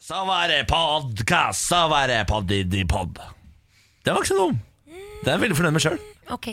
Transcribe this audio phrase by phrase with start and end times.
[0.00, 3.18] Så var det podkast, så var det poddidipod.
[4.04, 4.58] Det var ikke så dum.
[4.88, 5.96] Det er jeg veldig fornøyd med sjøl.
[6.32, 6.46] Ok.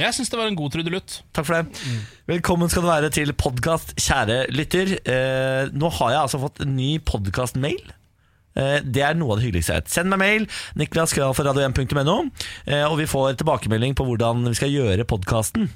[0.00, 1.18] Jeg syns det var en god trudelutt.
[1.36, 1.90] Takk for det.
[2.30, 4.94] Velkommen skal du være til podkast, kjære lytter.
[5.04, 7.92] Eh, nå har jeg altså fått en ny podkast-mail.
[8.56, 9.92] Eh, det er noe av det hyggeligste jeg vet.
[9.92, 10.48] Send meg mail,
[10.80, 12.16] niklaskralforradio1.no,
[12.72, 15.68] eh, og vi får tilbakemelding på hvordan vi skal gjøre podkasten.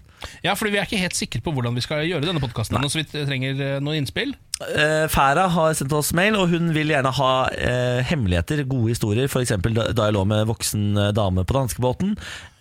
[0.44, 3.00] Ja, fordi vi er ikke helt sikre på hvordan vi skal gjøre denne podkasten, så
[3.02, 4.34] vi trenger eh, noen innspill.
[4.56, 9.28] Uh, Færa har sendt oss mail, og hun vil gjerne ha uh, hemmeligheter, gode historier.
[9.28, 9.52] F.eks.
[9.60, 12.14] da da jeg lå med voksen eh, dame på danskebåten,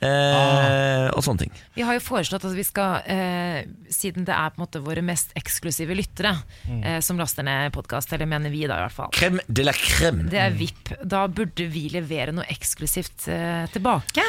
[0.04, 1.54] eh, og sånne ting.
[1.78, 5.04] Vi har jo foreslått at vi skal, uh, siden det er på en måte våre
[5.06, 6.36] mest eksklusive lyttere
[6.68, 9.12] eh, som laster ned podkast, eller mener vi da i hvert fall.
[9.16, 10.28] Crème de la crème.
[10.32, 10.94] Det er VIP.
[11.04, 14.28] Da burde vi levere noe eksklusivt eh, tilbake.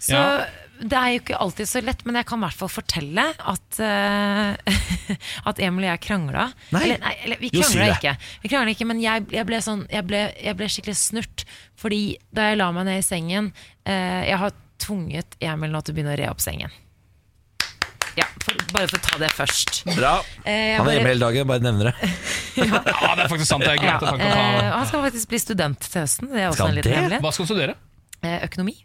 [0.00, 0.26] Så Ja.
[0.80, 3.78] Det er jo ikke alltid så lett, men jeg kan i hvert fall fortelle at,
[3.78, 4.78] uh,
[5.50, 6.48] at Emil og jeg krangla.
[6.74, 6.82] Nei.
[6.86, 8.14] Eller, nei, eller vi krangla si ikke.
[8.42, 11.46] Vi krangla ikke, men jeg, jeg, ble sånn, jeg, ble, jeg ble skikkelig snurt.
[11.80, 12.02] Fordi
[12.34, 15.96] da jeg la meg ned i sengen uh, Jeg har tvunget Emil nå til å
[15.98, 16.72] begynne å re opp sengen.
[18.14, 19.80] Ja, for, bare for å ta det først.
[19.88, 20.16] Bra.
[20.44, 22.10] Uh, Han er hjemme hele dagen, bare nevner det.
[22.54, 22.78] Ja,
[23.18, 23.64] det er faktisk sant.
[23.66, 26.28] Ja, eh, å ta han skal faktisk bli student til høsten.
[26.30, 26.98] Det er også Skal en liten det?
[27.00, 27.24] hemmelighet.
[27.24, 27.74] Hva skal han studere?
[28.22, 28.76] Eh, økonomi.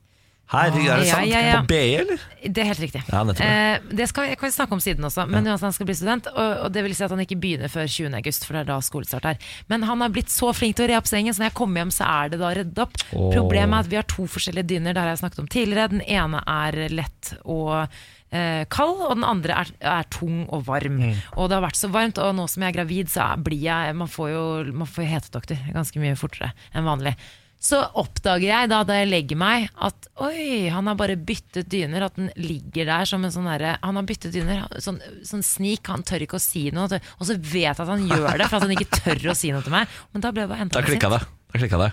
[0.49, 1.27] Her, er det sant?
[1.29, 1.57] ja, ja.
[1.61, 2.21] På BI, eller?
[2.41, 3.03] Det er helt riktig.
[3.05, 3.21] Ja.
[3.45, 6.29] Eh, det skal jeg kan snakke om siden også, men uansett han skal bli student.
[6.31, 8.15] Og, og det vil si at han ikke begynner før 20.
[8.17, 9.51] august, for det er da skolestart er.
[9.69, 11.83] Men han har blitt så flink til å re opp sengen, så når jeg kommer
[11.83, 12.97] hjem, så er det da redd opp.
[13.13, 13.27] Oh.
[13.35, 15.91] Problemet er at vi har to forskjellige dyner, det har jeg snakket om tidligere.
[15.93, 20.97] Den ene er lett og eh, kald, og den andre er, er tung og varm.
[21.35, 23.93] Og det har vært så varmt, og nå som jeg er gravid, så blir jeg
[24.01, 27.13] Man får jo man får jo hetedoktor ganske mye fortere enn vanlig.
[27.59, 32.05] Så oppdager jeg da da jeg legger meg at oi, han har bare byttet dyner.
[32.07, 35.83] At den ligger der som en sånn derre Han har byttet dyner, sånn, sånn snik.
[35.91, 37.01] Han tør ikke å si noe.
[37.19, 39.51] Og så vet jeg at han gjør det for at han ikke tør å si
[39.51, 39.91] noe til meg.
[40.15, 41.19] Men da ble jeg bare enda Da klikka det.
[41.51, 41.89] Da klikka det.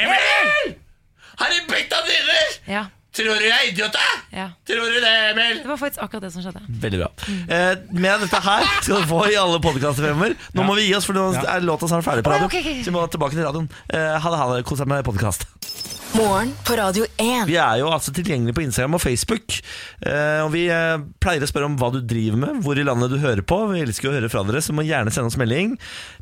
[0.00, 0.72] Emil!
[1.40, 2.56] Har du bytta dyner?
[2.72, 2.86] Ja,
[3.20, 4.06] Tror du jeg er idiot, da?
[4.40, 4.46] ja.
[4.66, 5.60] Tror du det, Emil?
[5.62, 6.62] Det var faktisk akkurat det som skjedde.
[6.84, 7.10] Veldig bra.
[7.28, 10.36] Eh, med dette her skal du få i alle podkaster fremover.
[10.56, 12.48] Nå må vi gi oss, for nå er låta snart ferdig på Å, radio.
[12.50, 12.84] ok, ok, ok.
[12.86, 13.68] Så vi må tilbake til radioen.
[13.92, 14.64] Eh, ha det, ha det.
[14.68, 15.46] Kos deg med podkast.
[16.16, 17.44] Morgen på Radio 1.
[17.46, 19.54] Vi er jo altså tilgjengelige på Instagram og Facebook.
[20.02, 23.12] Eh, og vi eh, pleier å spørre om hva du driver med, hvor i landet
[23.12, 23.60] du hører på.
[23.70, 25.76] Vi elsker å høre fra dere, så må gjerne sende oss melding.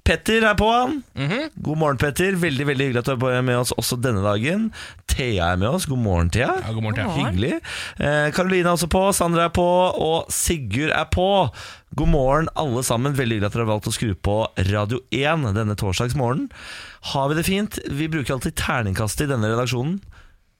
[0.04, 0.68] Petter er på.
[0.68, 2.36] God morgen, Petter.
[2.36, 4.68] Veldig veldig hyggelig at du er med oss også denne dagen.
[5.08, 5.88] Thea er med oss.
[5.88, 6.50] God morgen, Thea.
[6.60, 7.08] Ja, god morgen, Thea.
[7.08, 7.32] God morgen.
[7.32, 7.54] Hyggelig.
[7.96, 11.30] Eh, er også på, Sandra er på, og Sigurd er på.
[11.96, 13.16] God morgen, alle sammen.
[13.16, 16.52] Veldig hyggelig at dere har valgt å skru på Radio 1 denne torsdagsmorgenen.
[17.12, 17.78] Har vi det fint?
[17.88, 19.98] Vi bruker alltid terningkast i denne redaksjonen.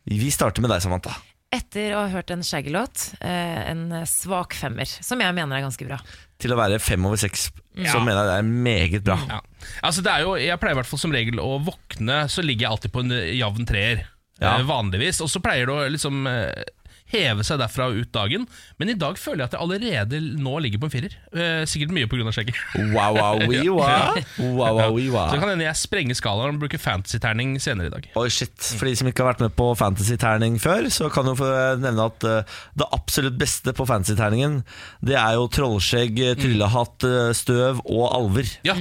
[0.09, 1.17] Vi starter med deg, Samantha.
[1.53, 5.87] Etter å ha hørt en Shaggy-låt, eh, en svak femmer, som jeg mener er ganske
[5.89, 5.97] bra.
[6.41, 7.93] Til å være fem over seks, Ja.
[7.93, 9.17] så mener jeg det er meget bra.
[9.29, 9.41] Ja.
[9.83, 12.67] Altså, det er jo, jeg pleier i hvert fall som regel å våkne, så ligger
[12.67, 14.05] jeg alltid på en jevn treer.
[14.41, 14.59] Ja.
[14.59, 15.21] eh, Vanligvis.
[15.25, 16.65] Og så pleier det å liksom eh,
[17.13, 18.47] heve seg derfra og ut dagen.
[18.81, 21.17] Men i dag føler jeg at jeg allerede nå ligger på en firer.
[21.33, 22.33] Eh, sikkert mye pga.
[22.35, 22.59] skjegget.
[22.95, 24.19] Wow, wow, wee, wow.
[24.39, 27.95] wow, wow, wee, Så det kan hende jeg sprenger skalaen og bruker fantasy-terning senere i
[27.95, 28.09] dag.
[28.21, 28.57] Oi, shit.
[28.79, 31.53] For de som ikke har vært med på fantasy-terning før, så kan jeg få
[31.83, 34.61] nevne at eh, det absolutt beste på fantasy-terningen,
[35.05, 38.51] det er jo trollskjegg, eh, tryllehatt, eh, støv og alver.
[38.67, 38.77] Ja,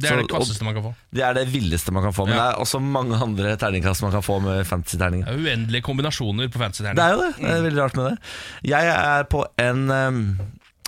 [0.00, 0.94] Det er Så- det kvasseste man kan få.
[1.12, 2.40] Det er det villeste man kan få, men Ja.
[2.40, 5.26] det er også mange andre terningkast man kan få med fantasy-terninger.
[5.26, 6.98] Det er uendelige kombinasjoner på Det fantasy-terning.
[7.04, 7.36] er jo det.
[7.36, 8.18] Det er veldig rart med det.
[8.64, 10.38] Jeg er på en um,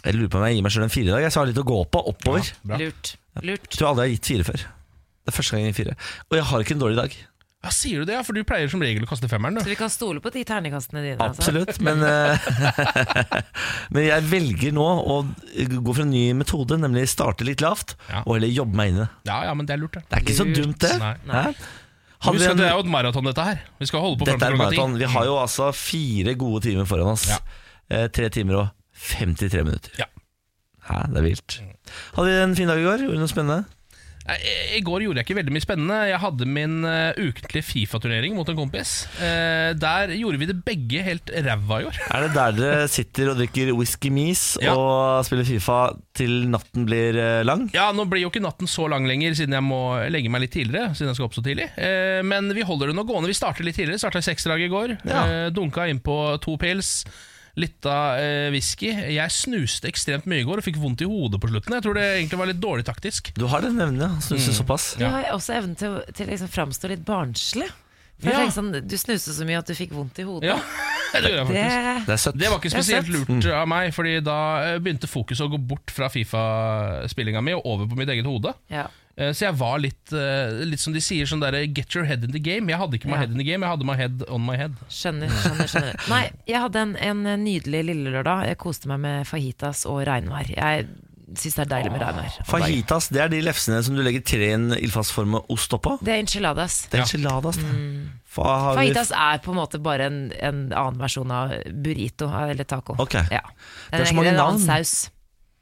[0.05, 1.23] Jeg lurer på om jeg gir meg selv en fire i dag.
[1.23, 2.53] Jeg har litt å gå på oppover.
[2.69, 3.17] Ja, Lurt.
[3.43, 3.69] Lurt.
[3.71, 4.59] Jeg tror aldri jeg har gitt fire før.
[5.23, 5.94] Det er første gang jeg gir fire.
[6.31, 7.17] Og jeg har ikke en dårlig dag.
[7.62, 8.17] Ja, Sier du det?
[8.17, 9.55] Ja, For du pleier som regel å kaste femmeren.
[9.55, 9.62] Du.
[9.62, 11.19] Så vi kan stole på de terningkastene dine?
[11.23, 11.45] altså.
[11.45, 11.78] Absolutt.
[11.87, 12.49] Men, eh,
[13.95, 15.21] men jeg velger nå å
[15.78, 18.25] gå for en ny metode, nemlig starte litt lavt Ja.
[18.27, 19.06] og heller jobbe meg inne.
[19.28, 20.03] Ja, ja, men det er lurt, det.
[20.11, 20.93] Det er ikke så dumt, det.
[21.03, 21.15] Nei.
[21.31, 21.45] Nei.
[22.23, 23.62] Husk at det er jo et maraton, dette her.
[23.83, 24.99] Vi skal holde på dette er maraton.
[24.99, 27.29] Vi har jo altså fire gode timer foran oss.
[27.31, 27.39] Ja.
[27.91, 28.69] Eh, Tre timer og
[29.11, 29.94] 53 minutter.
[29.99, 30.06] Ja.
[30.87, 31.56] Hæ, det er vilt.
[32.15, 33.03] Hadde vi en fin dag i går?
[33.06, 33.65] Gjorde noe spennende?
[34.22, 35.97] I går gjorde jeg ikke veldig mye spennende.
[36.06, 38.93] Jeg hadde min uh, ukentlige Fifa-turnering mot en kompis.
[39.19, 41.99] Uh, der gjorde vi det begge helt ræva i år.
[42.06, 44.76] Er det der dere sitter og drikker whisky mis Ja.
[44.79, 45.81] og spiller Fifa
[46.14, 47.67] til natten blir uh, lang?
[47.75, 49.82] Ja, Nå blir jo ikke natten så lang lenger, siden jeg må
[50.12, 50.94] legge meg litt tidligere.
[50.94, 51.67] Siden jeg skal opp så tidlig
[52.29, 53.31] Men vi holder det nå gående.
[53.32, 54.00] Vi starter litt tidligere.
[54.05, 54.97] Starta i seksdraget i går.
[55.08, 55.26] Ja.
[55.50, 57.00] Dunka innpå to pils.
[57.60, 58.88] Litt av eh, whisky.
[59.12, 61.75] Jeg snuste ekstremt mye i går og fikk vondt i hodet på slutten.
[61.76, 63.28] Jeg tror det egentlig var litt dårlig taktisk.
[63.37, 64.12] Du har den evnen, ja.
[64.16, 64.46] mm.
[64.56, 64.94] såpass.
[64.96, 67.69] Du har også evnen til, å- til å liksom framstå litt barnslig.
[68.22, 68.46] Ja.
[68.54, 70.49] sånn, Du snuste så mye at du fikk vondt i hodet.
[70.52, 70.56] Ja,
[71.12, 71.66] det Det.
[72.06, 72.19] Det.
[72.38, 74.38] Det var ikke spesielt lurt av meg, Fordi da
[74.70, 78.54] eh, begynte fokuset å gå bort fra Fifa-spillinga mi og over på mitt eget hode.
[78.72, 78.88] ja.
[79.17, 82.25] Eh, Så jeg var litt, eh, litt som de sier, sånn der get your head
[82.25, 82.69] in the game.
[82.73, 83.20] Jeg hadde ikke my Ja.
[83.26, 84.75] head in the game, jeg hadde my head on my head.
[84.88, 86.09] Skjønner, skjønner, skjønner.
[86.14, 88.47] Nei, jeg hadde en, en nydelig lille lørdag.
[88.49, 90.49] Jeg koste meg med fajitas og regnvær.
[90.56, 90.88] Jeg
[91.37, 92.41] syns det er deilig med regnvær.
[92.49, 95.99] Fajitas det er de lefsene som du legger tre i en ildfastformet ost oppå.
[96.05, 96.82] Det er enchiladas.
[96.93, 97.56] Det er enchiladas.
[97.61, 97.69] ja.
[97.69, 98.11] mm.
[98.32, 101.53] Fajitas er på en måte bare en, en annen versjon av
[101.85, 102.97] burrito eller taco.
[103.05, 103.26] Okay.
[103.31, 103.43] Ja.
[103.93, 104.85] Det er så mange en annen navn.
[104.85, 105.11] saus.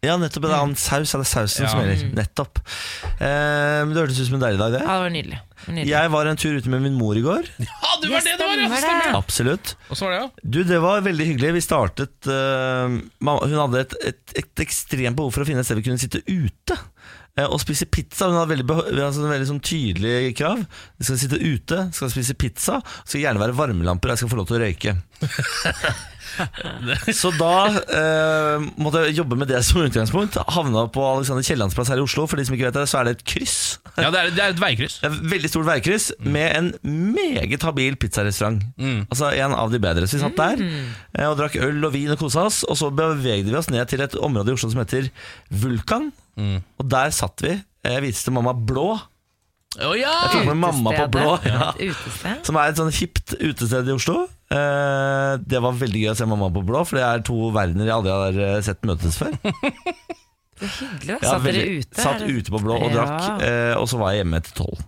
[0.01, 0.47] Ja, nettopp.
[0.49, 1.11] En annen saus.
[1.13, 1.71] Det er sausen Ja.
[1.75, 2.13] som gjelder.
[2.17, 2.61] Nettopp.
[3.21, 4.81] Eh, men det hørtes ut som en deilig dag, det.
[4.81, 5.41] Ja, det var nydelig.
[5.67, 5.91] Nydelig.
[5.91, 7.51] Jeg var en tur ute med min mor i går.
[7.61, 8.57] Ja, du var det det var!
[8.57, 8.81] Det.
[8.81, 9.11] det.
[9.19, 9.75] Absolutt.
[9.91, 10.31] Og så var det, ja.
[10.57, 11.53] Du, Det var veldig hyggelig.
[11.59, 12.89] Vi startet uh,
[13.21, 16.01] mamma, Hun hadde et, et, et ekstremt behov for å finne et sted vi kunne
[16.01, 16.79] sitte ute
[17.37, 18.31] eh, og spise pizza.
[18.31, 20.65] Hun hadde veldig, altså, en veldig sånn tydelig krav.
[20.97, 24.49] Vi skal sitte ute, skal spise pizza, skal gjerne være varmelamper, jeg skal få lov
[24.49, 24.97] til å røyke.
[27.21, 30.39] Så da eh, måtte jeg jobbe med det som utgangspunkt.
[30.55, 32.27] Havna på Alexander Kiellands plass her i Oslo.
[32.31, 33.59] For de som ikke vet det, så er det et kryss.
[33.97, 35.01] ja det, er, det er et veikryss.
[35.03, 36.73] Det er et veldig stort veikryss med en
[37.17, 38.65] meget habil pizzarestaurant.
[38.81, 39.05] Mm.
[39.09, 40.09] Altså en av de bedre.
[40.09, 42.63] Så vi satt der eh, og drakk øl og vin og kosa oss.
[42.69, 45.11] Og så bevegde vi oss ned til et område i Oslo som heter
[45.63, 46.11] Vulkan.
[46.41, 46.61] Mm.
[46.81, 47.57] Og der satt vi.
[47.87, 48.95] Jeg viste mamma Blå.
[49.79, 50.11] Å ja!
[50.27, 51.37] Jeg tok med mamma på Blå.
[51.47, 51.71] Ja.
[52.47, 54.25] Som er et sånn hipt utested i Oslo.
[54.51, 57.87] Eh, det var veldig gøy å se mamma på Blå, for det er to verdener
[57.87, 59.37] jeg aldri har eh, sett møtes før.
[60.61, 61.15] Det er hyggelig.
[61.15, 62.03] Ja, Satt dere ute?
[62.05, 64.83] Satt ute på Blå og drakk, eh, og så var jeg hjemme etter tolv.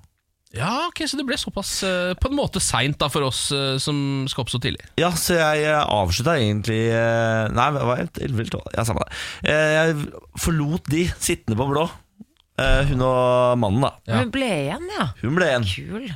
[0.52, 4.26] Ja, ok, Så det ble såpass uh, på en måte seint for oss uh, som
[4.28, 4.84] skal opp så tidlig.
[5.00, 6.82] Ja, så jeg eh, avslutta egentlig
[7.56, 8.66] Nei, det var helt 11 eller 12.
[8.76, 9.16] Ja, samme det.
[9.48, 9.96] Eh, Jeg
[10.44, 11.86] forlot de sittende på blå.
[12.60, 13.92] Eh, Hun og mannen, da.
[14.10, 14.20] Ja.
[14.22, 15.06] Hun ble igjen, ja.
[15.22, 15.68] Hun ble igjen.
[15.72, 16.10] Kul.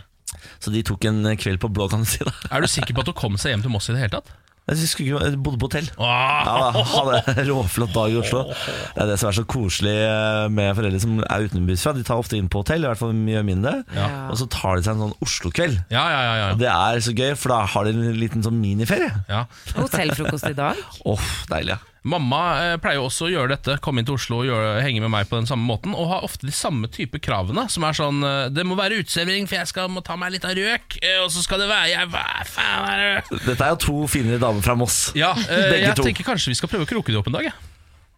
[0.61, 2.21] Så de tok en kveld på blå, kan du si.
[2.27, 4.19] da Er du sikker på at hun kom seg hjem til Moss i det hele
[4.19, 4.35] tatt?
[4.67, 5.87] Jeg skulle ikke, jeg bodde på hotell.
[5.95, 6.09] Åh,
[6.43, 8.41] Ja, da, Hadde en råflott dag i Oslo.
[8.51, 11.93] Det er det som er så koselig eh, med foreldre som er utenbysfra.
[11.95, 13.77] De tar ofte inn på hotell, i hvert fall mye mindre.
[13.95, 14.09] Ja.
[14.33, 15.79] Og så tar de seg en sånn Oslo-kveld.
[15.95, 16.49] Ja, ja, ja, ja.
[16.59, 19.13] Det er så gøy, for da har de en liten sånn miniferie.
[19.31, 19.45] ja.
[19.79, 20.83] Hotellfrokost i dag.
[21.07, 21.79] Åh, deilig.
[21.79, 24.77] ja Mamma eh, pleier jo også å gjøre dette, komme inn til Oslo og gjøre,
[24.85, 27.87] henge med meg på den samme måten, og har ofte de samme type kravene, som
[27.89, 30.55] er sånn eh, Det må være uteservering, for jeg skal må ta meg litt av
[30.55, 33.41] røk, eh, og så skal det være jeg, Hva faen er det?
[33.49, 35.01] Dette er jo to fine damer fra Moss.
[35.19, 36.07] Ja, eh, Begge jeg to.
[36.07, 37.59] tenker kanskje vi skal prøve å kroke dem opp en dag, jeg.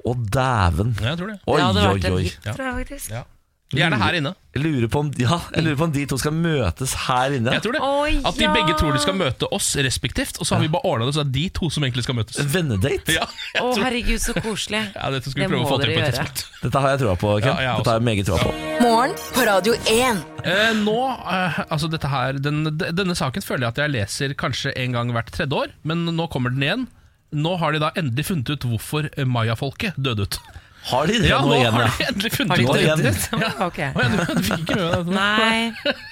[0.04, 0.92] Å, dæven.
[1.00, 1.40] Ja, jeg tror det.
[1.42, 2.22] Oi, det hadde oi, vært en oi.
[2.28, 3.10] hit, tror jeg faktisk.
[3.16, 3.24] Ja.
[3.76, 4.30] Gjerne her inne.
[4.56, 7.52] Jeg lurer, på om, ja, jeg lurer på om de to skal møtes her inne.
[7.52, 7.80] Jeg tror det.
[7.84, 8.52] Oi, At de ja.
[8.54, 11.20] begge tror de skal møte oss respektivt, og så har vi bare ordna det så
[11.20, 12.38] det er de to som egentlig skal møtes.
[12.40, 13.12] En Vennedate?
[13.12, 14.80] Ja, jeg Å, tror, herregud, så koselig.
[14.96, 16.24] ja Dette skal vi Det prøve å må få til dere på et gjøre.
[16.32, 16.62] tidspunkt.
[16.64, 17.50] Dette har jeg troa på, Ken.
[17.52, 18.54] Ja, jeg Dette har jeg meget troa på.
[18.86, 20.22] Morgen på Radio 1.
[20.48, 20.96] Eh, nå,
[21.36, 25.12] eh, altså dette her den, Denne saken føler jeg at jeg leser kanskje en gang
[25.12, 26.88] hvert tredje år, men nå kommer den igjen.
[27.36, 30.40] Nå har de da endelig funnet ut hvorfor mayafolket døde ut.
[30.88, 31.74] Har de det Ja, nå igjen?
[31.74, 32.82] har de endelig Har funnet de ut det.
[32.84, 33.04] igjen.
[33.06, 33.28] ut?
[33.42, 33.50] Ja.
[33.66, 33.78] Ok.
[33.78, 35.18] Å, ja, du, du fikk ikke med deg det?
[35.18, 35.60] Nei.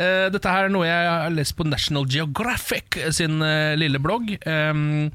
[0.00, 4.30] Eh, dette her er noe jeg har lest på National Geographic sin eh, lille blogg.
[4.48, 5.10] Um,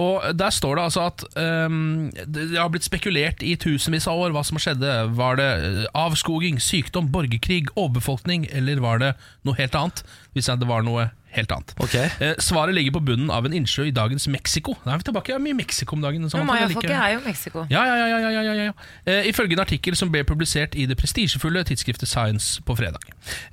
[0.00, 4.22] og Der står det altså at um, det det har blitt spekulert i tusenvis av
[4.26, 4.94] år hva som skjedde.
[5.18, 9.12] Var det eh, avskoging, sykdom, borgerkrig, overbefolkning, eller var det
[9.44, 10.02] noe helt annet?
[10.36, 11.74] Hvis det var noe helt annet.
[11.80, 12.08] Okay.
[12.20, 14.74] Eh, svaret ligger på bunnen av en innsjø i dagens Mexico.
[14.84, 16.24] Da er vi tilbake ja, mye Mexico om dagen.
[16.32, 17.66] sånn jeg Mayafolket liker- er jo Mexico.
[17.70, 18.72] ja, ja, ja, ja, ja, ja, ja, ja.
[19.06, 23.04] Eh, Ifølge en artikkel som ble publisert i det prestisjefulle tidsskriftet Science på fredag.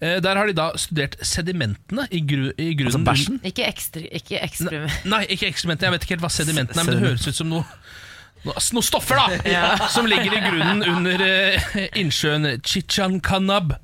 [0.02, 3.40] Eh, der har de da studert sedimentene i, gru, i grunnen Altså bæsjen?
[3.44, 5.06] Ikke, eksperiment.
[5.06, 5.92] Nei, ikke ekskrementene.
[5.92, 7.66] Jeg vet ikke helt hva sedimentene er, men det høres ut som noe
[8.44, 13.76] noe- noen stoffer da som ligger i grunnen under eh, innsjøen Chichancanab.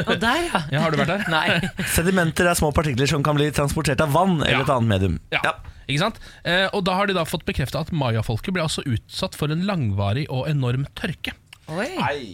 [0.00, 0.60] Og der, ja.
[0.72, 1.24] Ja, har du vært der?
[1.34, 1.84] Nei.
[1.92, 4.64] Sedimenter er små partikler som kan bli transportert av vann eller Ja.
[4.64, 5.18] et annet medium.
[5.34, 5.54] Ja.
[5.90, 6.20] Ikke sant?
[6.48, 9.64] Eh, og da har de da fått bekrefta at mayafolket ble altså utsatt for en
[9.68, 11.34] langvarig og enorm tørke.
[11.72, 11.88] Oi.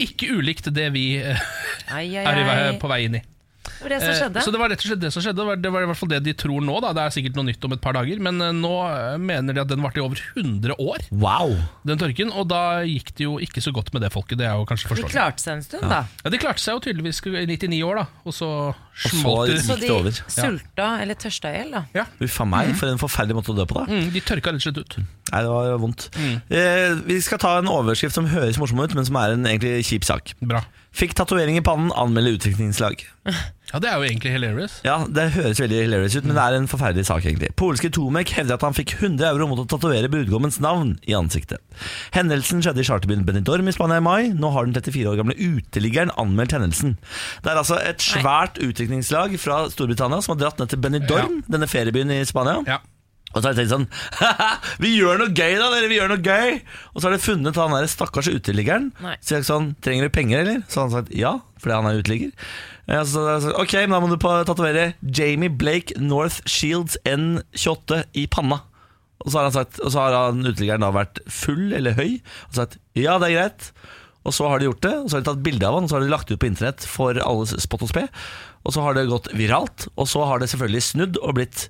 [0.05, 1.41] Ikke ulikt det vi eh,
[1.95, 3.23] Ai, ai, er i vei, på vei inn i.
[3.83, 4.43] Det det som Eh, skjedde.
[4.45, 5.37] Så det var rett og slett det som skjedde.
[5.39, 6.79] Det var, det var i hvert fall det de tror nå.
[6.85, 6.93] Da.
[6.97, 9.61] Det er sikkert noe nytt om et par dager, men eh, nå eh, mener de
[9.65, 11.55] at den varte i over 100 år, Wow!
[11.87, 12.33] den tørken.
[12.33, 14.39] Og da gikk det jo ikke så godt med det folket.
[14.41, 15.13] Det er jo kanskje De forståelig.
[15.15, 16.03] klarte seg en stund, da.
[16.25, 18.07] Ja, de klarte seg jo tydeligvis i 99 år, da.
[18.25, 18.51] Og så
[18.99, 19.61] smalt det.
[19.63, 20.19] Så Gikk de over?
[20.33, 21.85] sulta eller tørsta i hjel, da.
[21.95, 22.05] Ja.
[22.25, 23.87] Uff a meg, for en forferdelig måte å dø på, da.
[23.93, 24.99] Mm, de tørka rett og slett ut.
[25.29, 26.09] Nei, det var vondt.
[26.49, 29.85] Eh, vi skal ta en overskrift som høres morsom ut, men som er en egentlig
[29.87, 30.33] kjip sak.
[30.41, 30.65] Bra.
[30.99, 33.05] Fikk tatovering i pannen, anmelde utviklingslag.
[33.69, 34.79] Ja, det er jo egentlig hilarious.
[34.87, 37.27] Ja, Det høres veldig hilarious ut, men det er en forferdelig sak.
[37.29, 41.15] egentlig Polske Tomek hevder at han fikk 100 euro mot å tatovere brudgommens navn i
[41.15, 41.61] ansiktet.
[42.17, 44.33] Hendelsen skjedde i charterbyen Benidorm i Spania i mai.
[44.35, 46.97] Nå har den 34 år gamle uteliggeren anmeldt hendelsen.
[47.45, 51.69] Det er altså et svært utviklingslag fra Storbritannia som har dratt ned til Benidorm, denne
[51.71, 52.63] feriebyen i Spania.
[52.67, 52.81] Ja.
[53.35, 53.89] Og så har jeg tenkt sånn
[54.23, 54.47] Haha,
[54.81, 56.55] vi gjør noe gøy da, dere, vi gjør noe gøy
[56.95, 59.19] Og så har de funnet han der stakkars uteliggeren Nei.
[59.21, 60.63] Så jeg sånn, trenger du penger eller?
[60.71, 62.33] Så har han sagt, ja, fordi han er uteligger
[62.89, 64.17] Eh, Så har jeg sagt, ok, men da må du
[64.49, 68.63] tatovere Jamie Blake North Shields N28 i panna
[69.21, 72.15] Og så har han sagt, og så har han uteliggeren da vært full eller høy
[72.49, 73.73] Og sagt, ja, det er greit
[74.27, 75.89] og så har de gjort det, og så har de tatt bilde av han Og
[75.89, 78.03] så har de lagt ut på internett for alles spott og spe
[78.67, 81.69] Og så har det gått viralt Og så har det selvfølgelig snudd og blitt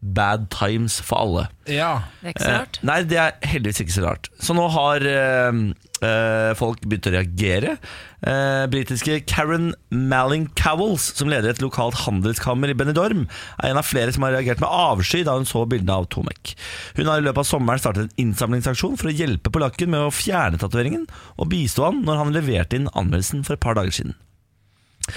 [0.00, 2.04] bad times for alle Ja.
[2.20, 2.78] Det er ikke så rart.
[2.78, 4.28] Eh, nei, det er heldigvis ikke så rart.
[4.40, 5.58] Så nå har eh,
[6.06, 7.74] eh, folk begynt å reagere.
[8.22, 13.26] Eh, Britiske Karen Malling Cowells, som leder et lokalt handelskammer i Benidorm,
[13.58, 16.54] er en av flere som har reagert med avsky da hun så bildene av Tomek.
[16.96, 20.14] Hun har i løpet av sommeren startet en innsamlingsaksjon for å hjelpe polakken med å
[20.14, 24.16] fjerne tatoveringen, og bistå han når han leverte inn anmeldelsen for et par dager siden.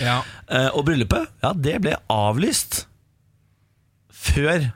[0.01, 0.21] ja.
[0.49, 2.85] Eh, og bryllupet, ja, det ble avlyst
[4.21, 4.69] før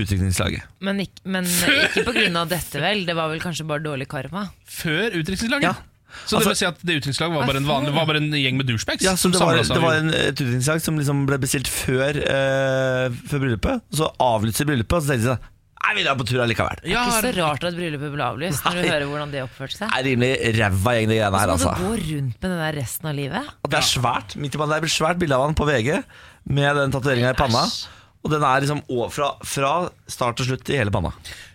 [0.00, 0.68] utdrikningslaget.
[0.84, 3.06] Men, ikke, men ikke av dette, vel.
[3.08, 4.46] Det var vel kanskje bare dårlig karma.
[4.68, 5.68] Før utdrikningslaget?
[5.68, 5.74] Ja.
[6.26, 8.32] Så Altså- det vil si at det utdrikningslaget var bare en, vanlig, var bare en
[8.36, 9.02] gjeng med douchebags?
[9.04, 13.08] Ja, som det var, det var en, et utdrikningslag som liksom ble bestilt før, uh,
[13.28, 13.80] før bryllupet.
[13.96, 15.48] Så avlyste bryllupet, og så tenkte de sånn
[15.82, 16.78] Nei, vi drar på tur allikevel.
[16.78, 19.74] Det er Ikke så rart at bryllupet ble avlyst, når du hører hvordan det oppførte
[19.80, 19.88] seg.
[19.90, 21.72] Det er rimelig ræva gjeng, de greiene Så må du altså.
[21.80, 23.48] gå rundt med det der resten av livet.
[23.66, 24.36] Og det er svært.
[24.38, 25.90] Midt i banen det er svært bilde av han på VG
[26.54, 27.64] med den tatoveringa i panna.
[27.66, 27.80] Æsj.
[28.22, 29.70] Og den er liksom fra, fra
[30.10, 31.10] start til slutt i hele panna.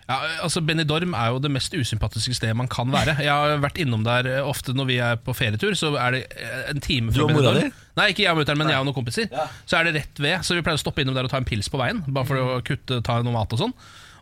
[0.08, 3.14] Ja, altså Benidorm er jo det mest usympatiske stedet man kan være.
[3.24, 5.72] Jeg har vært innom der eh, ofte når vi er på ferietur.
[5.76, 7.72] Så er det eh, en time fra Benidorm.
[7.98, 9.28] Nei, ikke jeg og mutter'n, men jeg og noen kompiser.
[9.68, 11.48] Så er det rett ved, så vi pleier å stoppe innom der og ta en
[11.48, 12.00] pils på veien.
[12.08, 13.74] Bare for å kutte, ta noe mat og sånn.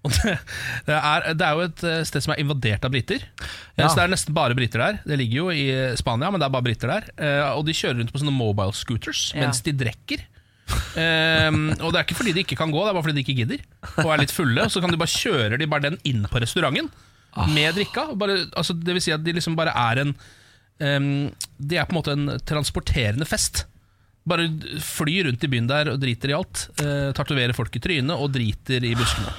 [0.07, 0.37] Og det,
[0.87, 3.27] det, er, det er jo et eh, sted som er invadert av briter.
[3.75, 3.89] Ja.
[3.91, 5.03] Så det er nesten bare briter der.
[5.07, 5.67] Det ligger jo i
[5.99, 7.11] Spania, men det er bare briter der.
[7.59, 9.43] Og de kjører rundt på sånne mobile scooters Ja.
[9.49, 10.23] mens de drikker.
[10.99, 13.25] Ehm, og det er ikke fordi de ikke kan gå, det er bare fordi de
[13.25, 13.63] ikke gidder
[14.03, 14.67] og er litt fulle.
[14.73, 16.91] Så kan de bare kjøre de bare den inn på restauranten
[17.53, 18.09] med drikka.
[18.19, 20.15] Bare, altså, det vil si at de liksom bare er en
[20.81, 21.09] um,
[21.59, 23.67] De er på en måte en transporterende fest.
[24.27, 24.49] Bare
[24.83, 26.65] flyr rundt i byen der og driter i alt.
[26.81, 29.35] Uh, Tatoverer folk i trynet og driter i buskene.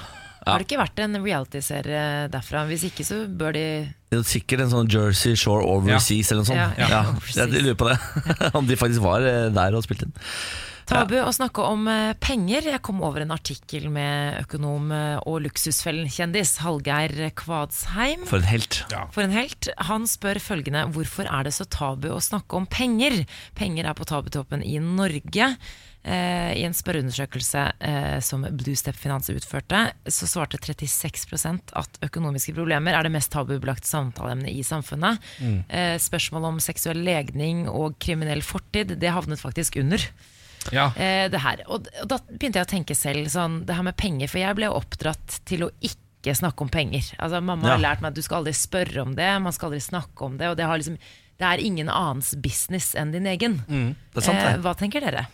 [0.48, 2.62] Har det ikke vært en reality-serie derfra?
[2.70, 3.64] Hvis ikke, så bør de
[4.08, 6.56] Det er sikkert en sånn Jersey Shore Overseas eller noe sånt.
[6.56, 7.02] Ja, Ja, ja,
[7.34, 7.98] jeg, jeg lurer på det.
[8.58, 10.14] Om de faktisk var eh, der og spilte inn.
[10.88, 12.70] Tabu å snakke om eh, penger.
[12.72, 18.24] Jeg kom over en artikkel med økonom eh, og luksusfellen-kjendis Hallgeir Kvadsheim.
[18.28, 18.80] For en helt.
[19.12, 19.68] For en helt.
[19.90, 23.20] Han spør følgende Hvorfor er det så tabu å snakke om penger?
[23.58, 25.50] Penger er på tabutoppen i Norge.
[26.08, 32.96] Eh, I en spørreundersøkelse eh, som Bluestep Finans utførte, så svarte 36% at økonomiske problemer
[32.96, 35.20] er det mest tabubelagte samtaleemnet i samfunnet.
[35.68, 40.08] Eh, spørsmål om seksuell legning og kriminell fortid, det havnet faktisk under
[40.74, 40.90] Ja.
[40.96, 41.62] eh, det her.
[41.68, 44.58] Og, og da begynte jeg å tenke selv sånn, det her med penger, for jeg
[44.58, 47.12] ble oppdratt til å ikke snakke om penger.
[47.18, 49.84] Altså Mamma har lært meg at du skal aldri spørre om det, man skal aldri
[49.84, 50.98] snakke om det, og det, har liksom,
[51.38, 53.62] det er ingen annens business enn din egen.
[53.68, 54.58] Det er sant, det.
[54.58, 55.28] Eh, hva tenker dere?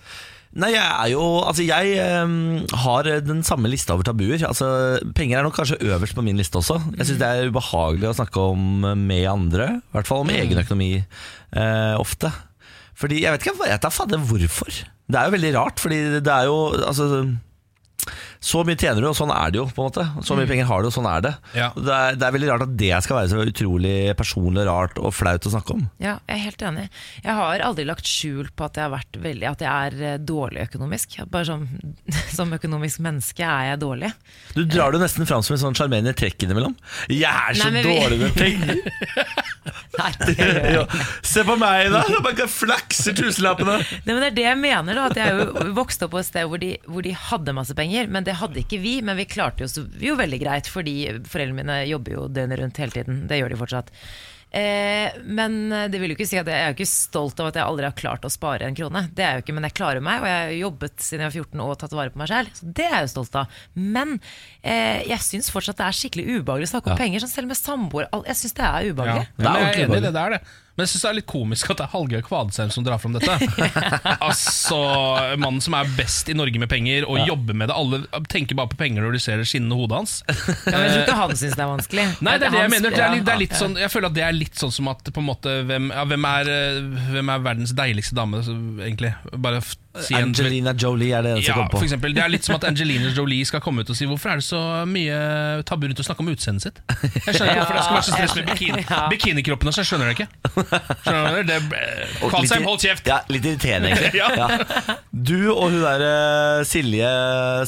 [0.55, 4.39] Nei, jeg er jo Altså, jeg um, har den samme lista over tabuer.
[4.47, 4.69] Altså,
[5.17, 6.79] Penger er nok kanskje øverst på min liste også.
[6.95, 9.71] Jeg syns det er ubehagelig å snakke om med andre.
[9.81, 12.31] I hvert fall om egen økonomi uh, ofte.
[12.99, 14.83] Fordi jeg vet ikke jeg da fader hvorfor.
[15.05, 17.09] Det er jo veldig rart, fordi det er jo Altså
[18.45, 19.63] så mye tjener du, og sånn er det jo.
[19.73, 21.31] på en måte Så mye penger har du, og sånn er det.
[21.57, 21.71] Ja.
[21.73, 25.15] Det, er, det er veldig rart at det skal være så utrolig personlig, rart og
[25.17, 25.87] flaut å snakke om.
[26.05, 26.85] Ja, jeg er helt enig.
[27.25, 30.19] Jeg har aldri lagt skjul på at jeg har vært veldig At jeg er eh,
[30.21, 31.17] dårlig økonomisk.
[31.33, 31.65] Bare som,
[32.37, 34.13] som økonomisk menneske er jeg dårlig.
[34.53, 36.77] Du drar det nesten fram som en sånn sjarmerende trekk innimellom.
[37.09, 39.54] Jeg er så Nei, vi- dårlig med penger!
[39.99, 40.83] Nei, det gjør jeg Ja.
[40.85, 41.05] ikke.
[41.35, 42.03] Se på meg, da!
[42.11, 43.77] Jeg bare flakser tusenlappene.
[43.81, 46.49] Nei, men det er det jeg mener da At jeg vokste opp på et sted
[46.51, 49.65] hvor de, hvor de hadde masse penger Men det hadde ikke vi Men vi klarte
[49.67, 50.97] jo, jo veldig greit Fordi
[51.31, 53.93] foreldrene mine jobber jo døgnet rundt hele tiden Det gjør de fortsatt
[54.55, 55.57] eh, Men
[55.91, 57.89] det vil jo ikke si at jeg, jeg er ikke stolt av at jeg aldri
[57.89, 60.23] har klart å spare en krone Det er jeg jo ikke, men jeg klarer meg
[60.23, 62.71] Og jeg har jobbet siden jeg var 14 og tatt vare på meg selv Så
[62.79, 64.17] det er jeg jo stolt av Men
[64.63, 67.01] eh, jeg synes fortsatt det er skikkelig ubehagelig å snakke om Ja.
[67.05, 68.93] penger Sånn selv med samboer Jeg synes det er Ja.
[68.95, 70.43] ubehagelig Det er ordentlig er enig i det, det er det.
[70.75, 73.15] Men jeg syns det er litt komisk at det er Hallgeir Kvadsheim som drar fram
[73.15, 73.37] dette.
[74.29, 74.79] altså,
[75.39, 77.77] Mannen som er best i Norge med penger og jobber med det.
[77.79, 80.17] Alle tenker bare på penger når de ser det skinnende hodet hans.
[80.27, 82.75] ja, men Jeg tror ikke han synes det er vanskelig Nei, det er det jeg
[82.75, 82.91] mener.
[82.91, 85.15] Det er det er litt sånn, jeg føler at det er litt sånn som at
[85.15, 88.43] på en måte, hvem, ja, hvem, er, eh, hvem er verdens deiligste dame,
[88.83, 89.15] egentlig?
[89.31, 89.63] Bare
[90.03, 92.57] si Angelina Jolie er det eneste ja, jeg kom for eksempel, Det er litt som
[92.57, 94.61] at Angelina Jolie skal komme ut og si hvorfor er det så
[94.91, 95.19] mye
[95.69, 96.81] tabu rundt å snakke om utseendet sitt.
[96.89, 98.99] Jeg skjønner ikke hvorfor det skal være så stress med bikini, Ja.
[99.13, 100.29] bikinikroppen også, jeg skjønner det ikke.
[101.05, 101.43] Skjønner du?
[101.53, 101.59] Det,
[102.25, 103.07] Og Kvalsheim, hold kjeft!
[103.13, 104.13] Ja, litt irriterende, egentlig.
[104.25, 104.29] Ja.
[104.35, 104.47] Ja.
[105.15, 107.11] Du og hun der eh, Silje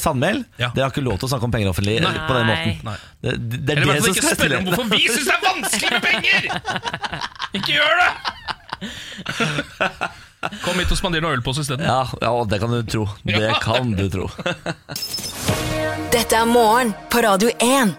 [0.03, 0.69] Sandmæl, Ja.
[0.75, 2.11] dere har ikke lov til å snakke om penger offentlig Nei.
[2.27, 2.75] på den måten.
[2.91, 2.97] Nei.
[3.23, 5.01] Det, det, det er Eller i hvert det fall som ikke spørre om hvorfor vi
[5.07, 6.41] syns det er vanskelig med penger!
[7.57, 8.11] Ikke gjør det!
[10.63, 11.85] Kom hit og spander noe øl på oss isteden.
[11.87, 13.05] Ja, ja, det kan du tro.
[13.27, 14.27] Det kan du tro.
[16.13, 17.95] Dette er morgen på Radio 1.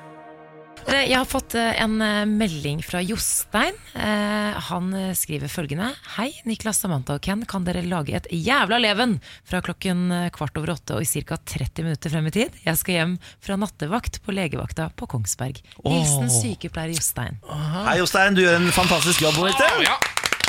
[0.88, 3.76] Eh, Jeg har fått eh, en eh, melding fra Jostein.
[3.94, 5.90] Eh, Han skriver følgende.
[6.16, 7.42] Hei, Niklas, Samantha og Ken.
[7.48, 11.36] Kan dere lage et jævla leven fra klokken kvart over åtte og i ca.
[11.36, 12.56] 30 minutter frem i tid?
[12.64, 15.60] Jeg skal hjem fra nattevakt på legevakta på Kongsberg.
[15.84, 17.36] Hilsen sykepleier Jostein.
[17.84, 18.38] Hei, Jostein.
[18.38, 19.38] Du gjør en fantastisk jobb.
[19.44, 19.84] Vet du.
[19.84, 19.98] Ja.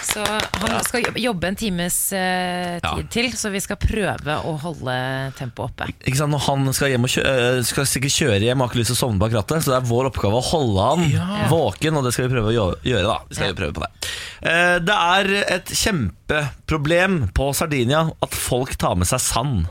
[0.03, 3.07] Så han skal jobbe en times eh, tid Ja.
[3.11, 4.95] til, så vi skal prøve å holde
[5.37, 5.87] tempoet oppe.
[6.07, 8.79] Ikke sant, Når han skal hjem og kjø øh, skal sikkert kjøre hjem har ikke
[8.81, 11.97] lyst til å sovne bak rattet, så det er vår oppgave å holde han våken,
[11.99, 13.03] og det skal vi prøve å gjø- gjøre.
[13.11, 13.53] da Vi skal Ja.
[13.53, 13.91] prøve på det
[14.41, 15.25] Eh, Det er
[15.55, 19.67] et kjempeproblem på Sardinia at folk tar med seg sand.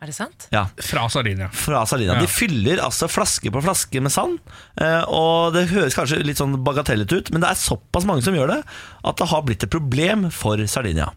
[0.00, 0.46] Er det sant?
[0.48, 1.50] Ja, Fra Sardinia.
[1.52, 2.14] fra Sardinia.
[2.16, 2.20] Ja.
[2.24, 4.38] De fyller altså flaske på flaske med sand.
[4.80, 8.32] eh, Og det høres kanskje litt sånn bagatellete ut, men det er såpass mange som
[8.34, 8.62] gjør det,
[9.04, 11.10] at det har blitt et problem for Sardinia.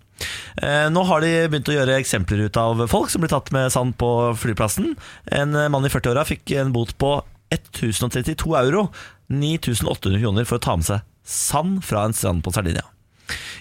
[0.62, 3.72] Eh, Nå har de begynt å gjøre eksempler ut av folk som blir tatt med
[3.72, 4.98] sand på flyplassen.
[5.32, 7.24] En mann i 40-åra fikk en bot på
[7.56, 8.90] 1032 euro,
[9.30, 12.84] 9800 kroner, for å ta med seg sand fra en strand på Sardinia.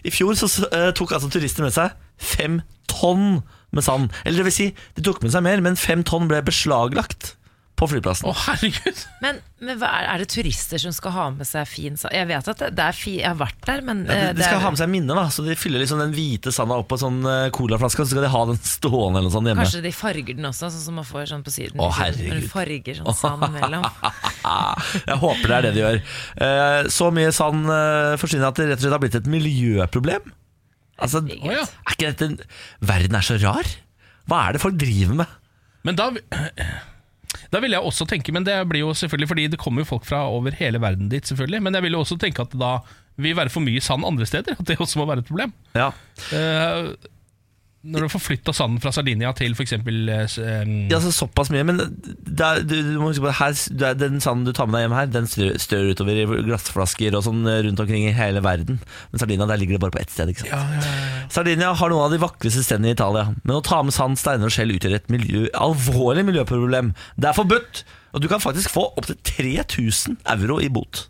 [0.03, 2.61] I fjor så eh, tok altså turister med seg fem
[2.91, 4.11] tonn med sand.
[4.25, 7.37] Eller det vil si, de tok med seg mer, men fem tonn ble beslaglagt
[7.83, 8.29] på flyplassen.
[8.29, 8.99] Å, herregud!
[9.25, 12.13] Men, men hva er, er det turister som skal ha med seg fin sand?
[12.15, 14.37] Jeg vet at det, det er fi, jeg har vært der, men Ja, eh, de,
[14.39, 16.77] de skal er- ha med seg minne, da så de fyller liksom den hvite sanda
[16.79, 19.35] opp på en sånn eh, colaflaske, og så skal de ha den stående eller noe
[19.35, 19.65] sånt hjemme.
[19.65, 21.81] Kanskje de farger den også, sånn som man får sånn på siden.
[21.83, 22.29] Å, herregud.
[22.37, 23.89] Når du farger sånn sand mellom.
[25.09, 25.99] Jeg håper det er det de gjør.
[26.47, 30.31] Eh, Så mye sand eh, forsvinner at det rett og slett har blitt et miljøproblem.
[31.03, 32.47] Altså, er ikke dette
[32.81, 33.69] Verden er så rar.
[34.31, 35.39] Hva er det folk driver med?
[35.87, 36.11] Men da
[37.53, 40.05] Da vil jeg også tenke, men det blir jo selvfølgelig fordi det kommer jo folk
[40.09, 41.63] fra over hele verden dit, selvfølgelig.
[41.65, 42.77] Men jeg vil jo også tenke at det da
[43.21, 44.57] vil være for mye sand andre steder.
[44.59, 45.53] At det også må være et problem.
[45.77, 45.91] Ja,
[46.33, 46.93] Eh,
[47.83, 49.73] når du får flytta sanden fra Sardinia til f.eks.
[49.75, 53.97] ja så Såpass mye, men det er, du, du må huske på her, du er,
[53.99, 57.43] den sanden du tar med deg hjem her, den strør, utover i glassflasker og sånn
[57.51, 58.79] eh, rundt omkring i hele verden.
[59.11, 60.31] Men Sardinia, der ligger det bare på ett sted.
[60.31, 60.87] ikke sant?
[61.35, 64.47] Sardinia har noen av de vakreste stedene i Italia, men å ta med sand, steiner
[64.47, 66.95] og skjell utgjør et miljø, alvorlig miljøproblem.
[67.19, 67.83] Det er forbudt,
[68.15, 71.09] og du kan faktisk få opptil 3000 euro i bot.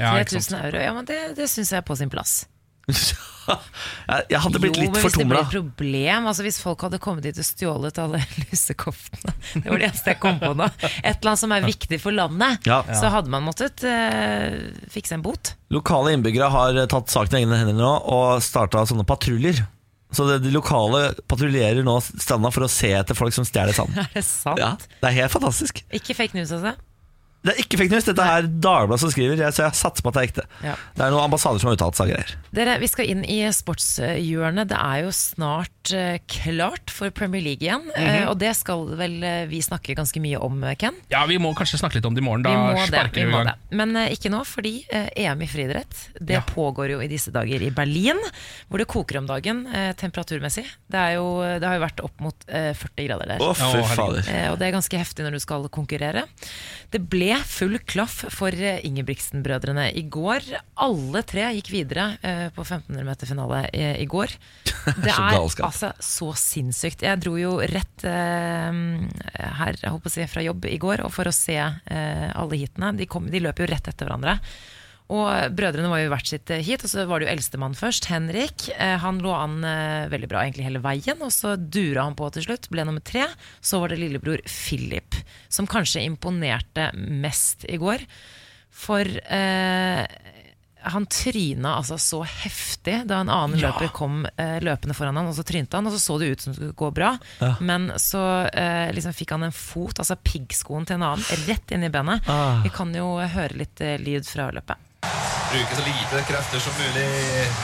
[0.00, 2.42] Ja, 3000 euro, ja, men det, det syns jeg er på sin plass.
[4.30, 7.00] jeg, hadde blitt jo, litt men hvis det ble et problem altså Hvis folk hadde
[7.02, 10.68] kommet hit og stjålet alle lusekoftene Det var det eneste jeg kom på nå.
[11.02, 12.80] Et eller annet som er viktig for landet, Ja.
[12.94, 14.54] så hadde man måttet uh,
[14.92, 15.54] fikse en bot.
[15.74, 19.64] Lokale innbyggere har tatt saken i egne hender nå og starta sånne patruljer.
[20.14, 23.96] Så det, de lokale patruljerer nå stranda for å se etter folk som stjeler sand.
[24.04, 24.60] Er det sant?
[24.62, 25.82] Ja, det er helt fantastisk.
[25.94, 26.76] Ikke fake news, altså?
[27.46, 30.10] Det er ikke fake news, dette er Dagbladet som skriver, jeg- så jeg satser på
[30.10, 30.44] at det er ekte.
[30.66, 30.74] Ja.
[30.96, 32.34] Det er noen ambassader som har uttalt seg greier.
[32.56, 34.68] Dere, Vi skal inn i sportshjørnet.
[34.72, 37.86] Det er jo snart eh, klart for Premier League igjen.
[37.96, 40.96] eh, og det skal vel eh, vi snakke ganske mye om, Ken?
[41.12, 42.42] Ja, vi må kanskje snakke litt om det i morgen.
[42.42, 43.12] Da Vi må det.
[43.14, 43.46] Vi i gang.
[43.46, 43.54] det.
[43.76, 46.40] Men ikke nå, fordi EM i friidrett Det Ja.
[46.42, 48.18] pågår jo i disse dager i Berlin,
[48.70, 49.64] hvor det koker om dagen
[49.96, 50.64] temperaturmessig.
[50.90, 53.38] Det, er jo, det har jo vært opp mot eh, 40 grader der.
[53.38, 54.50] Å, fy fader.
[54.52, 56.24] Og det er ganske heftig når du skal konkurrere.
[56.90, 60.46] Det ble full klaff for eh, Ingebrigtsen-brødrene i går.
[60.84, 64.32] Alle tre gikk videre eh, på 1500 meter finale eh, i går.
[65.04, 67.04] Det er altså så sinnssykt.
[67.06, 71.26] Jeg dro jo rett her jeg håper å si, fra jobb i går og for
[71.26, 72.92] å se alle heatene.
[72.94, 74.36] De, kom, de løp jo rett etter hverandre.
[75.12, 78.08] Og Brødrene var jo hvert sitt hit, heat, og så var det jo eldstemann først,
[78.10, 78.66] Henrik.
[78.74, 82.30] Eh, han lå an eh, veldig bra egentlig hele veien, og så dura han på
[82.34, 82.66] til slutt.
[82.72, 83.28] Ble nummer tre.
[83.62, 85.14] Så var det lillebror Philip,
[85.48, 88.02] som kanskje imponerte mest i går.
[88.76, 90.02] For eh,
[90.86, 95.38] han tryna altså så heftig da en annen løper kom eh, løpende foran han, og
[95.38, 97.12] så trynte han, og så så det ut som det skulle gå bra.
[97.60, 101.86] Men så eh, liksom fikk han en fot, altså piggskoen til en annen, rett inn
[101.86, 102.26] i benet.
[102.30, 102.60] Ah.
[102.66, 104.85] Vi kan jo høre litt eh, lyd fra løpet.
[105.52, 107.06] Bruke så lite krefter som mulig.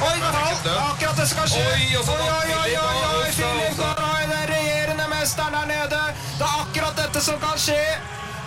[0.07, 0.79] Oi, Natal!
[0.87, 1.65] Akkurat det skal skje!
[1.67, 6.03] Oi, og oi, oi, oi, oi, oi, Filip Garay, den regjerende mesteren der nede.
[6.39, 7.81] Det er akkurat dette som kan skje.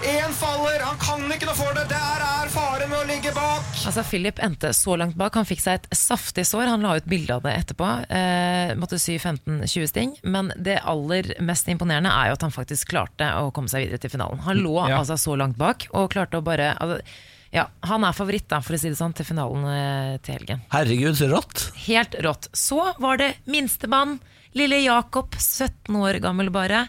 [0.05, 0.81] Én faller.
[0.85, 1.83] Han kan ikke noe for det.
[1.89, 3.63] Der er faren med å ligge bak.
[3.87, 5.35] Altså, Philip endte så langt bak.
[5.39, 6.67] Han fikk seg et saftig sår.
[6.71, 7.87] Han la ut bilde av det etterpå.
[8.13, 10.15] Eh, måtte sy 15-20 sting.
[10.23, 14.03] Men det aller mest imponerende er jo at han faktisk klarte å komme seg videre
[14.05, 14.43] til finalen.
[14.45, 14.99] Han lå Ja.
[15.01, 16.99] altså så langt bak og klarte å bare altså,
[17.55, 20.63] Ja, han er favoritt, da, for å si det sånn, til finalen eh, til helgen.
[20.73, 21.69] Herregud, så rått.
[21.85, 22.49] Helt rått.
[22.55, 24.17] Så var det minstemann.
[24.55, 26.85] Lille Jakob, 17 år gammel bare.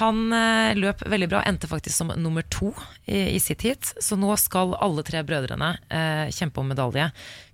[0.00, 2.72] Han eh, løp veldig bra, endte faktisk som nummer to
[3.06, 3.92] i, i sitt heat.
[4.02, 7.06] Så nå skal alle tre brødrene eh, kjempe om medalje.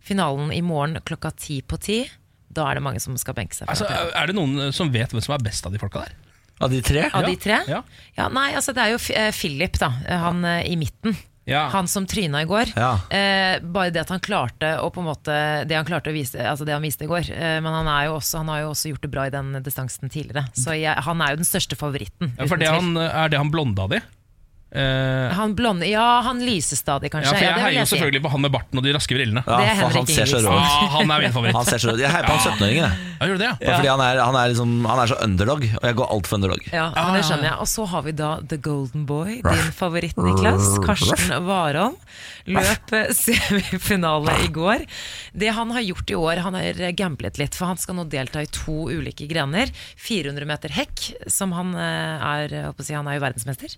[0.05, 1.99] Finalen i morgen klokka ti på ti.
[2.53, 3.69] Da er det mange som skal benke seg.
[3.73, 6.17] Altså, er det noen som vet hvem som er best av de folka der?
[6.62, 7.05] Av de tre?
[7.12, 7.61] Av de tre?
[7.69, 7.83] Ja.
[8.17, 9.88] Ja, nei, altså det er jo F- eh, Philip, da.
[10.07, 11.17] eh, Han eh, i midten.
[11.45, 11.67] Ja.
[11.73, 12.73] Han som tryna i går.
[12.77, 12.93] Ja.
[13.11, 15.35] Eh, bare det at han klarte å på en måte
[15.67, 17.33] Det han klarte å vise Altså det han viste i går.
[17.35, 19.53] Eh, men han, er jo også, han har jo også gjort det bra i den
[19.65, 20.47] distansen tidligere.
[20.55, 22.35] Så jeg, han er jo den største favoritten.
[22.39, 23.99] Ja, for det han, er det han blonda di?
[23.99, 24.22] de?
[24.73, 27.29] Eh, Han blonde Ja, han lyser stadig, ja, kanskje.
[27.35, 29.43] for jeg ja, jeg heier jo selvfølgelig på han med barten og de raske brillene.
[29.45, 30.63] Ja, Det er for han ser så rå ut.
[30.63, 31.57] Ah, han er min favoritt.
[31.59, 31.97] Han ser så rå.
[32.01, 33.11] Jeg heier på han 17-åringen, jeg.
[33.21, 33.75] Ja, gjør det, ja?
[33.77, 36.41] Fordi han er, han, er liksom, han er så underdog, og jeg går alt for
[36.41, 36.65] underdog.
[36.73, 37.57] Ja, Ah, det skjønner jeg.
[37.61, 40.71] Og så har vi da The Golden Boy, din favoritt, Niklas.
[40.87, 41.99] Karsten Warholm.
[42.49, 44.87] Løp eh, semifinale i går.
[45.37, 48.43] Det han har gjort i år, han har gamblet litt, for han skal nå delta
[48.43, 49.69] i to ulike grener.
[50.01, 53.77] 400 meter hekk, som han eh, er si, Han er jo verdensmester.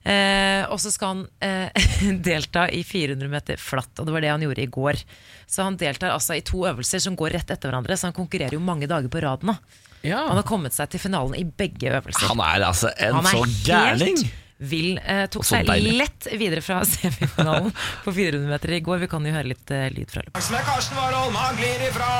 [0.00, 1.90] Eh, og så skal han eh,
[2.30, 5.02] delta i 400 meter flatt, og det var det han gjorde i går.
[5.50, 8.56] Så han deltar altså i to øvelser som går rett etter hverandre, så han konkurrerer
[8.56, 9.52] jo mange dager på raden.
[9.52, 9.86] nå.
[10.00, 10.22] Ja.
[10.30, 12.30] Han har kommet seg til finalen i begge øvelser.
[12.30, 14.22] Han er altså en Han er så gærning.
[14.60, 15.00] Helt.
[15.04, 15.96] Eh, tok seg deilig.
[15.98, 17.72] lett videre fra semifinalen
[18.04, 19.02] på 400 meter i går.
[19.04, 20.52] Vi kan jo høre litt eh, lyd fra løpet.
[20.68, 21.34] Karsten Warholm.
[21.40, 22.10] Han glir ifra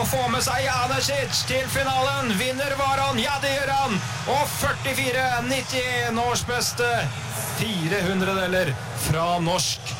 [0.00, 2.32] og får med seg Janesic til finalen.
[2.40, 3.20] Vinner Warholm?
[3.22, 3.98] Ja, det gjør han.
[4.32, 6.90] Og 44-91, årsbeste
[7.60, 8.72] 400-deler
[9.08, 9.94] fra norsk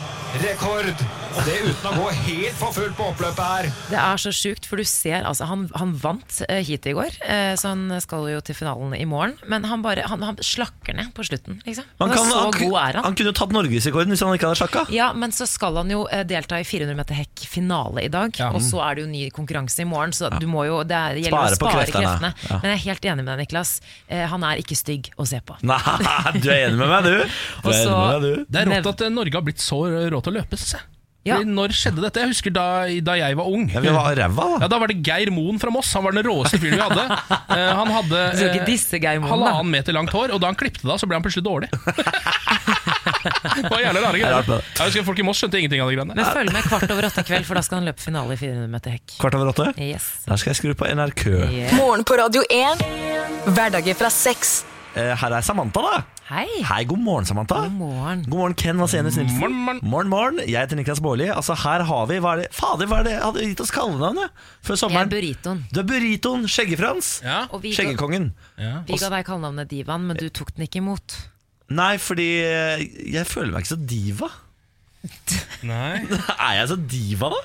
[0.45, 1.20] rekord.
[1.31, 3.69] Og det uten å gå helt for fullt på oppløpet her.
[3.91, 7.15] Det er så sjukt, for du ser altså, Han, han vant eh, hit i går,
[7.23, 9.37] eh, så han skal jo til finalen i morgen.
[9.51, 11.61] Men han bare han, han slakker ned på slutten.
[11.67, 11.87] Liksom.
[12.03, 13.07] Han kan, så han, god er han.
[13.07, 14.85] han kunne jo tatt norgesrekorden hvis han ikke hadde slakka.
[14.95, 18.35] Ja, men så skal han jo eh, delta i 400 meter hekk finale i dag.
[18.41, 18.51] Ja.
[18.57, 21.15] Og så er det jo ny konkurranse i morgen, så du må jo, det, er,
[21.19, 22.07] det gjelder Spare å spare kreftene.
[22.11, 22.51] kreftene.
[22.51, 22.61] Ja.
[22.65, 23.77] Men jeg er helt enig med deg, Niklas.
[24.35, 25.57] Han er ikke stygg å se på.
[25.63, 25.81] Nei,
[26.43, 27.37] du er enig med meg, du.
[27.65, 28.49] Du er så- enig med meg, du.
[28.51, 30.59] Det er rått at Norge har blitt så rå til å løpe.
[31.29, 31.37] Ja.
[31.45, 32.23] Når skjedde dette?
[32.23, 32.65] Jeg husker da,
[33.05, 33.67] da jeg var ung.
[33.69, 34.61] Ja, vi var ræva, da.
[34.65, 35.91] Ja, Da var det Geir Moen fra Moss.
[35.93, 37.07] Han var den råeste fyren vi hadde.
[37.51, 41.09] Eh, han hadde eh, halvannen meter langt hår, og da han klippte det av, så
[41.11, 41.67] ble han plutselig dårlig.
[43.57, 44.53] det var jævlig rare er greier.
[44.79, 46.15] Jeg husker Folk i Moss skjønte ingenting av de greiene.
[46.15, 48.41] Men følg med kvart over åtte i kveld, for da skal han løpe finale i
[48.41, 49.17] 400 meter hekk.
[49.19, 49.67] Kvart over åtte.
[49.83, 50.07] Yes.
[50.31, 51.27] Da skal jeg skru på NRK.
[51.51, 51.75] Yeah.
[51.81, 52.87] Morgen på Radio 1.
[53.51, 54.61] Hverdager fra seks.
[54.95, 56.20] Eh, Her er Samantha, da.
[56.31, 56.47] Hei.
[56.63, 57.57] Hei, god morgen, Samantha.
[57.65, 58.21] God morgen.
[58.29, 59.39] God morgen, Ken Vasenus Nilsen.
[59.41, 59.81] Morgen, morgen.
[59.83, 60.37] morgen, morgen.
[60.47, 61.27] Jeg heter Niklas Baarli.
[61.35, 62.53] Altså, her har vi hva er det?
[62.55, 63.15] Fader, hva er det?
[63.19, 64.31] Hadde gitt oss kallenavnet
[64.63, 65.11] før Jeg er sommeren.
[65.11, 65.65] burritoen.
[65.75, 67.09] Du er burritoen, Skjeggefrans.
[67.27, 67.41] Ja.
[67.51, 68.29] Og Skjeggekongen.
[68.63, 68.77] Ja.
[68.87, 71.19] vi ga deg kallenavnet Divaen, men du tok den ikke imot.
[71.75, 72.29] Nei, fordi
[73.11, 74.31] jeg føler meg ikke så diva.
[75.67, 75.97] Nei.
[76.47, 77.43] Er jeg så diva, da?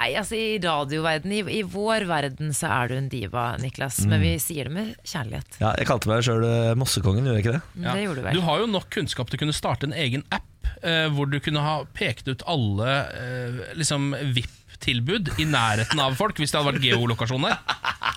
[0.00, 3.98] Nei, altså I radioverden, i, i vår verden, så er du en diva, Niklas.
[4.08, 5.58] Men vi sier det med kjærlighet.
[5.60, 6.46] Ja, Jeg kalte meg sjøl
[6.80, 7.84] Mossekongen, gjorde jeg ikke det?
[7.84, 7.92] Ja.
[7.98, 8.38] Det gjorde du vel.
[8.40, 11.36] Du har jo nok kunnskap til å kunne starte en egen app eh, hvor du
[11.44, 16.72] kunne ha pekt ut alle eh, liksom VIP-tilbud i nærheten av folk, hvis det hadde
[16.78, 17.60] vært geolokasjon der.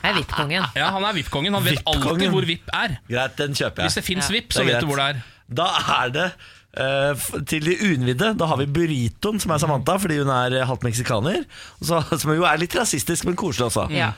[0.04, 0.72] Jeg er VIP-kongen.
[0.80, 1.60] Ja, Han er VIP-kongen.
[1.60, 2.98] Han vet alltid hvor VIP er.
[3.12, 4.38] Greit, den kjøper jeg Hvis det fins Ja.
[4.40, 5.24] VIP, så vet du hvor det er.
[5.52, 5.68] Da
[6.00, 6.30] er det
[6.78, 10.56] eh, f- til de uinnvidde, da har vi burritoen, som er Samantha, fordi hun er
[10.62, 11.44] eh, halvt meksikaner.
[11.82, 13.88] Så, som jo er litt rasistisk, men koselig også.
[13.94, 14.12] Ja.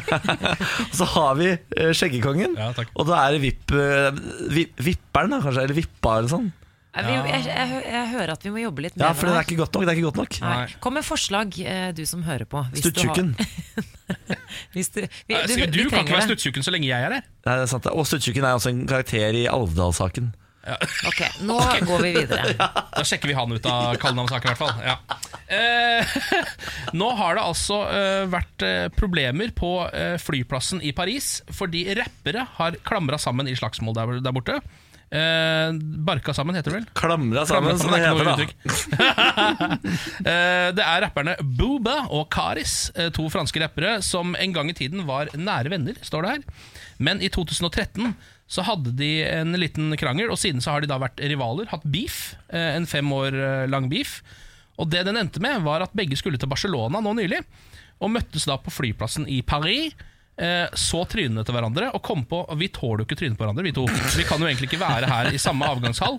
[0.98, 3.76] Så har vi eh, Skjeggekongen, Ja, og da er det vipp,
[4.54, 5.66] vi- vipperen, da, kanskje.
[5.68, 6.50] Eller vippa, eller sånn.
[6.90, 9.36] Jeg, jeg, jeg, jeg, jeg hører at vi må jobbe litt mer Ja, for det
[9.38, 9.84] er ikke godt nok.
[9.86, 10.72] Det er ikke godt nok.
[10.82, 11.52] Kom med forslag,
[11.94, 12.64] du som hører på.
[12.74, 13.28] Stuttjukken.
[14.74, 16.32] hvis du, vi, Du, du, du vi kan ikke være det.
[16.32, 17.28] stuttjukken så lenge jeg er her.
[17.46, 17.86] Nei, det er sant.
[17.94, 20.32] Og Stuttjukken er også en karakter i Alvdal-saken.
[21.08, 21.56] Ok, nå
[21.88, 22.52] går vi videre.
[23.00, 24.82] Da sjekker vi han ut av kallenavnsaken, i hvert fall.
[24.84, 24.98] Ja.
[25.50, 26.12] Eh,
[27.00, 32.44] nå har det altså eh, vært eh, problemer på eh, flyplassen i Paris fordi rappere
[32.58, 34.60] har klamra sammen i slagsmål der, der borte.
[35.10, 35.72] Eh,
[36.06, 36.84] barka sammen, heter det vel?
[36.94, 38.28] Klamra Klamra sammen, som det er heter.
[38.30, 39.78] noe da.
[40.20, 44.76] Eh, det er rapperne Booba og Karis, eh, to franske rappere som en gang i
[44.76, 46.68] tiden var nære venner, står det her.
[47.00, 48.12] Men i 2013
[48.50, 51.84] så hadde de en liten krangel, og siden så har de da vært rivaler, hatt
[51.86, 54.16] beef, eh, en fem år eh, lang beef.
[54.80, 57.38] Og det den endte med, var at begge skulle til Barcelona nå nylig,
[58.00, 59.94] og møttes da på flyplassen i Paris.
[60.40, 63.62] eh, Så trynene til hverandre og kom på Vi tåler jo ikke trynet på hverandre,
[63.62, 63.84] vi to.
[64.16, 66.18] Vi kan jo egentlig ikke være her i samme avgangshall.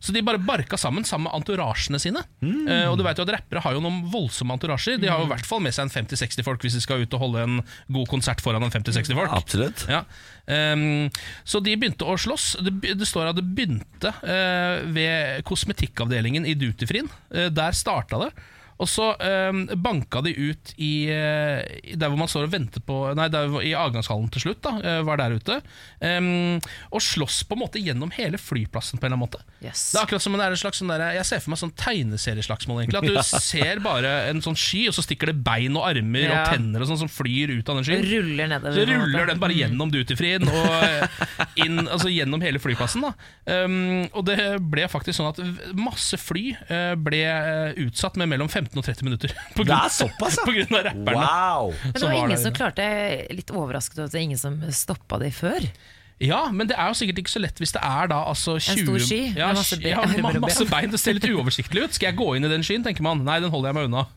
[0.00, 2.22] Så de bare barka sammen sammen med entourasjene sine.
[2.42, 2.66] Mm.
[2.68, 5.00] Uh, og du vet jo at Rappere har jo noen voldsomme entourasjer.
[5.02, 7.16] De har jo i hvert fall med seg en 50-60 folk hvis de skal ut
[7.18, 7.62] og holde en
[7.94, 9.34] god konsert foran en 50-60 folk.
[9.34, 9.86] Absolutt.
[9.90, 10.04] Ja.
[10.48, 11.08] Um,
[11.48, 12.54] så de begynte å slåss.
[12.64, 17.10] Det, det står at det begynte uh, ved kosmetikkavdelingen i Dutifrin.
[17.34, 18.32] Uh, der starta det.
[18.78, 19.08] Og så
[19.50, 23.26] um, banka de ut i, eh, der hvor man står og venter på Nei,
[23.66, 24.60] i avgangshallen til slutt.
[24.62, 25.56] da eh, Var der ute.
[26.04, 26.60] Ehm,
[26.94, 29.42] og slåss på en måte gjennom hele flyplassen på en eller annen måte.
[29.64, 29.88] Yes.
[29.90, 32.84] Det er akkurat som en, slags sånn der, Jeg ser for meg sånn tegneserieslagsmål.
[32.84, 36.28] egentlig At du ser bare en sånn sky, og så stikker det bein og armer
[36.28, 36.38] Ja.
[36.44, 38.06] og tenner og sånn som flyr ut av den skyen.
[38.06, 38.78] Ruller nedover.
[38.78, 41.26] Så ruller den bare gjennom dutyfrien og eh,
[41.64, 43.02] inn, altså gjennom hele flyplassen.
[43.08, 43.12] Da.
[43.66, 44.38] Um, og det
[44.70, 46.52] ble faktisk sånn at masse fly
[47.02, 47.20] ble
[47.88, 49.32] utsatt med mellom 15 og 30 minutter.
[49.56, 50.44] På Det er såpass, ja.
[50.48, 51.22] på grunn av rapperne.
[51.22, 51.72] Wow!
[51.84, 52.88] Men det var var ingen som klarte
[53.32, 55.70] Litt overrasket over at det er ingen som stoppa de før.
[56.18, 58.82] Ja, men det er jo sikkert ikke så lett hvis det er da altså 20
[58.82, 60.02] stor sky ja, med masse ja,
[60.42, 60.90] masse bein.
[60.90, 61.94] Det ser litt uoversiktlig ut.
[61.94, 63.22] Skal jeg gå inn i den skyen, tenker man.
[63.26, 64.08] Nei, den holder jeg meg unna.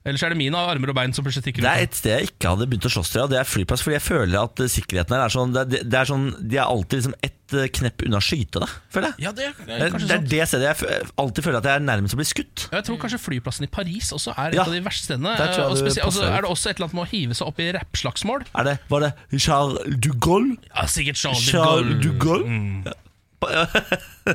[0.00, 2.28] Ellers er det mine armer og bein som plutselig stikker Det er et sted jeg
[2.30, 3.82] ikke hadde begynt å slåss til, og det er flyplass.
[3.84, 6.62] Fordi jeg føler at sikkerheten her er sånn Det er, det er sånn De er
[6.64, 9.24] alltid liksom ett eh, knepp unna å skyte deg, føler jeg.
[9.26, 12.16] Ja, det Det er, det er det stedet jeg alltid føler at jeg er nærmest
[12.16, 12.64] å bli skutt.
[12.72, 15.36] Jeg tror kanskje flyplassen i Paris også er et Ja, av de verste stedene.
[15.68, 18.48] Og så er det også et eller annet med å hive seg opp i rappslagsmål.
[18.56, 20.56] Er det, Var det Charles de Gaulle?
[20.70, 22.00] Ja, sikkert Charles de Charles Gaulle.
[22.00, 22.60] de Gaulle?
[22.88, 22.96] Ja.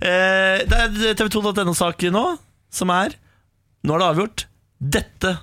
[0.00, 2.24] Eh, det er tv2.no-sak nå,
[2.72, 3.14] som er
[3.88, 4.42] Nå er det avgjort.
[4.80, 5.34] Dette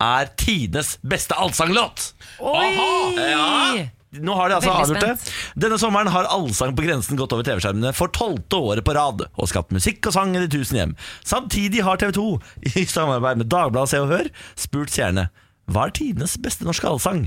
[0.00, 2.14] er tidenes beste allsanglåt!
[2.40, 2.72] Oi!
[3.20, 3.84] Ja.
[4.16, 5.32] Nå har de altså avgjort det.
[5.60, 9.50] Denne sommeren har Allsang på grensen gått over TV-skjermene for tolvte året på rad og
[9.50, 10.94] skapt musikk og sang i tusen hjem.
[11.26, 12.24] Samtidig har TV 2,
[12.72, 15.28] i samarbeid med Dagbladet Se og Hør, spurt seerne
[15.68, 17.26] hva er tidenes beste norske allsang.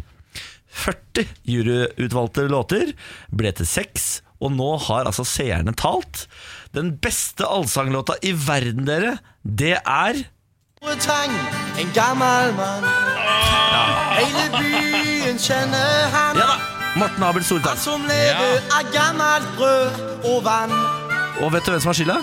[0.80, 2.94] 40 juryutvalgte låter
[3.36, 6.26] ble til seks, og nå har altså seerne talt.
[6.74, 10.24] Den beste allsanglåta i verden, dere, det er
[10.80, 11.32] Tang,
[11.78, 12.84] en gammel mann.
[14.16, 16.38] Hele byen kjenner han.
[16.40, 16.56] Ja da!
[16.96, 17.78] Morten Abel Soltang.
[17.78, 20.72] Som lever av gammelt brød og vann.
[21.44, 22.18] Og vet du hvem som har skylda?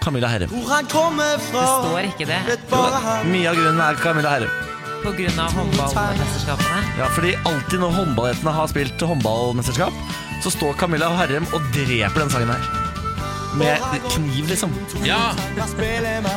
[0.00, 0.48] Camilla Herrem.
[0.54, 3.30] Hvor han kommer fra, Det står ikke det vet bare han.
[3.30, 4.50] Mye av grunnen er Camilla Herrem.
[5.04, 6.84] av håndballmesterskapene.
[6.98, 9.92] Ja, fordi alltid når håndballjentene har spilt håndballmesterskap,
[10.42, 12.89] så står Camilla Herrem og dreper den sangen her.
[13.58, 13.82] Med
[14.12, 14.72] kniv, liksom.
[15.02, 15.32] Ja,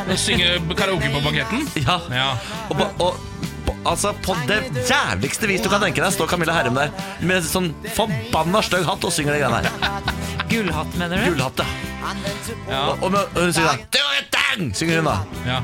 [0.10, 1.68] og synge karaoke på banketten.
[1.84, 2.00] Ja.
[2.10, 2.30] Ja.
[2.70, 3.20] Og, på, og
[3.68, 7.46] på, altså, på det jævligste vis du kan tenke deg, står Camilla Herrem der med
[7.46, 10.04] sånn forbanna stygg hatt og synger de greiene her.
[10.50, 11.32] Gullhatt, mener du?
[11.32, 12.82] Gullhatt, ja.
[12.92, 15.18] Og, og, og hun synger da «Du er dang!» synger hun da.
[15.48, 15.62] Ja.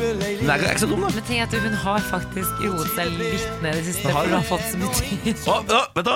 [0.00, 1.10] Men det er ikke så dum, da.
[1.12, 4.38] Men tenk at hun har faktisk roet seg litt ned i det siste, for hun
[4.38, 5.42] har fått så mye tid.
[5.44, 6.14] Å, å, vet du?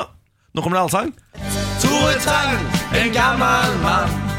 [0.55, 1.13] Nå kommer det allsang.
[1.83, 4.34] Tore Tang, en gammel mann.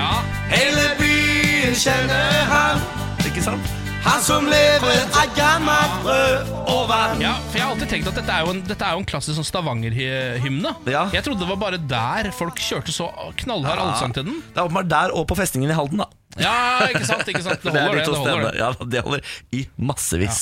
[0.00, 0.08] Ja.
[0.50, 2.80] Hele byen kjenner han.
[3.28, 3.76] Ikke sant?
[4.00, 7.20] Han som lever av gammelt brød og vann.
[7.20, 9.08] Ja, for Jeg har alltid tenkt at dette er jo en, dette er jo en
[9.10, 10.72] klassisk sånn Stavanger-hymne.
[10.88, 11.02] Ja.
[11.12, 13.10] Jeg trodde det var bare der folk kjørte så
[13.42, 14.38] knallhard allsang til den.
[14.54, 16.08] Det er åpenbart der og på festningen i Halden, da.
[16.40, 16.54] Ja,
[16.88, 17.28] ikke sant?
[17.28, 18.08] ikke sant Det Det er holder, det.
[18.08, 18.62] det, holder det.
[18.62, 20.40] Ja, det holder i massevis.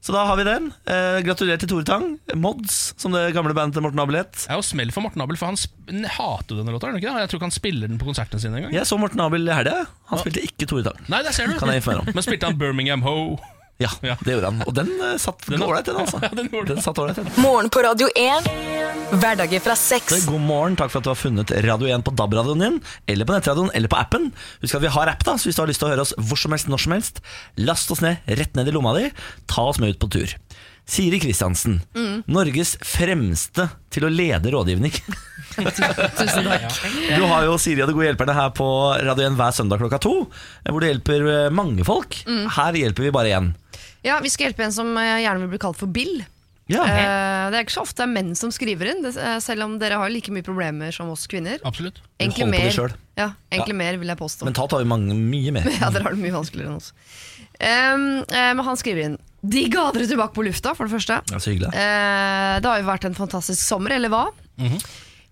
[0.00, 0.70] Så da har vi den.
[0.88, 2.14] Eh, gratulerer til Tore Tang.
[2.40, 4.46] Mods, som det gamle bandet til Morten Abel het.
[4.48, 6.88] Er jo smell for Morten Abel, for han hater jo denne låta.
[6.96, 7.12] ikke?
[7.20, 8.72] Jeg tror ikke han spiller den på konsertene sine engang.
[8.72, 9.84] Jeg så Morten Abel i helga.
[10.08, 11.04] Han spilte ikke Tore Tang.
[11.12, 11.58] Nei, det ser du.
[11.60, 12.08] Kan jeg om.
[12.14, 13.36] Men spilte han Birmingham Ho?
[13.80, 14.14] Ja, Ja.
[14.20, 14.62] det gjorde han.
[14.68, 16.20] Og den uh, satt ålreit, den, altså.
[16.24, 16.50] Ja, den.
[16.68, 17.30] Den satt ålreit, den.
[17.40, 18.50] Morgen på Radio 1.
[19.22, 20.26] Hverdager fra seks.
[20.28, 22.76] God morgen, takk for at du har funnet Radio 1 på DAB-radioen din,
[23.10, 24.28] eller på nettradioen, eller på appen.
[24.62, 26.12] Husk at vi har app, da, så hvis du har lyst til å høre oss
[26.20, 27.22] hvor som helst, når som helst,
[27.58, 29.08] last oss ned rett ned i lomma di.
[29.50, 30.36] Ta oss med ut på tur.
[30.90, 31.76] Siri Kristiansen,
[32.26, 34.90] Norges fremste til å lede rådgivning.
[35.60, 36.78] Tusen takk.
[37.18, 38.66] Du har jo Siri og de gode hjelperne her på
[39.06, 40.14] Radio 1 hver søndag klokka to,
[40.66, 42.16] hvor du hjelper eh, mange folk.
[42.56, 43.50] Her hjelper vi bare én.
[44.06, 46.22] Ja, Vi skal hjelpe en som eh, gjerne vil bli kalt for Bill.
[46.70, 46.84] Ja.
[46.86, 49.64] Eh, det er ikke så ofte det er menn som skriver inn, det, eh, selv
[49.66, 51.58] om dere har like mye problemer som oss kvinner.
[51.66, 51.98] Absolutt.
[52.20, 53.80] Egentlig holder på det mer, ja, egentlig Ja.
[53.82, 54.46] mer, vil jeg påstå.
[54.46, 55.66] Mentalt har vi mange, mye mer.
[55.82, 56.92] Ja, dere har det mye vanskeligere enn oss.
[57.60, 60.94] Um, eh, men han skriver inn Digg å ha dere tilbake på lufta, for det
[60.94, 61.18] første.
[61.32, 61.72] Ja, så hyggelig.
[61.72, 64.26] uh, det har jo vært en fantastisk sommer, eller hva?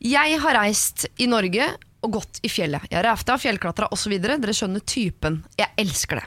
[0.00, 1.66] Jeg har reist i Norge
[2.02, 2.85] og gått i fjellet.
[2.88, 4.14] Jeg har rafta, fjellklatra osv.
[4.22, 5.42] Dere skjønner typen.
[5.59, 6.26] Jeg elsker det.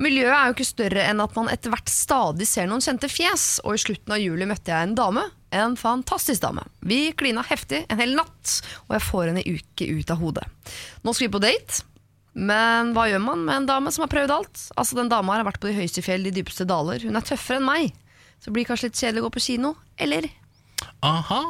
[0.00, 3.60] Miljøet er jo ikke større enn at man etter hvert stadig ser noen kjente fjes,
[3.62, 5.24] og i slutten av juli møtte jeg en dame.
[5.52, 6.64] En fantastisk dame.
[6.80, 8.54] Vi klina heftig en hel natt,
[8.88, 10.46] og jeg får henne uke ut av hodet.
[11.04, 11.84] Nå skal vi på date.
[12.32, 14.60] Men hva gjør man med en dame som har prøvd alt?
[14.80, 17.04] Altså Den dama har vært på de høyeste fjell, de dypeste daler.
[17.04, 17.92] Hun er tøffere enn meg.
[18.40, 19.74] Så det blir kanskje litt kjedelig å gå på kino.
[20.00, 20.30] Eller?
[21.04, 21.42] Aha.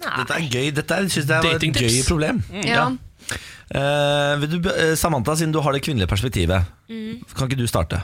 [0.00, 0.70] Dette er gøy.
[0.74, 2.40] Dette er, synes jeg var et gøy problem.
[2.64, 2.86] Ja.
[2.88, 2.96] Eh,
[4.40, 7.24] vil du, eh, Samantha, siden du har det kvinnelige perspektivet, Mm.
[7.34, 8.02] kan ikke du starte?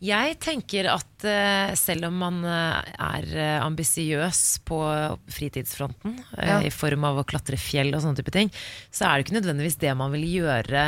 [0.00, 4.78] Jeg tenker at uh, selv om man uh, er ambisiøs på
[5.26, 6.60] fritidsfronten, Ja.
[6.62, 8.52] i form av å klatre fjell og sånne type ting,
[8.92, 10.84] så er det ikke nødvendigvis det man vil gjøre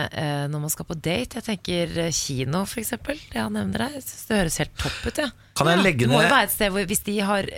[0.52, 1.40] når man skal på date.
[1.40, 3.18] Jeg tenker kino, for eksempel.
[3.32, 3.96] Det han nevner der.
[3.98, 5.18] Jeg synes det høres helt topp ut.
[5.24, 5.30] Ja.
[5.56, 7.50] Kan jeg legge det må jo være et sted hvor Hvis de har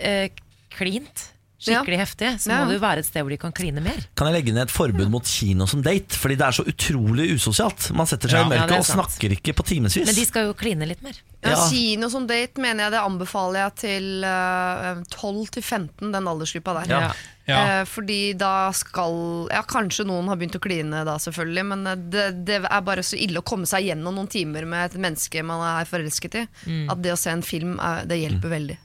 [0.73, 1.32] klint
[1.65, 2.59] skikkelig heftig, så Ja.
[2.63, 3.99] må det jo være et sted hvor de kan kline mer.
[4.15, 6.13] Kan jeg legge ned et forbud mot kino som date?
[6.19, 7.91] Fordi det er så utrolig usosialt.
[7.95, 8.45] Man setter seg Ja.
[8.45, 10.05] i Ja, mørket og snakker ikke på timevis.
[10.05, 11.13] Men de skal jo kline litt mer.
[11.43, 11.69] Ja, Ja.
[11.69, 16.89] Kino som date mener jeg det anbefaler jeg til uh, 12-15, den aldersgruppa der.
[16.89, 17.13] Ja.
[17.45, 17.81] Ja.
[17.81, 21.95] Eh, fordi da skal Ja, kanskje noen har begynt å kline da, selvfølgelig, men eh,
[21.95, 25.43] det, det er bare så ille å komme seg gjennom noen timer med et menneske
[25.43, 26.45] man er forelsket i.
[26.89, 27.75] At det å se en film,
[28.07, 28.77] det hjelper veldig.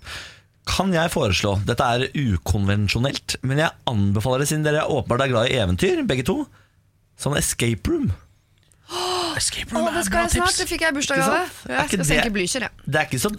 [0.68, 5.50] Kan jeg foreslå, dette er ukonvensjonelt, men jeg anbefaler det siden dere åpenbart er glad
[5.50, 6.42] i eventyr, begge to.
[7.18, 8.11] Sånn escape room.
[9.38, 10.48] Escape room oh, det er skal bra jeg snart!
[10.48, 10.59] tips.
[10.62, 11.40] Det fikk jeg i bursdagsgave.
[11.68, 12.72] Jeg skal det- senke Blücher, jeg.
[12.88, 13.31] Det er ikke så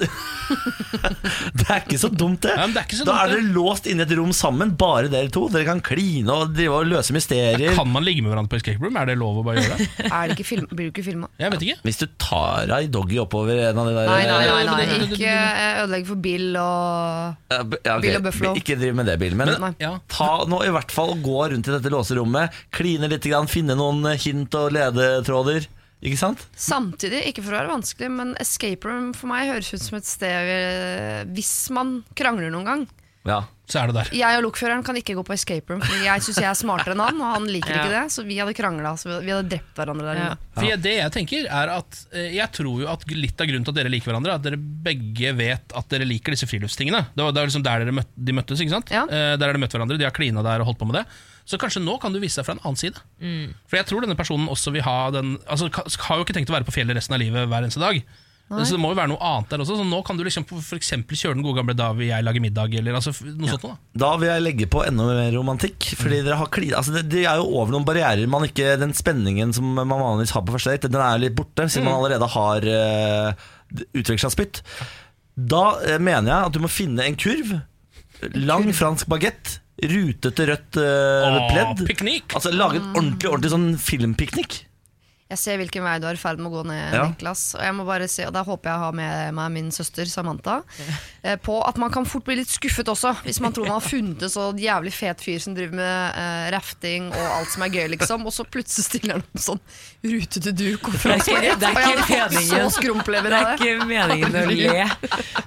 [1.59, 2.53] Det er ikke så dumt, det.
[2.55, 4.71] Ja, det er ikke så da dumt, er dere låst inne i et rom sammen,
[4.79, 5.47] bare dere to.
[5.51, 7.73] Dere kan kline og drive og løse mysterier.
[7.77, 8.97] Kan man ligge med hverandre på escape room?
[9.01, 9.88] Er det lov å bare gjøre det?
[10.19, 11.29] Er det ikke film, blir du ikke filma?
[11.41, 11.77] Jeg vet ikke.
[11.89, 15.01] Hvis du tar ei doggy oppover en av de der Nei, nei, nei, nei.
[15.09, 15.35] ikke
[15.83, 17.99] ødelegg for Bill og Ja, okay.
[18.05, 18.53] Bill og Buffalo.
[18.59, 19.35] Ikke driv med det, Bill.
[19.39, 19.95] Men, men Ja.
[20.12, 23.75] ta nå i hvert fall og gå rundt i dette låserommet, kline litt, grann, finne
[23.79, 25.38] noen hint og ledetråder.
[25.99, 26.45] Ikke sant?
[26.56, 30.08] Samtidig, ikke for å være vanskelig, men escape room for meg høres ut som et
[30.08, 32.86] sted eh, Hvis man krangler noen gang.
[33.28, 33.41] Ja.
[33.69, 34.08] Så er det der.
[34.17, 36.95] Jeg og lokføreren kan ikke gå på escape room, for jeg syns jeg er smartere
[36.95, 37.82] enn han, og han liker Ja.
[37.84, 38.04] ikke det.
[38.15, 38.95] Så vi hadde krangla.
[38.97, 40.30] Så vi hadde drept hverandre der Ja.
[40.56, 43.67] For jeg, det jeg tenker er at eh, Jeg tror jo at litt av grunnen
[43.67, 47.04] til at dere liker hverandre, er at dere begge vet at dere liker disse friluftstingene.
[47.13, 48.63] Det var, det var liksom der dere møt, de møttes.
[48.63, 48.89] ikke sant?
[48.95, 49.04] Ja.
[49.06, 51.06] Eh, der har de møtt hverandre, de har klina der og holdt på med det.
[51.49, 53.01] Så kanskje nå kan du vise deg fra en annen side.
[53.65, 56.53] For jeg tror denne personen også vil ha den Altså Har jo ikke tenkt å
[56.53, 58.03] være på fjellet resten av livet hver eneste dag.
[58.49, 59.75] Så det må jo være noe annet der også.
[59.77, 62.41] Så nå kan du liksom for eksempel kjøre den gode gamle 'Da vil jeg lage
[62.41, 63.77] middag', eller altså, noe noe sånt noe.
[63.77, 64.01] da.
[64.05, 65.91] Da vil jeg legge på enda mer romantikk.
[65.99, 68.25] Fordi dere har klid, altså det, det er jo over noen barrierer.
[68.25, 71.38] Man ikke, den spenningen som man vanligvis har på første date, den er jo litt
[71.38, 73.49] borte, siden man allerede har uh,
[73.93, 74.63] utveksla spytt.
[75.38, 77.53] Da eh, mener jeg at du må finne en kurv.
[78.33, 79.59] Lang fransk bagett.
[79.83, 81.85] Rutete rødt uh, Åh, pledd.
[81.87, 82.33] piknik!
[82.35, 84.65] Altså Lage en ordentlig, ordentlig sånn filmpiknik.
[85.29, 87.03] Jeg ser hvilken vei du er i ferd med å gå ned, Ja.
[87.05, 87.51] Niklas.
[87.53, 90.09] Og jeg må bare se, og der håper jeg å har med meg min søster
[90.09, 90.63] Samantha.
[91.21, 93.85] eh, På at man kan fort bli litt skuffet også, hvis man tror man har
[93.85, 97.69] funnet en så jævlig fet fyr som driver med eh, rafting og alt som er
[97.69, 98.25] gøy, liksom.
[98.25, 99.61] Og så plutselig stiller han opp sånn
[100.09, 102.73] rutete duk og fransk Det er ikke- er meningen.
[103.29, 104.89] Det er ikke meningen å le,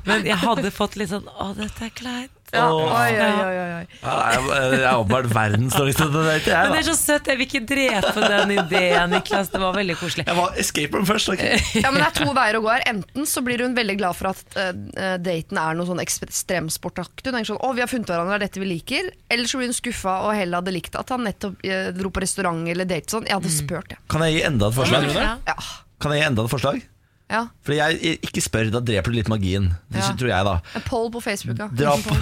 [0.07, 2.31] men jeg hadde fått litt sånn Å, dette er kleint.
[2.53, 3.85] Ja, oi, oi, oi.
[4.03, 6.67] Ja, jeg, er åpenbart verdens dårligste til Ikke jeg.
[6.67, 7.31] Men det er så søtt.
[7.31, 9.49] Jeg vil ikke drepe den ideen, Niklas.
[9.53, 10.27] Det var veldig koselig.
[10.29, 11.33] Jeg var escape room først.
[11.33, 11.57] Okay.
[11.81, 12.85] Ja, men det er to veier å gå her.
[12.93, 17.31] Enten så blir hun veldig glad for at eh, daten er noe sånn ekstremsportaktig.
[17.31, 19.11] Hun tenker sånn, å vi har funnet hverandre, det er dette vi liker.
[19.33, 22.27] Eller så blir hun skuffa og heller hadde likt at han nettopp uh, dro på
[22.27, 23.29] restaurant eller date sånn.
[23.31, 24.05] Jeg hadde spurt, jeg.
[24.13, 25.09] Kan jeg gi enda et forslag?
[25.09, 25.25] Det?
[25.25, 25.37] Ja.
[25.49, 25.61] Ja.
[26.03, 26.85] Kan jeg gi enda et forslag?
[27.33, 27.43] Ja.
[27.65, 29.71] Fordi jeg ikke spør, da dreper du litt magien.
[29.91, 30.07] Det Ja.
[30.21, 30.55] tror jeg, da.
[30.79, 31.69] En poll på Facebook, ja.
[31.73, 32.17] Dra på,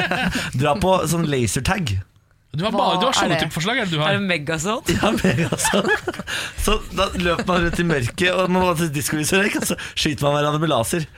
[0.62, 1.94] dra på sånn lasertag.
[2.54, 4.26] Du har, bare, du har sånne type forslag, er det du Er det?
[4.94, 5.88] Ja, megasånn.
[6.62, 10.22] Så da løper man rundt i mørket, og man må til vekk, og så skyter
[10.28, 11.08] man hverandre med laser.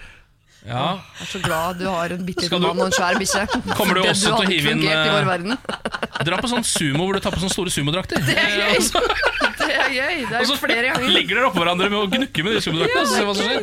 [0.66, 0.98] Ja.
[1.20, 3.44] Jeg er så glad du har en bitte liten mann og en svær bikkje.
[3.79, 4.83] Kommer du også til å hive inn,
[5.29, 5.57] verden.
[6.26, 8.18] Dra på sånn sumo hvor du tar på sånne store sumodrakter.
[8.26, 8.76] Det er gøy!
[8.81, 9.05] Og så-
[9.66, 10.16] Det er gøy.
[10.26, 11.09] Det Og er så flere ganger.
[11.14, 13.62] ligger dere oppå hverandre med å gnukke med de sumodraktene.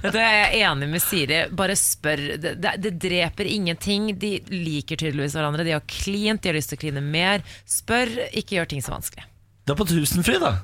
[0.00, 1.38] Ja, du, Jeg er enig med Siri.
[1.56, 2.22] Bare spør.
[2.40, 4.10] Det, det, det dreper ingenting.
[4.20, 5.64] De liker tydeligvis hverandre.
[5.68, 7.44] De har klint, de har lyst til å kline mer.
[7.68, 9.24] Spør, ikke gjør ting så vanskelig.
[9.64, 10.54] Det er på Tusenfryd, da.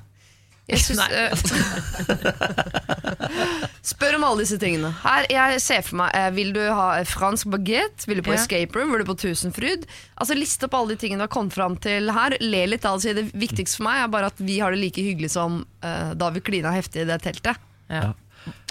[0.66, 0.98] Synes,
[3.86, 4.88] Spør om alle disse tingene.
[5.04, 8.08] Her, jeg ser for meg eh, Vil du ha eh, fransk baguette?
[8.10, 8.40] Vil du på Ja.
[8.40, 8.90] escape room?
[8.94, 9.86] Vil du på Tusenfryd?
[10.18, 12.34] Altså Liste opp alle de tingene du har kommet fram til her.
[12.42, 13.14] Le litt av det.
[13.20, 16.32] Det viktigste for meg er bare at vi har det like hyggelig som eh, da
[16.34, 17.62] vi klina heftig i det teltet.
[17.92, 18.10] Ja.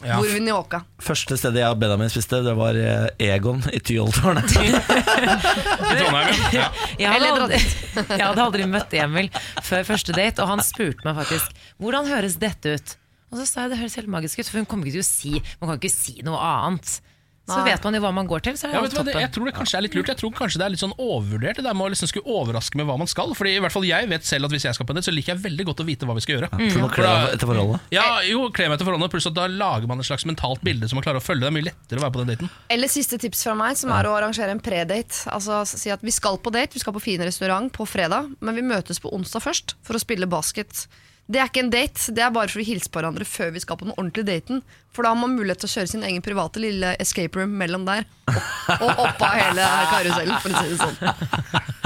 [0.03, 0.17] Ja.
[0.19, 0.81] Hvor vi njåka.
[1.01, 4.51] Første stedet jeg og Benjamin spiste, det var eh, Egon i Tyholtårnet.
[4.59, 6.67] I Trondheim, ja.
[6.99, 7.61] Jeg hadde, aldri,
[7.95, 9.31] jeg hadde aldri møtt Emil
[9.65, 12.95] før første date, og han spurte meg faktisk hvordan høres dette ut.
[13.33, 15.09] Og så sa jeg det høres helt magisk ut, for hun kommer ikke til å
[15.09, 16.99] si Man kan ikke si noe annet.
[17.45, 19.13] Så vet man jo hva man går til, så er Ja, vet du hva, det,
[19.21, 20.08] jeg tror det kanskje er litt lurt.
[20.10, 22.79] Jeg tror kanskje det er litt sånn overvurdert Det der med å liksom skulle overraske
[22.79, 23.36] med hva man skal.
[23.38, 25.13] Fordi i hvert fall jeg vet selv at hvis jeg skal på en date Så
[25.13, 26.49] liker jeg veldig godt å vite hva vi skal gjøre.
[26.49, 27.86] Ja, må For kle etter forholdet.
[27.93, 30.89] Ja, jo, kle meg til forholdene Pluss at da lager man et slags mentalt bilde
[30.89, 31.45] Som man klarer å følge.
[31.45, 32.53] Det er mye lettere å være på den daten.
[32.74, 35.22] Eller siste tips fra meg, som er å arrangere en predate.
[35.30, 38.57] Altså si at vi skal på date, vi skal på fin restaurant på fredag, men
[38.57, 40.88] vi møtes på onsdag først for å spille basket.
[41.26, 43.61] Det er ikke en date, det er bare for å hilse på hverandre før vi
[43.63, 44.59] skal på den ordentlige daten.
[44.93, 47.88] For da har man mulighet til å kjøre sin egen private lille escape room mellom
[47.88, 48.05] der.
[48.30, 50.99] Og, og av hele karusellen, for å si det sånn.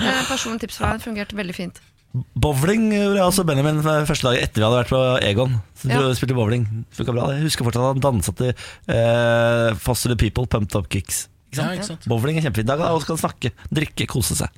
[0.03, 1.79] Eh, Personlig tips fra meg fungerte veldig fint.
[2.41, 5.55] Bowling gjorde jeg også Benjamin første dag etter vi hadde vært på Egon.
[5.77, 6.01] Så Ja.
[6.09, 6.63] vi spilte bowling.
[6.97, 7.29] Funka bra.
[7.37, 11.27] Jeg husker fortsatt at han dansa til eh, Foster the People, Pumped Up Kicks.
[11.51, 11.69] Ikke sant?
[11.69, 12.09] Ja, ikke sant?
[12.11, 12.67] Bowling er kjempefint.
[12.67, 14.49] Da kan han snakke, drikke, kose seg.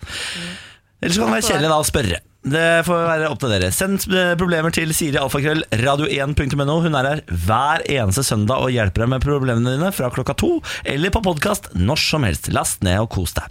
[1.02, 2.22] Ellers så kan det være kjedelig da å spørre.
[2.42, 3.70] Det får være opp til dere.
[3.74, 6.78] Send eh, problemer til Siri Alfakrøll, radio1.no.
[6.82, 10.56] Hun er her hver eneste søndag og hjelper deg med problemene dine fra klokka to,
[10.82, 12.50] eller på podkast når som helst.
[12.56, 13.46] Last ned og kos deg.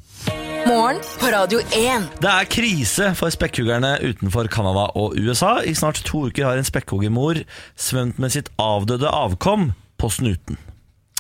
[0.67, 2.09] Morgen på Radio 1.
[2.21, 5.61] Det er krise for spekkhuggerne utenfor Canada og USA.
[5.63, 7.45] I snart to uker har en spekkhuggermor
[7.79, 9.71] svømt med sitt avdøde avkom
[10.03, 10.59] på snuten.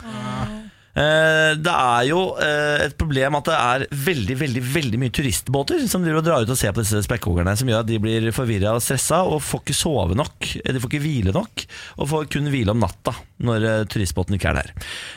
[0.02, 0.59] Eh,
[1.00, 6.04] Det er jo eh, et problem at det er veldig veldig, veldig mye turistbåter som
[6.04, 8.74] driver og drar ut og ser på disse spekkhoggerne, som gjør at de blir forvirra
[8.76, 10.50] og stressa og får ikke sove nok.
[10.60, 11.64] Eh, De får ikke hvile nok,
[11.98, 13.14] og får kun hvile om natta
[13.46, 14.72] når eh, turistbåten ikke er der.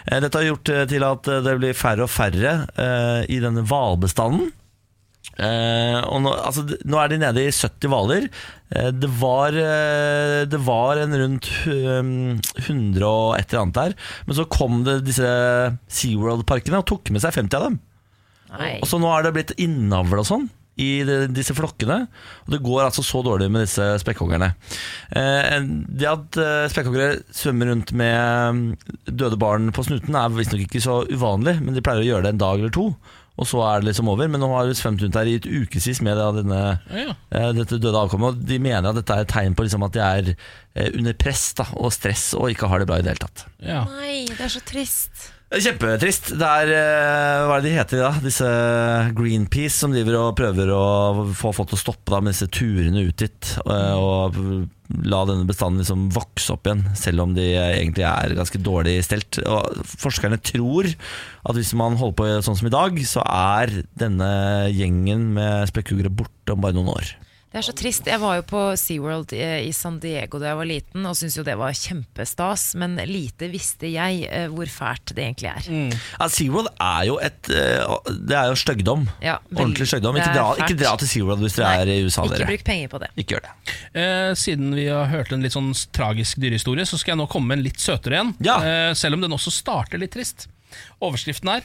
[0.08, 3.42] Eh, Dette har gjort eh, til at eh, det blir færre og færre eh, i
[3.44, 4.52] denne hvalbestanden.
[5.34, 8.28] Eh, og nå, altså, nå er de nede i 70 hvaler.
[8.74, 12.12] Eh, det, var, eh, det var en rundt um,
[12.62, 13.96] 100 og et eller annet der.
[14.28, 15.30] Men så kom det disse
[15.98, 17.80] SeaWorld-parkene og tok med seg 50 av dem.
[18.54, 18.76] Nei.
[18.84, 20.52] Og så nå er det blitt innavl og sånn
[20.82, 22.00] i de, disse flokkene.
[22.46, 24.54] Og det går altså så dårlig med disse spekkhoggerne.
[25.14, 25.58] Eh,
[25.90, 28.64] det at eh, spekkhoggere svømmer rundt med mm,
[29.12, 32.34] døde barn på snuten er visstnok ikke så uvanlig, men de pleier å gjøre det
[32.36, 32.88] en dag eller to.
[33.34, 34.28] Og så er det liksom over.
[34.30, 36.60] Men nå har de svømt rundt her i et ukevis med denne,
[36.94, 38.36] Ja, eh, dette døde avkommet.
[38.36, 41.18] Og de mener at dette er et tegn på liksom at de er eh, under
[41.18, 43.48] press da, og stress og ikke har det bra i det hele tatt.
[43.66, 43.86] ja.
[43.90, 45.32] Nei, det er så trist.
[45.54, 46.32] Kjempetrist.
[46.40, 48.12] Det er eh, Hva er det de heter da?
[48.24, 48.48] Disse
[49.14, 50.86] Greenpeace som driver og prøver å
[51.38, 53.52] få folk til å stoppe da, med disse turene ut dit.
[53.62, 54.40] eh, Og
[55.10, 59.40] la denne bestanden liksom vokse opp igjen, selv om de egentlig er ganske dårlig stelt.
[59.46, 64.32] Og forskerne tror at hvis man holder på sånn som i dag, så er denne
[64.74, 67.14] gjengen med spekkhuggere borte om bare noen år.
[67.54, 68.08] Det er så trist.
[68.10, 71.36] Jeg var jo på SeaWorld i i San Diego da jeg var liten, og syntes
[71.38, 75.68] jo det var kjempestas, men lite visste jeg eh, hvor fælt det egentlig er.
[76.18, 79.06] Ja, SeaWorld er jo et eh, Det er jo styggdom.
[79.22, 79.36] Ja.
[79.54, 80.18] Ordentlig styggdom.
[80.18, 82.50] Ikke dra, ikke dra til SeaWorld hvis dere Nei, er i USA, Ikke dere.
[82.56, 83.12] bruk penger på det.
[83.22, 83.54] Ikke gjør det.
[84.02, 87.54] Eh, siden vi har hørt en litt sånn tragisk dyrehistorie, så skal jeg nå komme
[87.54, 88.34] med en litt søtere en.
[88.42, 88.58] Ja.
[88.66, 90.48] Eh, selv om den også starter litt trist.
[91.06, 91.62] Overskriften er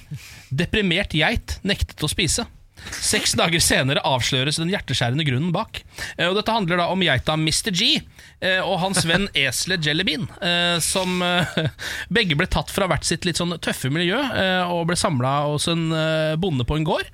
[0.53, 2.45] 'Deprimert geit nektet å spise'.
[2.95, 5.83] Seks dager senere avsløres den hjerteskjærende grunnen bak.
[6.17, 7.73] Eh, og Dette handler da om geita Mr.
[7.73, 10.29] G eh, og hans venn eselet Jellybean.
[10.43, 11.23] Eh, som
[12.13, 14.19] begge ble tatt fra hvert sitt litt sånn tøffe miljø
[14.69, 15.91] og ble samla hos en
[16.41, 17.09] bonde på en gård.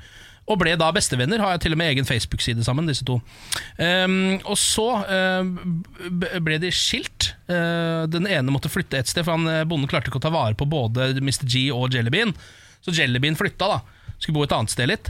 [0.45, 3.17] Og ble da bestevenner, har jeg til og med egen Facebook-side sammen, disse to.
[3.79, 7.31] Um, og så uh, ble de skilt.
[7.49, 10.57] Uh, den ene måtte flytte et sted, for han, bonden klarte ikke å ta vare
[10.59, 11.47] på både Mr.
[11.49, 12.35] G og Jellybean.
[12.85, 14.11] Så Jellybean flytta, da.
[14.19, 15.09] Skulle bo et annet sted litt.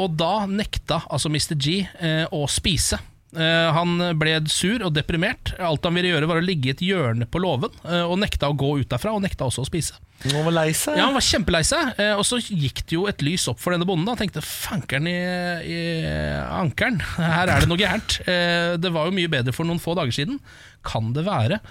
[0.00, 1.56] Og da nekta altså Mr.
[1.60, 2.98] G eh, å spise.
[3.32, 5.54] Eh, han ble sur og deprimert.
[5.62, 8.50] Alt han ville gjøre, var å ligge i et hjørne på låven, eh, og nekta
[8.52, 9.96] å gå ut derfra, og nekta også å spise.
[10.26, 10.98] Han var lei seg.
[11.00, 13.72] Ja, Han var kjempelei seg, eh, og så gikk det jo et lys opp for
[13.74, 14.10] denne bonden.
[14.12, 15.16] Han tenkte fankeren i,
[15.64, 15.78] i
[16.60, 18.20] ankeren, her er det noe gærent.
[18.82, 20.38] Det var jo mye bedre for noen få dager siden.
[20.86, 21.62] Kan det være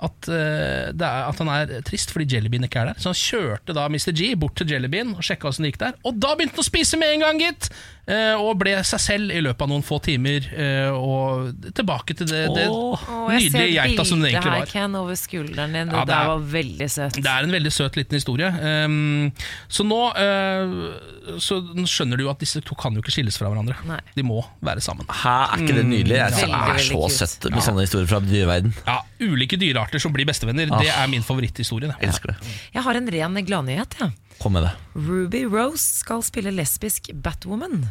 [0.00, 3.00] at, uh, det er, at han er trist fordi Jellybean ikke er der?
[3.02, 4.12] Så han kjørte da Mr.
[4.16, 6.00] G bort til Jellybean og sjekka åssen det gikk der.
[6.06, 7.70] Og da begynte han å spise med en gang, gitt!
[8.06, 10.44] Uh, Og ble seg selv i løpet av noen få timer.
[10.54, 12.94] Uh, Og tilbake til det, det oh,
[13.34, 14.70] jeg ser nydelige geita som det bildet egentlig her, var.
[14.70, 15.90] Ken, over skulderen din.
[15.90, 17.18] Ja, det det er- der var veldig søtt.
[17.18, 18.50] Det er en veldig søt liten historie.
[18.86, 19.32] Um,
[19.68, 21.58] så nå uh, Så
[21.90, 23.74] skjønner du jo at disse to kan jo ikke skilles fra hverandre.
[23.88, 23.98] Nei.
[24.14, 25.06] De må være sammen.
[25.10, 26.16] Hæ, er ikke det nydelig?
[26.20, 28.74] Jeg synes Veldig, det er så søtt med sånne historier fra dyreverden.
[28.86, 31.88] Ja, Ulike dyrearter som blir bestevenner, det er min favoritthistorie.
[31.92, 31.98] det.
[32.08, 32.54] Elsker det.
[32.74, 33.98] Jeg har en ren gladnyhet.
[34.00, 34.10] Ja.
[34.40, 34.72] Kom med det.
[34.94, 37.86] Ruby Rose skal spille lesbisk Batwoman.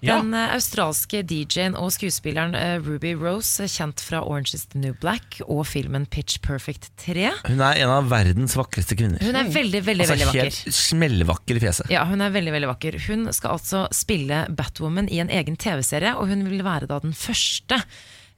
[0.00, 0.16] Ja.
[0.16, 4.94] Den eh, australske DJ-en og skuespilleren eh, Ruby Rose, kjent fra Orange is the New
[5.00, 7.26] Black og filmen Pitch Perfect 3.
[7.50, 9.20] Hun er en av verdens vakreste kvinner.
[9.20, 10.48] Hun er veldig, veldig, altså, veldig vakker.
[10.48, 11.92] helt smellvakker i fjeset.
[11.92, 12.96] Ja, hun er veldig, veldig vakker.
[13.10, 17.12] Hun skal altså spille Batwoman i en egen TV-serie, og hun vil være da den
[17.16, 17.82] første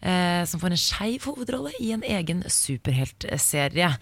[0.03, 3.93] eh, som får en skeiv hovedrolle i en egen superheltserie.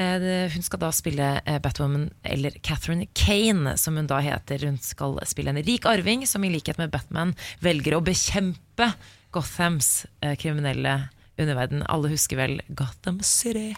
[0.00, 4.62] Eh, Hun skal da spille eh, Batwoman, eller Catherine Kane, som hun da heter.
[4.68, 8.92] Hun skal spille en rik arving som i likhet med Batman velger å bekjempe
[9.34, 11.08] Gothams eh, kriminelle
[11.40, 11.84] underverden.
[11.88, 13.74] Alle husker vel Gotham City?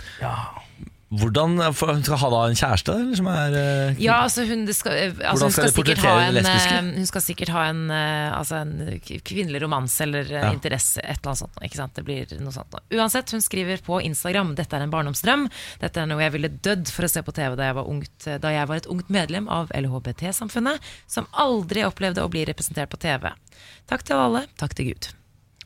[1.13, 4.77] Hvordan, Hun skal ha da en kjæreste, eller som er uh, Ja, altså hun, det
[4.79, 7.83] skal, eh, altså hun skal skal sikkert ha en, eh, hun skal sikkert ha en,
[7.93, 8.73] uh, altså en
[9.29, 10.53] kvinnelig romanse eller eh, Ja.
[10.57, 11.61] interesse, et eller annet sånt.
[11.69, 11.95] Ikke sant?
[11.99, 12.81] Det blir noe sånt.
[12.97, 15.49] Uansett, hun skriver på Instagram Dette er en barndomsdrøm.
[15.85, 18.29] Dette er noe jeg ville dødd for å se på TV da jeg var, ungt,
[18.41, 23.01] da jeg var et ungt medlem av LHBT-samfunnet, som aldri opplevde å bli representert på
[23.05, 23.29] TV.
[23.91, 24.47] Takk til alle.
[24.57, 25.13] Takk til Gud.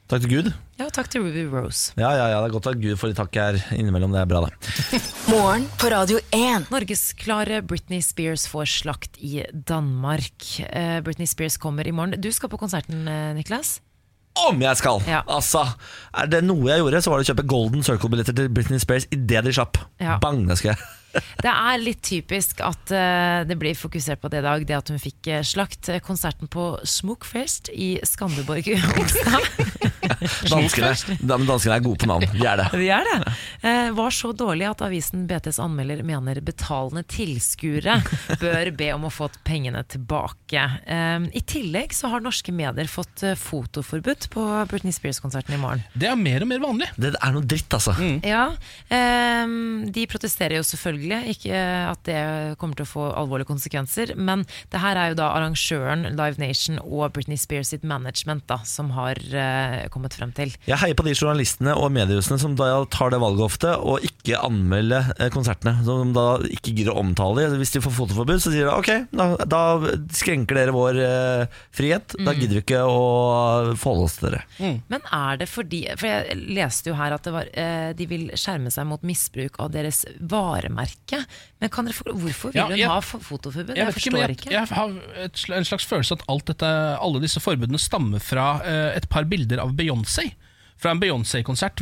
[0.07, 0.49] Takk til Gud.
[0.79, 1.91] Ja, takk til Ruby Rose.
[1.99, 4.13] Ja, ja, ja, det er godt at Gud får litt takk her innimellom.
[4.15, 5.01] Det er bra, det.
[5.33, 6.69] Morgen på Radio 1.
[6.71, 10.47] Norgesklare Britney Spears får slakt i Danmark.
[10.69, 12.15] Eh, Britney Spears kommer i morgen.
[12.23, 13.81] Du skal på konserten, eh, Niklas?
[14.47, 15.03] Om jeg skal!
[15.09, 15.25] Ja.
[15.33, 15.65] Altså,
[16.15, 19.09] Er det noe jeg gjorde, så var det å kjøpe Golden Circle-billetter til Britney Spears
[19.11, 19.81] idet de slapp.
[19.99, 20.21] Ja.
[20.23, 20.87] Bang, det skal jeg.
[21.43, 24.93] Det er litt typisk at uh, det blir fokusert på det i dag, det at
[24.93, 25.89] hun fikk eh, slakt.
[25.93, 28.69] Eh, Konserten på Smokefest i Skanderborg
[29.01, 29.47] onsdag.
[30.51, 30.93] Danskene,
[31.27, 32.25] danskene er gode på navn.
[32.33, 32.67] De er det.
[32.79, 33.17] Vi er det.
[33.65, 37.99] Uh, var så dårlig at avisen BTs anmelder mener betalende tilskuere
[38.41, 40.63] bør be om å få pengene tilbake.
[40.87, 45.85] Uh, I tillegg så har norske medier fått fotoforbud på Britney Spears-konserten i morgen.
[45.95, 46.91] Det er mer og mer vanlig.
[46.97, 47.95] Det er noe dritt, altså.
[48.27, 48.47] Ja,
[48.93, 51.61] ehm, de protesterer jo selvfølgelig, ikke
[51.93, 52.21] at det
[52.61, 56.81] kommer til å få alvorlige konsekvenser, men det her er jo da arrangøren Live Nation
[56.83, 60.55] og Britney Spears sitt management da, som har uh, kommet frem til.
[60.69, 64.41] Jeg heier på de journalistene og mediehusene som da tar det valget ofte, og ikke
[64.41, 65.77] anmelde eh, konsertene.
[65.87, 67.61] Som da ikke gidder å omtale de.
[67.61, 69.63] Hvis de får fotoforbud, så sier de ok, da, da
[70.17, 72.17] skrenker dere vår uh, frihet.
[72.27, 73.01] Da gidder vi ikke å
[73.75, 74.45] forholde oss til dere.
[74.91, 78.29] Men er det fordi For jeg leste jo her at det var, uh, de vil
[78.39, 80.96] skjerme seg mot misbruk av deres varemerke.
[81.61, 83.69] Men kan dere forklare, hvorfor vil Ja, hun jeg- ha fotoforbud?
[83.77, 84.51] Jeg, Jeg, forstår ikke, jeg, ikke.
[84.51, 86.67] jeg har et, en slags følelse at alt dette,
[87.01, 90.33] alle disse forbudene stammer fra uh, et par bilder av Beyoncé.
[90.77, 91.81] Fra en Beyoncé-konsert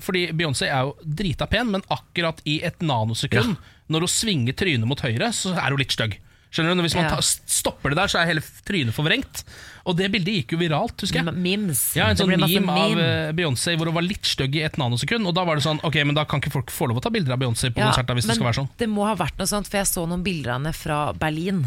[0.00, 3.56] Fordi Beyoncé er jo drita pen, men akkurat i et nanosekund,
[3.90, 6.18] når hun svinger trynet mot høyre, så er hun litt stygg.
[6.50, 6.80] Skjønner du?
[6.80, 9.44] Når Hvis man tar, stopper det der, så er hele trynet forvrengt.
[9.86, 11.34] Og det bildet gikk jo viralt, husker jeg.
[11.38, 11.82] Memes.
[11.96, 14.76] Ja, En sånn meme, meme av eh, Beyoncé hvor hun var litt stygg i et
[14.80, 15.26] nanosekund.
[15.30, 17.12] Og da var det sånn, ok, men da kan ikke folk få lov å ta
[17.14, 18.70] bilder av Beyoncé på Ja, konsert hvis det skal være sånn.
[18.82, 21.62] Det må ha vært noe sånt, for jeg så noen bilder av henne fra Berlin.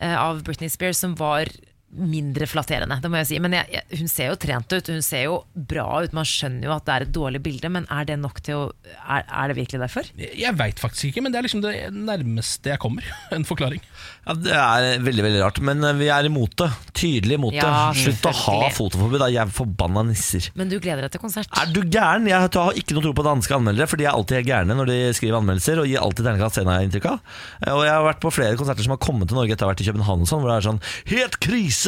[0.00, 1.50] eh, av Britney Spears som var
[1.90, 3.38] mindre flatterende, det må jeg si.
[3.42, 6.12] Men jeg, jeg, hun ser jo trent ut, hun ser jo bra ut.
[6.14, 8.64] Man skjønner jo at det er et dårlig bilde, men er det nok til å
[9.10, 10.06] Er, er det virkelig derfor?
[10.20, 13.06] Jeg, jeg veit faktisk ikke, men det er liksom det nærmeste jeg kommer.
[13.34, 13.82] En forklaring.
[14.26, 16.68] Ja, Det er veldig veldig rart, men eh, vi er imot det.
[16.94, 17.64] Tydelig imot det.
[17.66, 19.30] Ja, Slutt å ha fotoforbud, da.
[19.32, 20.46] Jeg er forbanna nisser.
[20.58, 21.50] Men du gleder deg til konsert?
[21.58, 22.28] Er du gæren?
[22.30, 24.98] Jeg har ikke noe tro på danske anmeldere, for de er alltid gærne når de
[25.18, 27.20] skriver anmeldelser, og gir alltid terningkast én, har jeg inntrykk av.
[27.66, 29.70] Eh, Og jeg har vært på flere konserter som har kommet til Norge etter å
[29.70, 31.79] ha vært i København og sånn, hvor det er sånn Helt krise!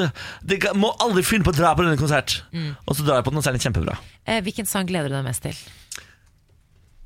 [0.43, 2.41] Det De må aldri finne på å dra på denne konsert!
[2.87, 3.97] Og så drar jeg på den, og så er den kjempebra.
[4.27, 5.57] Eh, hvilken sang gleder du deg mest til?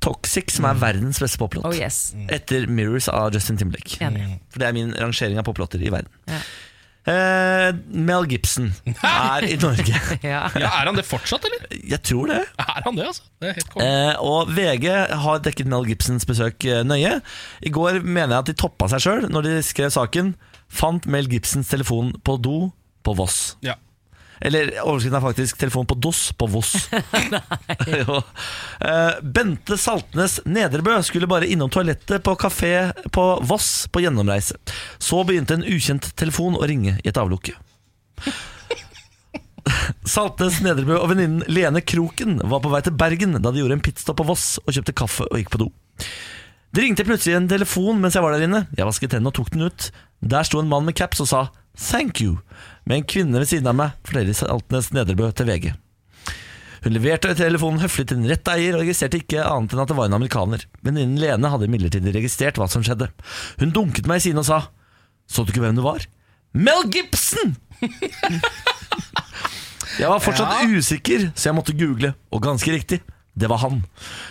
[0.03, 1.65] Toxic, som er verdens beste poplåt.
[1.67, 2.13] Oh yes.
[2.31, 3.97] Etter Mirrors av Justin Timberlake.
[3.99, 4.37] Mm.
[4.53, 6.11] For det er min rangering av poplåter i verden.
[6.29, 6.39] Ja.
[7.07, 8.73] Eh, Mel Gibson
[9.07, 9.95] er i Norge.
[10.27, 10.43] Ja.
[10.59, 11.65] Ja, Er han det fortsatt, eller?
[11.87, 12.41] Jeg tror det.
[12.59, 13.23] Er han det, altså?
[13.41, 13.83] Det er.
[13.83, 14.87] Eh, og VG
[15.23, 17.17] har dekket Mel Gibsons besøk eh, nøye.
[17.63, 20.35] I går mener jeg at de toppa seg sjøl når de skrev saken
[20.67, 22.57] 'Fant Mel Gibsons telefon på do
[23.07, 23.55] på Voss'.
[23.65, 23.77] Ja.
[24.37, 26.87] Eller overskriften er faktisk 'Telefon på DOS på Voss'.
[28.77, 34.55] Eh, Bente Saltnes Nedrebø skulle bare innom toalettet på kafé på Voss på gjennomreise.
[35.01, 37.55] Så begynte en ukjent telefon å ringe i et avlukke.
[40.13, 43.83] Saltnes Nedrebø og venninnen Lene Kroken var på vei til Bergen da de gjorde en
[43.83, 45.71] pitstop på Voss og kjøpte kaffe og gikk på do.
[46.75, 48.67] Det ringte plutselig en telefon mens jeg var der inne.
[48.77, 49.89] Jeg vasket tennene og tok den ut.
[50.21, 51.47] Der sto en mann med caps og sa
[51.77, 52.41] 'thank you'
[52.85, 55.73] med en kvinne ved siden av meg, forteller Saltnes Nedrebø til VG.
[56.83, 59.97] Hun leverte telefonen høflig til den rette eier og registrerte ikke annet enn at det
[59.97, 60.63] var en amerikaner.
[60.85, 63.09] Venninnen Lene hadde imidlertid registrert hva som skjedde.
[63.59, 64.59] Hun dunket meg i siden og sa
[65.27, 66.07] 'Så du ikke hvem du var?'
[66.53, 67.57] Mel Gibson!
[69.97, 72.99] Jeg var fortsatt usikker, så jeg måtte google, og ganske riktig,
[73.33, 73.79] det var han.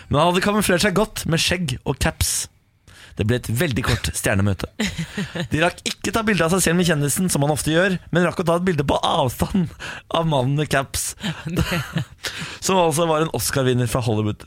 [0.09, 2.47] Men han hadde kamuflert seg godt med skjegg og caps.
[3.17, 4.69] Det ble et veldig kort stjernemøte.
[5.53, 8.27] De rakk ikke ta bilde av seg selv med kjendisen, som man ofte gjør, men
[8.27, 9.73] rakk å ta et bilde på avstand
[10.13, 11.15] av mannen med caps,
[12.65, 14.45] som altså var en Oscar-vinner fra Hollywood.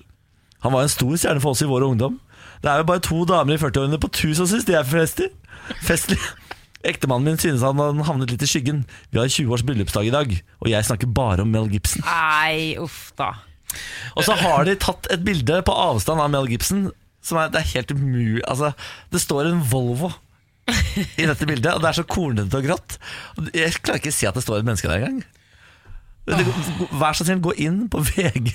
[0.65, 2.19] Han var en stor stjerne for oss i vår ungdom.
[2.61, 5.33] Det er jo bare to damer i 40-årene på tur som syns de er festlige.
[5.87, 6.19] festlig.
[6.87, 8.85] Ektemannen min synes han hadde havnet litt i skyggen.
[9.11, 10.31] Vi har 20 års bryllupsdag i dag,
[10.63, 12.03] og jeg snakker bare om Mel Gibson.
[12.07, 13.33] Nei, uff da.
[14.17, 16.87] Og så har de tatt et bilde på avstand av Mel Gibson
[17.25, 18.71] som er, det er helt umulig altså,
[19.11, 20.11] Det står en Volvo
[21.17, 22.99] i dette bildet, og det er så kornete og grått.
[23.57, 25.23] Jeg klarer ikke å si at det står et menneske der engang.
[26.99, 28.51] Vær så snill, gå inn på VG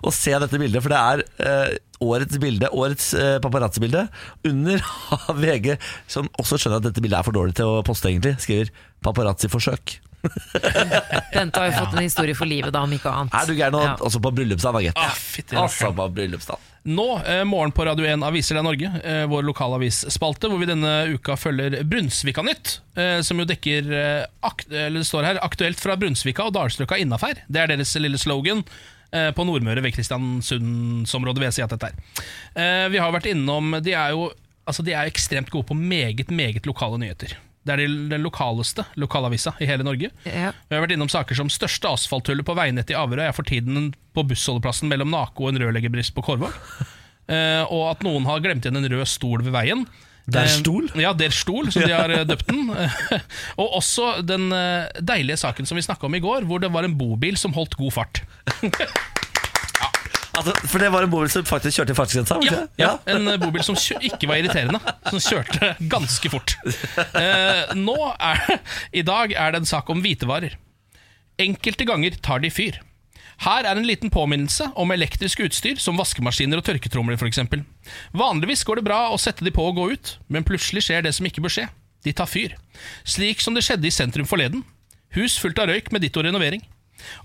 [0.00, 4.06] og se dette bildet, for det er eh, årets bilde, årets eh, paparazzi-bilde.
[4.48, 4.80] Under
[5.10, 5.74] har VG,
[6.10, 8.72] som også skjønner at dette bildet er for dårlig til å poste, egentlig, skriver
[9.04, 9.98] 'paparazzi-forsøk'.
[11.34, 13.36] Bente har jo fått en historie for livet, da, om ikke annet.
[13.36, 13.80] Er du gæren?
[13.84, 13.94] Ja.
[14.04, 15.54] Også på bryllupsdagen, da, gitt.
[15.56, 16.69] Ah, Altså på bryllupsdagen.
[16.82, 20.92] Nå, eh, morgen på Radio 1 Aviser deg Norge, eh, vår lokalavisspalte, hvor vi denne
[21.12, 26.46] uka følger Brunsvika Nytt, eh, som jo dekker eller det står her, aktuelt fra Brunsvika
[26.48, 27.42] og Dalsløkka innafær.
[27.48, 28.64] Det er deres lille slogan.
[29.10, 32.88] På Nordmøre ved Kristiansundsområdet, vil jeg si at dette er.
[32.94, 34.28] Vi har vært innom De er jo
[34.64, 37.34] altså de er ekstremt gode på meget, meget lokale nyheter.
[37.66, 40.08] Det er den lokaleste lokalavisa i hele Norge.
[40.24, 40.52] Ja.
[40.68, 43.90] Vi har vært innom saker som største asfalthullet på veinettet i Averøy er for tiden
[44.16, 46.56] på bussholdeplassen mellom Nako og en rørleggerbrist på Korvåg.
[47.30, 49.84] Uh, og at noen har glemt igjen en rød stol ved veien.
[50.26, 50.88] Der stol?
[50.88, 51.02] stol?
[51.02, 52.72] Ja, Der stol, som de har eh, døpt den.
[53.60, 56.88] og også den eh, deilige saken som vi snakka om i går, hvor det var
[56.88, 58.22] en bobil som holdt god fart.
[60.36, 62.36] Altså, for det var en bobil som faktisk kjørte i fartsgrensa?
[62.46, 66.54] Ja, ja, En eh, bobil som ikke var irriterende, som kjørte ganske fort.
[67.18, 68.44] Eh, nå er,
[68.94, 70.54] I dag er det en sak om hvitevarer.
[71.40, 72.78] Enkelte ganger tar de fyr.
[73.40, 77.40] Her er en liten påminnelse om elektrisk utstyr som vaskemaskiner og tørketromler f.eks.
[78.12, 81.14] Vanligvis går det bra å sette de på og gå ut, men plutselig skjer det
[81.16, 81.70] som ikke bør skje.
[82.04, 82.52] De tar fyr.
[83.08, 84.62] Slik som det skjedde i sentrum forleden.
[85.16, 86.62] Hus fullt av røyk med ditto renovering.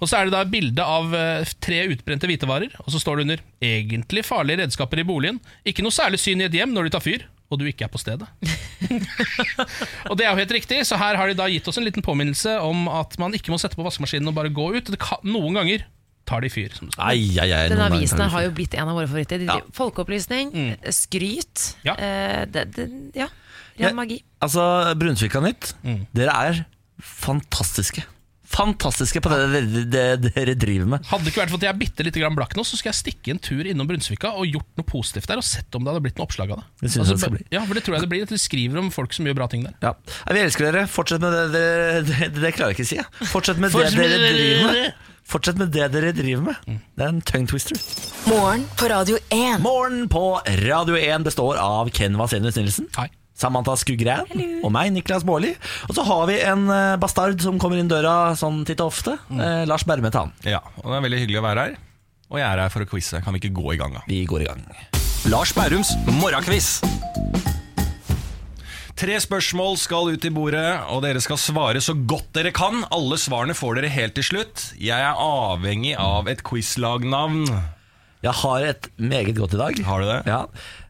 [0.02, 3.18] Og så er det da et bilde av eh, tre utbrente hvitevarer, og så står
[3.18, 5.40] det under 'egentlig farlige redskaper i boligen'.
[5.66, 7.92] Ikke noe særlig syn i et hjem når de tar fyr, og du ikke er
[7.94, 8.28] på stedet.
[10.10, 12.04] og det er jo helt riktig, så her har de da gitt oss en liten
[12.06, 14.92] påminnelse om at man ikke må sette på vaskemaskinen og bare gå ut.
[14.92, 15.86] Det kan, noen ganger
[16.26, 16.74] tar de fyr.
[16.74, 16.90] Som.
[16.98, 19.44] Ai, ai, ai, Denne avisen har jo blitt en av våre favoritter.
[19.46, 19.60] Ja.
[19.78, 21.94] Folkeopplysning, Folkeopplysning, skryt, Ja.
[21.98, 23.28] eh, det, det, ja.
[23.78, 23.90] Ja.
[23.90, 24.24] ren magi.
[24.42, 26.08] Altså, Brunsvika Nytt, Mm.
[26.16, 26.66] dere er
[27.02, 28.04] fantastiske.
[28.56, 31.08] Fantastiske på det dere, det dere driver med.
[31.10, 32.94] Hadde det ikke vært for at jeg er bitte lite grann blakk nå, så skal
[32.94, 35.92] jeg stikke en tur innom Brunsvika og gjort noe positivt der, og sett om det
[35.92, 36.68] hadde blitt noe oppslag av det.
[36.86, 37.44] Det synes jeg det skal bli.
[37.52, 38.24] Ja, for det tror jeg det blir.
[38.28, 39.76] At de skriver om folk som gjør bra ting der.
[39.84, 39.92] Ja.
[40.32, 40.86] Vi elsker dere.
[40.92, 43.02] Fortsett med det dere Det, det klarer jeg ikke å si.
[43.02, 43.28] jeg.
[43.34, 45.04] Fortsett med det dere driver med.
[45.26, 46.64] Fortsett med det dere driver med.
[46.70, 46.80] Mm.
[46.96, 47.82] Det er en tongue twister.
[48.30, 49.60] Morgen på Radio 1.
[49.66, 50.24] Morgen på
[50.64, 52.88] Radio 1 består av Ken Vasenius Nilsen.
[52.96, 53.10] Hei.
[53.36, 54.30] Samantha Skugran
[54.64, 55.52] og meg, Niklas Baarli.
[55.90, 59.18] Og så har vi en eh, bastard som kommer inn døra sånn titt og ofte.
[59.28, 59.42] Mm.
[59.44, 60.32] Eh, Lars Berme Tan.
[60.48, 61.78] Ja, og det er veldig hyggelig å være her.
[62.32, 63.22] Og jeg er her for å quize.
[63.26, 64.06] Kan vi ikke gå i gang, da?
[64.10, 64.64] Vi går i gang.
[65.30, 66.80] Lars Bærums morgenquiz.
[68.96, 72.86] Tre spørsmål skal ut i bordet, og dere skal svare så godt dere kan.
[72.96, 74.70] Alle svarene får dere helt til slutt.
[74.80, 77.44] Jeg er avhengig av et quizlagnavn.
[78.24, 79.82] Jeg har et meget godt i dag.
[79.86, 80.22] Har du det?
[80.32, 80.40] Ja.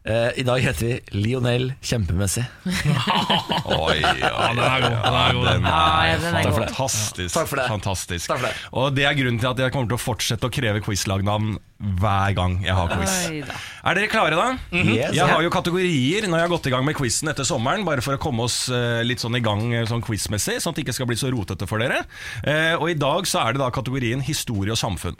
[0.06, 2.44] Eh, I dag heter vi Lionel Kjempemessig.
[3.74, 5.64] Oi, den er god, den er god, den.
[5.64, 5.80] Den Ja,
[6.12, 6.58] er den er god.
[6.60, 7.32] fantastisk.
[7.34, 7.64] Takk for det.
[7.72, 8.28] fantastisk.
[8.30, 8.52] Takk for det.
[8.78, 11.56] Og det er grunnen til at jeg kommer til å fortsette å kreve quizlagnavn
[11.98, 13.16] hver gang jeg har quiz.
[13.32, 13.56] Oi da.
[13.90, 14.46] Er dere klare, da?
[14.78, 15.10] Yes.
[15.18, 18.04] Jeg har jo kategorier når jeg har gått i gang med quizen etter sommeren, bare
[18.06, 20.86] for å komme oss eh, litt sånn i gang eh, sånn quizmessig, sånn at det
[20.86, 22.04] ikke skal bli så rotete for dere.
[22.46, 25.18] Eh, og i dag så er det da kategorien historie og samfunn.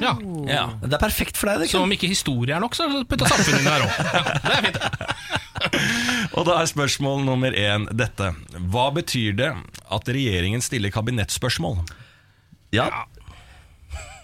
[0.00, 0.14] Ja.
[0.48, 0.64] Ja.
[0.82, 1.64] Det er perfekt for deg.
[1.64, 3.98] Det, Så om ikke historie er nok, så putta samfunnet inn her òg.
[4.04, 4.80] Ja, det er fint.
[6.36, 8.32] Og da er spørsmål nummer én dette.
[8.72, 9.50] Hva betyr det
[9.94, 11.82] at regjeringen stiller kabinettspørsmål?
[12.74, 12.88] Ja.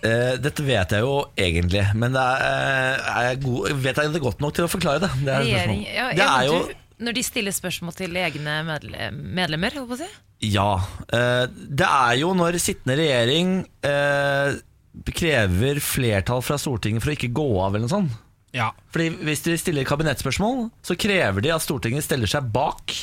[0.00, 4.12] Uh, dette vet jeg jo egentlig, men det er, uh, er jeg god, vet jeg
[4.14, 5.10] det godt nok til å forklare det?
[5.26, 6.72] det er Regjering, ja, det er jo du,
[7.04, 10.08] når de stiller spørsmål til egne medle medlemmer, holdt på å si.
[10.50, 10.70] Ja.
[11.12, 14.58] Uh, det er jo når sittende regjering eh,
[15.06, 18.18] krever flertall fra Stortinget for å ikke gå av eller noe sånt.
[18.56, 18.72] Ja.
[18.90, 22.94] Fordi Hvis de stiller kabinettspørsmål, så krever de at Stortinget stiller seg bak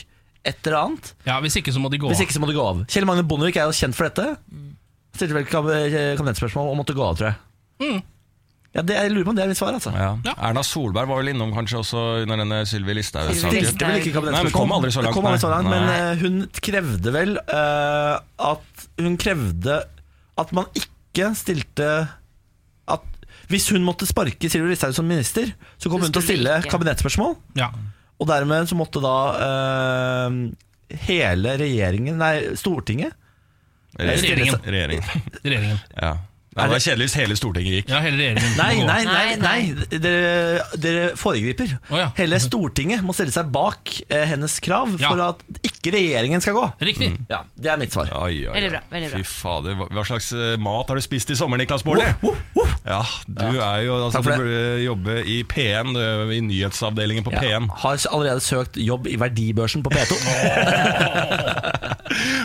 [0.48, 1.14] et eller annet.
[1.28, 2.28] ja, Hvis ikke så må de gå Hvis av.
[2.28, 2.84] ikke så må de gå av.
[2.92, 4.38] Kjell Magne Bondevik er jo kjent for dette.
[5.18, 8.04] Stilte vel kabinettspørsmål og måtte gå av, tror jeg.
[8.76, 9.90] Ja, det, jeg lurer på om det er mitt svar, altså.
[9.96, 10.10] Ja.
[10.28, 10.34] Ja.
[10.50, 13.72] Erna Solberg var vel innom kanskje også under denne Sylvi Listhaug-saken.
[13.74, 14.52] Kabinettspørsmål.
[14.54, 18.20] kom aldri så langt, Det kom aldri så langt men eh, hun krevde vel uh,
[18.52, 19.80] at Hun krevde
[20.38, 20.92] at man ikke
[21.38, 21.90] stilte
[22.88, 25.50] at Hvis hun måtte sparke Sylvi Listhaug som minister,
[25.80, 26.74] så kom hun til å stille ikke.
[26.76, 27.36] kabinettspørsmål.
[27.60, 27.72] Ja.
[28.18, 30.38] Og dermed så måtte da uh,
[31.08, 33.16] hele regjeringen Nei, Stortinget
[33.98, 34.60] Regjeringen.
[34.62, 34.66] Regjeringen.
[34.74, 35.30] Regjeringen.
[35.44, 36.26] Regjeringen.
[36.58, 36.64] Ja.
[36.66, 37.90] Det var kjedelig hvis hele Stortinget gikk.
[37.94, 38.56] Ja, hele regjeringen.
[38.58, 40.00] Nei, nei, nei, Nei, nei.
[40.02, 41.76] Dere, dere foregriper.
[41.92, 42.08] Å, ja.
[42.18, 45.12] Hele Stortinget må stille seg bak eh, hennes krav Ja.
[45.12, 46.66] for at ikke regjeringen skal gå.
[46.82, 47.12] Riktig.
[47.30, 48.10] Ja, Det er mitt svar.
[48.24, 48.56] Oi, oi, oi.
[48.58, 49.22] Veldig bra, veldig bra.
[49.22, 52.08] Fy fader, hva- Hva slags eh, mat har du spist i sommer, Niklas Baarli?
[52.24, 52.74] Woff, woff, woff.
[52.88, 54.40] Ja, du er jo altså, Takk Du for det.
[54.42, 57.70] burde jobbe i P1, du er i nyhetsavdelingen på Ja, P1.
[57.84, 60.18] har allerede søkt jobb i verdibørsen på P2.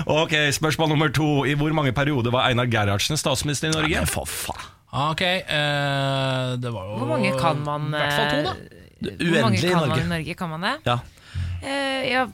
[0.07, 1.45] Ok, Spørsmål nummer to.
[1.49, 3.99] I hvor mange perioder var Einar Gerhardsen statsminister i Norge?
[4.03, 4.69] Nei, for faen.
[4.93, 8.53] Ok, eh, det var jo Hvor mange kan man I hvert fall to, da.
[8.53, 10.35] eh, Hvor mange Uendelig i kan man i Norge?
[10.37, 10.75] Kan man det?
[10.87, 10.99] Ja.
[11.63, 12.27] Eh, ja,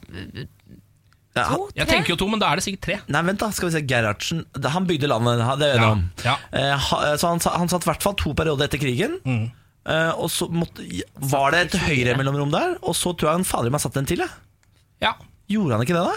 [1.38, 1.92] Ja, to, Jeg tre?
[1.92, 2.96] tenker jo to, men da er det sikkert tre.
[3.14, 6.10] nei, vent da, skal vi se Gerhardsen det- Han bygde landet, det er Ja, om.
[6.24, 6.34] ja.
[6.52, 9.20] Eh, ha- Så han, sa- han satt i hvert fall to perioder etter krigen.
[9.86, 10.82] Eh, Og så måtte,
[11.20, 14.18] var det et høyre-mellomrom der, og så tror jeg han fader meg satt en til.
[14.18, 14.28] Jeg.
[15.00, 15.12] Ja.
[15.48, 16.16] Gjorde han ikke det, da?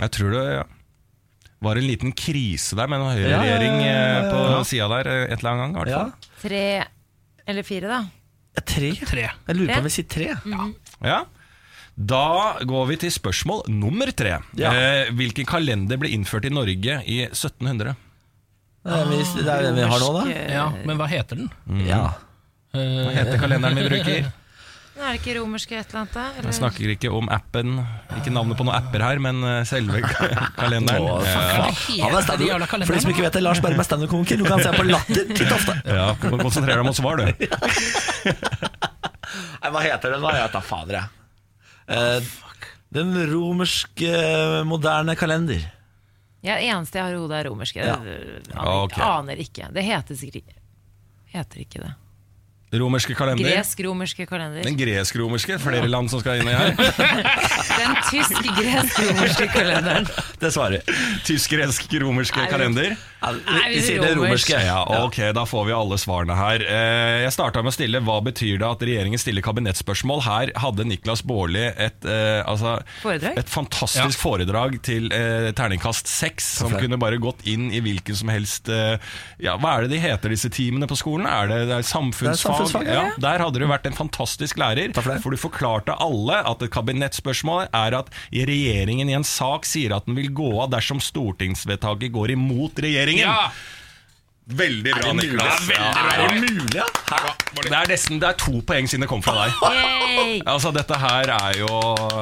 [0.00, 0.64] Jeg tror det ja.
[1.64, 4.32] var en liten krise der med en Ja, ja, ja, høyreregjering ja, ja, ja.
[4.32, 5.74] på sida der eh, et eller annet gang.
[5.74, 6.02] i hvert Ja.
[6.02, 6.12] fall.
[6.44, 6.64] Tre
[7.46, 8.00] eller fire, da?
[8.54, 8.90] Ja, Tre?
[9.06, 9.22] Tre.
[9.48, 10.28] Jeg lurer på om vi sier tre.
[11.04, 11.18] Ja.
[11.94, 12.22] Da
[12.66, 14.38] går vi til spørsmål nummer tre.
[14.58, 14.72] Ja.
[14.74, 17.94] Eh, hvilken kalender ble innført i Norge i 1700?
[18.84, 20.24] Det er, det er den vi har nå, da.
[20.30, 21.50] Eh, Ja, Men hva heter den?
[21.86, 22.02] Ja.
[22.74, 24.32] Eh, Hva heter kalenderen vi bruker?
[24.94, 26.12] Er det ikke romerske et eller annet?
[26.14, 26.24] da?
[26.38, 26.46] Eller?
[26.52, 27.80] Jeg snakker ikke om appen,
[28.20, 29.98] ikke navnet på noen apper her, men eh, selve
[30.60, 31.08] kalenderen.
[31.10, 31.42] Å, for
[31.90, 32.06] Ja.
[32.06, 32.86] Han er stand kalenderne?
[32.86, 34.38] For de som ikke vet det, Lars Berrum er standup-komiker.
[34.38, 35.74] Du kan se på Latter titt ofte.
[35.98, 37.44] ja, du må konsentrere deg om å svare, du.
[39.64, 40.22] Nei, hva heter den?
[40.22, 40.66] Hva heter den?
[40.68, 41.06] Fader, jeg.
[41.98, 42.30] Eh,
[42.94, 44.12] den romerske
[44.68, 45.66] moderne kalender.
[46.44, 47.82] Ja, det eneste jeg har i hodet, er romerske.
[47.82, 47.98] Ja.
[47.98, 49.02] Aner, okay.
[49.02, 49.72] aner ikke.
[49.74, 50.54] Det heter sikkert
[51.34, 51.94] Heter ikke det.
[52.80, 53.50] Romerske kalender.
[53.50, 54.62] Gresk-romerske kalender.
[54.66, 56.74] Den gresk-romerske, flere land som skal inn i her.
[57.80, 60.06] Den tysk-gresk-romerske kalenderen.
[60.42, 60.80] Dessverre.
[61.26, 62.94] Tysk-gresk-romerske kalender.
[63.24, 64.58] Vi, Nei, vi sier det romerske.
[64.66, 66.60] Ja, ok, da får vi alle svarene her.
[66.60, 70.20] Eh, Jeg starta med å stille hva betyr det at regjeringen stiller kabinettspørsmål.
[70.26, 72.74] Her hadde Niklas Baarli et, eh, altså,
[73.08, 78.28] et fantastisk foredrag til eh, terningkast seks, som kunne bare gått inn i hvilken som
[78.32, 78.68] helst
[79.40, 81.26] Ja, Hva er det de heter, disse teamene på skolen?
[81.28, 82.63] Er det, det er samfunnsfag?
[82.70, 83.04] Samfunnsfag, ja.
[83.24, 84.92] Der hadde du vært en fantastisk lærer.
[84.94, 85.20] Takk for det.
[85.24, 90.08] For du forklarte alle at et kabinettspørsmål er at regjeringen i en sak sier at
[90.08, 93.26] den vil gå av dersom stortingsvedtaket går imot regjeringen.
[93.26, 93.50] Ja!
[94.44, 95.30] Veldig bra, mulig?
[95.32, 95.68] Niklas.
[95.72, 96.84] Ja, er det mulig, ja?
[97.64, 99.54] Det er nesten det er to poeng siden det kom fra deg.
[99.72, 100.34] Yay!
[100.52, 101.68] Altså Dette her er jo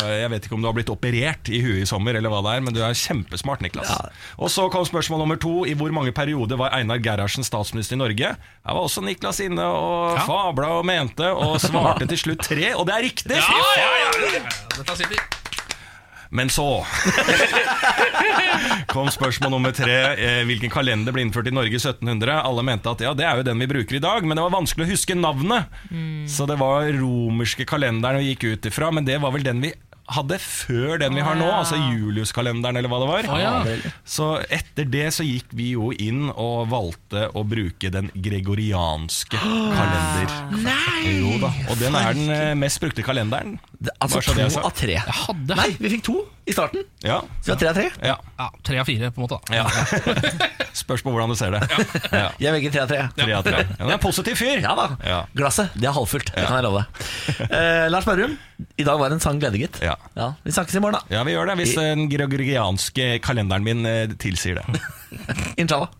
[0.07, 2.55] Jeg vet ikke om du har blitt operert i huet i sommer, eller hva det
[2.55, 3.91] er, men du er kjempesmart, Niklas.
[4.39, 5.65] Og så kom spørsmål nummer to.
[5.67, 8.35] I hvor mange perioder var Einar Gerhardsen statsminister i Norge?
[8.39, 10.23] Her var også Niklas inne og Ja.
[10.29, 13.35] fabla og mente, og svarte til slutt tre, og det er riktig!
[13.35, 14.45] Ja, ja, ja, ja.
[14.79, 15.42] Dette sitter.
[16.33, 16.65] Men så
[18.93, 19.97] kom spørsmål nummer tre.
[20.17, 22.39] Eh, Hvilken kalender ble innført i Norge i 1700?
[22.49, 24.55] Alle mente at ja, det er jo den vi bruker i dag, men det var
[24.57, 25.73] vanskelig å huske navnet.
[26.33, 29.73] Så det var romerske kalenderen vi gikk ut ifra, men det var vel den vi
[30.11, 33.29] hadde før den vi har nå, altså Julius-kalenderen eller hva det var.
[33.41, 33.53] Ja.
[34.05, 39.39] Så etter det så gikk vi jo inn og valgte å bruke den gregorianske
[39.79, 40.37] kalender.
[40.65, 41.15] Nei!
[41.23, 43.59] Jo da, og den er den eh, mest brukte kalenderen.
[44.03, 44.99] Altså to av tre.
[45.55, 46.83] Nei, vi fikk to i starten.
[47.07, 47.91] Ja, Så vi har tre av tre.
[48.09, 48.17] ja.
[48.39, 49.39] ja, tre av fire, på en måte.
[49.47, 49.67] da Ja.
[50.83, 51.61] Spørs på hvordan du ser det.
[52.11, 52.31] Ja.
[52.41, 53.01] Jeg velger tre av tre.
[53.19, 53.61] Tre av tre.
[53.61, 54.63] Ja, det er en positiv fyr.
[54.65, 54.87] Ja da.
[55.07, 55.21] Ja.
[55.39, 57.45] Glasset det er halvfullt, det kan jeg love deg.
[57.53, 58.35] Eh, Lars Berrum,
[58.81, 59.79] i dag var en sang glede, gitt.
[59.85, 59.95] Ja.
[60.43, 61.15] Vi snakkes i morgen, da.
[61.19, 64.83] Ja, vi gjør det hvis den gregorianske kalenderen min eh, tilsier det.
[65.63, 65.93] Inshallah.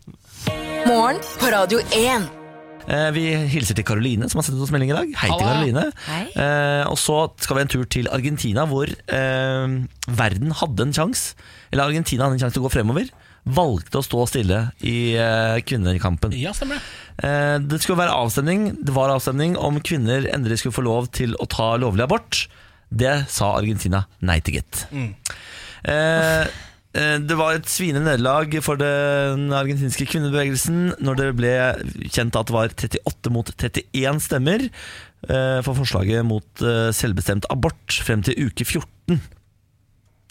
[0.89, 2.42] Morgen på Radio 1.
[2.91, 5.11] Eh, Vi hilser til Karoline, som har sendt oss melding i dag.
[5.21, 5.85] Hei til Karoline.
[6.35, 9.77] Eh, og så skal vi en tur til Argentina, hvor eh,
[10.19, 11.37] verden hadde en sjanse.
[11.73, 13.13] Eller Argentina hadde en sjanse til å gå fremover.
[13.43, 16.35] Valgte å stå stille i eh, kvinnekampen.
[16.39, 17.27] Ja, stemmer det.
[17.27, 21.35] Eh, det skulle være avstemning Det var avstemning om kvinner endelig skulle få lov til
[21.43, 22.45] å ta lovlig abort.
[22.93, 24.85] Det sa Argentina nei til, gitt.
[24.93, 25.11] Mm.
[25.89, 26.47] eh,
[26.93, 31.53] det var et sviende nederlag for den argentinske kvinnebevegelsen når det ble
[32.13, 37.97] kjent at det var 38 mot 31 stemmer eh, for forslaget mot eh, selvbestemt abort
[38.05, 39.23] frem til uke 14.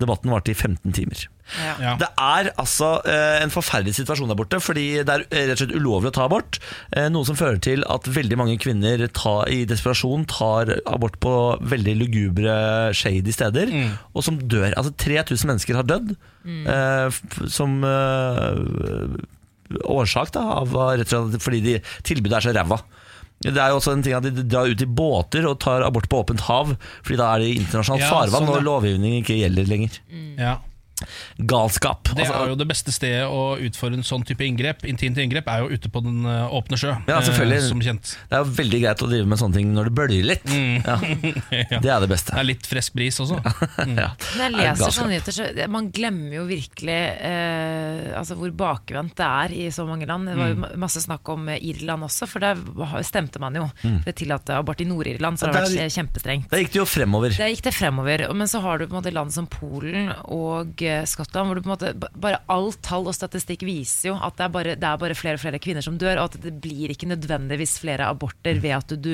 [0.02, 1.28] Debatten varte i 15 timer.
[1.52, 1.72] Ja.
[1.84, 1.94] Ja.
[2.00, 5.62] Det er altså eh, en forferdelig situasjon der borte, fordi det er eh, rett og
[5.66, 6.60] slett ulovlig å ta abort.
[6.96, 11.34] Eh, noe som fører til at veldig mange kvinner tar, i desperasjon tar abort på
[11.74, 12.56] veldig lugubre,
[12.96, 13.74] shady steder,
[14.16, 14.72] og som dør.
[14.80, 19.20] Altså 3000 mennesker har dødd eh, f- som eh,
[19.88, 21.78] årsak da, av rett og slett fordi de,
[22.08, 22.80] tilbudet er så ræva.
[23.42, 26.08] Det er jo også en ting at De drar ut i båter og tar abort
[26.12, 28.66] på åpent hav, Fordi da er det internasjonalt Ja, farvann sånn, og ja.
[28.68, 29.98] lovgivning ikke gjelder lenger.
[30.38, 30.58] Ja.
[31.38, 32.04] Galskap.
[32.16, 35.48] Det Altså, er jo det beste stedet å utføre en sånn type inngrep Intimt inngrep
[35.48, 37.58] er jo ute på den eh, åpne sjø, Ja, selvfølgelig.
[37.62, 38.16] eh, som kjent.
[38.30, 40.46] det er jo veldig greit å drive med sånne ting når det bølger litt.
[40.86, 40.98] Ja,
[41.72, 41.80] Ja.
[41.80, 42.32] det er det beste.
[42.36, 43.40] Det er litt frisk bris også.
[44.02, 44.12] Ja.
[44.38, 47.00] Når jeg er leser sånne nyheter, så man glemmer jo virkelig
[47.32, 50.28] eh, altså hvor bakvendt det er i så mange land.
[50.32, 50.66] Det var jo Mm.
[50.80, 52.58] masse snakk om eh, Irland også, for der
[53.08, 55.78] stemte man jo for å tillate abort i Nord-Irland, så det har Mm.
[55.78, 56.50] Vært kjempestrengt.
[56.52, 57.30] Der gikk det jo fremover.
[57.38, 60.82] Der gikk det fremover, men så har du på en måte land som Polen og
[61.10, 64.48] Skottland, hvor du på en måte bare all tall og statistikk viser jo at det
[64.48, 66.94] er, bare, det er bare flere og flere kvinner som dør, og at det blir
[66.94, 69.14] ikke nødvendigvis flere aborter ved at du, du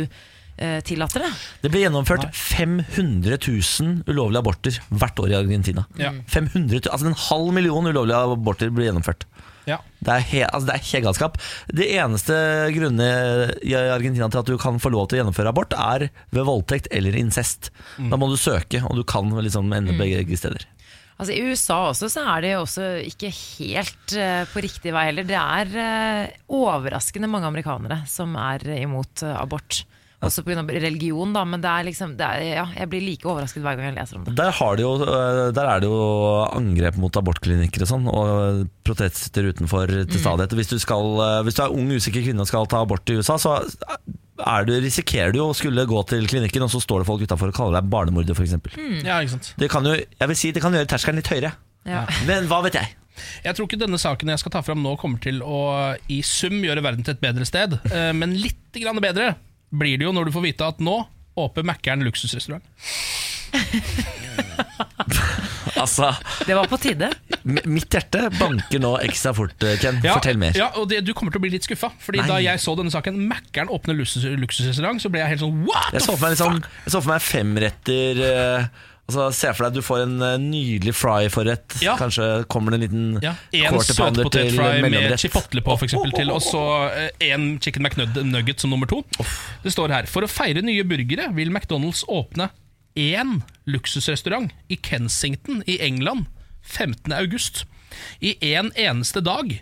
[0.57, 1.31] eh, tillater det.
[1.63, 5.87] Det ble gjennomført 500 000 ulovlige aborter hvert år i Argentina.
[6.01, 6.13] Ja.
[6.27, 9.27] 500 000, altså En halv million ulovlige aborter ble gjennomført.
[9.67, 9.81] Ja.
[9.99, 11.37] Det er, he, altså det er helt galskap.
[11.75, 12.35] Det eneste
[12.71, 16.47] grunnen i Argentina til at du kan få lov til å gjennomføre abort, er ved
[16.47, 17.71] voldtekt eller incest.
[17.97, 20.63] Da må du søke, og du kan liksom ende begge steder.
[21.17, 25.07] Altså I USA også så er det jo også ikke helt uh, på riktig vei
[25.09, 25.25] heller.
[25.27, 29.83] Det er uh, overraskende mange amerikanere som er imot eh, abort.
[30.17, 30.63] Også pga.
[30.65, 33.91] religion, da, men det er liksom, det er, ja, jeg blir like overrasket hver gang
[33.91, 34.33] jeg leser om det.
[34.39, 34.93] Der, har de jo,
[35.53, 35.99] der er det jo
[36.57, 40.55] angrep mot abortklinikker og sånn, og protester utenfor til stadighet.
[40.57, 43.19] Hvis, du skal, øh, hvis du er ung, usikker kvinne og skal ta abort i
[43.19, 43.59] USA, så
[44.37, 47.51] du, risikerer du jo å skulle gå til klinikken, og så står det folk utafor
[47.51, 48.77] og kaller deg barnemorder, f.eks.
[49.05, 51.53] ja, ikke sant Det kan jo, jeg vil si, det kan gjøre terskelen litt høyere.
[51.87, 52.05] Ja.
[52.27, 52.93] Men hva vet jeg?
[53.45, 55.61] Jeg tror ikke denne saken jeg skal ta fram nå kommer til å
[56.13, 59.33] i sum gjøre verden til et bedre sted, eh, men litt grann bedre
[59.73, 60.99] blir det jo når du får vite at nå
[61.37, 62.65] åpner Mækkern luksusrestaurant.
[65.77, 66.11] Altså,
[66.47, 67.11] Det var på tide.
[67.43, 70.01] mitt hjerte banker nå ekstra fort, Ken.
[70.01, 70.01] Ken.
[70.09, 70.57] Fortell mer.
[70.57, 71.91] Ja, og det, Du kommer til å bli litt skuffa.
[72.03, 72.27] Fordi Nei.
[72.27, 75.93] Da jeg så denne saken, Mækkern åpner luksus, luksusrestaurant, så ble jeg helt sånn what
[75.93, 76.69] Jeg the så for meg, liksom, fuck?
[76.85, 78.67] jeg så for meg femretter uh,
[79.07, 81.77] altså, Se for deg at du får en øh, nydelig fry-forrett.
[81.83, 81.95] Ja.
[81.99, 86.43] Kanskje kommer det en liten Ja, En søtpotetfry med chipotle på, for eksempel, til, og
[86.43, 89.03] så eh, en chicken McNugget som nummer to.
[89.63, 92.49] Det står her For å feire nye burgere vil McDonald's åpne
[92.97, 93.37] én
[93.69, 96.25] luksusrestaurant i Kensington i England
[96.67, 97.13] 15.
[97.15, 97.63] august.
[98.19, 99.53] I en eneste dag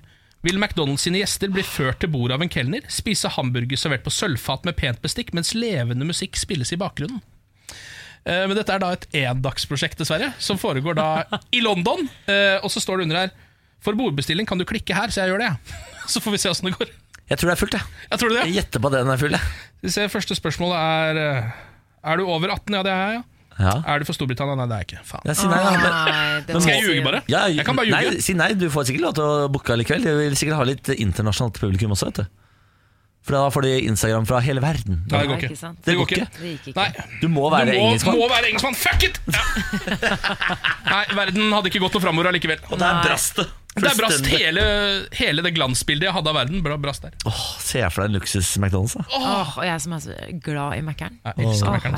[0.46, 4.14] vil McDonald's sine gjester bli ført til bordet av en kelner, spise hamburger servert på
[4.14, 7.22] sølvfat med pent bestikk, mens levende musikk spilles i bakgrunnen.
[8.26, 11.08] Eh, Men dette er da et endagsprosjekt, dessverre, som foregår da
[11.54, 12.08] i London.
[12.28, 13.32] Eh, Og så står det under her
[13.86, 15.50] For bordbestilling kan du klikke her, så jeg gjør det.
[15.52, 15.82] jeg.
[16.14, 16.90] Så får vi se åssen det går.
[17.30, 17.82] Jeg tror det er fullt, jeg.
[18.12, 18.62] Jeg tror det, Jeg ja.
[18.62, 20.10] gjetter på at den er full, jeg.
[20.14, 21.52] Første spørsmålet er eh,
[22.06, 22.76] Er du over 18?
[22.78, 23.24] Ja, det er jeg.
[23.24, 23.74] ja Ja.
[23.88, 24.56] Er du for Storbritannia?
[24.60, 25.04] Nei, det er jeg ikke.
[25.10, 25.22] Faen.
[25.30, 25.60] Ja, si nei.
[25.64, 27.22] Men, Nei, det Skal jeg ljuge, bare?
[27.32, 28.12] ja, Jeg kan bare ljuge.
[28.16, 30.04] Nei, si nei, du får sikkert lov til å booke likevel.
[30.04, 32.42] Du vil sikkert ha litt internasjonalt publikum også, vet du.
[33.26, 35.00] For da får de Instagram fra hele verden.
[35.10, 35.56] Nei, det går ikke.
[35.56, 35.70] ikke?
[35.88, 36.26] Det går ikke.
[36.38, 36.74] Det ikke.
[36.78, 38.20] Nei, Du må være du må, engelskmann.
[38.22, 38.76] må være engelskmann.
[38.78, 39.18] Fuck it!
[39.34, 39.42] Ja.
[40.94, 42.60] Nei, verden hadde ikke gått noe framover allikevel.
[42.70, 43.48] Og der brast det.
[43.76, 44.64] Det er brast hele,
[45.20, 46.62] hele det glansbildet jeg hadde av verden.
[46.82, 47.16] Brast der.
[47.28, 48.96] Åh, Se for deg en luksus-McDonald's.
[49.04, 50.16] Åh, og jeg som er så
[50.46, 51.18] glad i Mækkern.
[51.28, 51.36] Jeg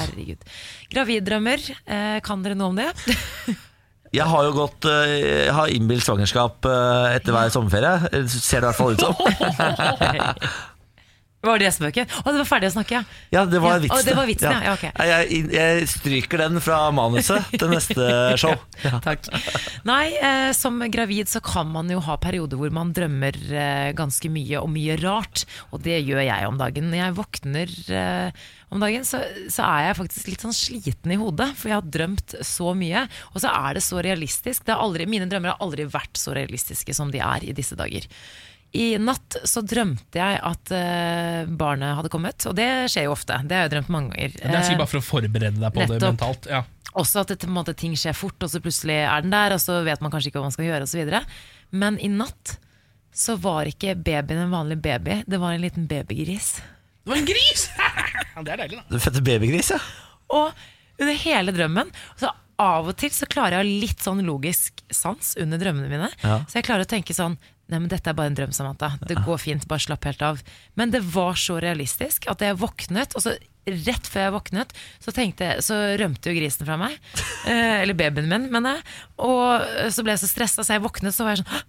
[0.01, 0.47] herregud.
[0.93, 2.89] Graviddrømmer, eh, kan dere noe om det?
[4.15, 8.07] Jeg har jo gått øh, Jeg har innbilt svangerskap øh, etter hver sommerferie.
[8.15, 9.15] Eh, Ser det i hvert fall ut som.
[11.47, 12.09] Var det spøken?
[12.21, 13.03] Å, det var ferdig å snakke, ja.
[13.33, 13.95] Ja, det var vitsen.
[13.97, 14.61] å, det var vitsen, ja.
[14.67, 14.85] Ja, ok.
[14.97, 18.09] Nei, Jeg, jeg stryker den fra manuset til neste
[18.41, 18.55] show.
[18.83, 18.99] Ja.
[19.03, 19.29] Takk.
[19.87, 24.31] Nei, eh, som gravid så kan man jo ha perioder hvor man drømmer eh, ganske
[24.33, 25.45] mye og mye rart.
[25.71, 26.89] Og det gjør jeg om dagen.
[26.91, 29.21] Når jeg våkner eh, om dagen, så,
[29.53, 31.51] så er jeg faktisk litt sånn sliten i hodet.
[31.59, 33.05] For jeg har drømt så mye.
[33.33, 34.65] Og så er det så realistisk.
[34.67, 37.77] Det har aldri, mine drømmer har aldri vært så realistiske som de er i disse
[37.79, 38.09] dager.
[38.77, 43.39] I natt så drømte jeg at eh, barnet hadde kommet, og det skjer jo ofte.
[43.47, 44.35] Det har jeg drømt mange ganger.
[44.37, 46.49] Det er sikkert bare for å forberede deg på det mentalt.
[46.51, 46.61] Ja.
[46.97, 49.55] Også at det, på en måte, ting skjer fort, og så plutselig er den der,
[49.55, 51.13] og så vet man kanskje ikke hva man skal gjøre, osv.
[51.83, 52.57] Men i natt
[53.17, 56.57] så var ikke babyen en vanlig baby, det var en liten babygris.
[57.01, 57.67] Det var en gris!
[58.45, 58.85] det er deilig, da.
[58.91, 59.81] Du fødte babygris, ja.
[60.37, 60.51] Og
[60.97, 65.61] under hele drømmen så av og til så klarer jeg litt sånn logisk sans under
[65.61, 66.09] drømmene mine.
[66.23, 66.39] Ja.
[66.49, 67.37] Så jeg klarer å tenke sånn
[67.67, 68.93] Nei, men dette er bare en drøm, Samantha.
[69.07, 70.41] Det går fint, bare slapp helt av.
[70.79, 73.33] Men det var så realistisk at jeg våknet, og så
[73.67, 74.69] rett før jeg våknet,
[75.03, 76.95] så, tenkte, så rømte jo grisen fra meg.
[77.47, 78.83] Eh, eller babyen min, mener jeg.
[79.23, 81.65] Og så ble jeg så stressa, så jeg våknet, så var jeg sånn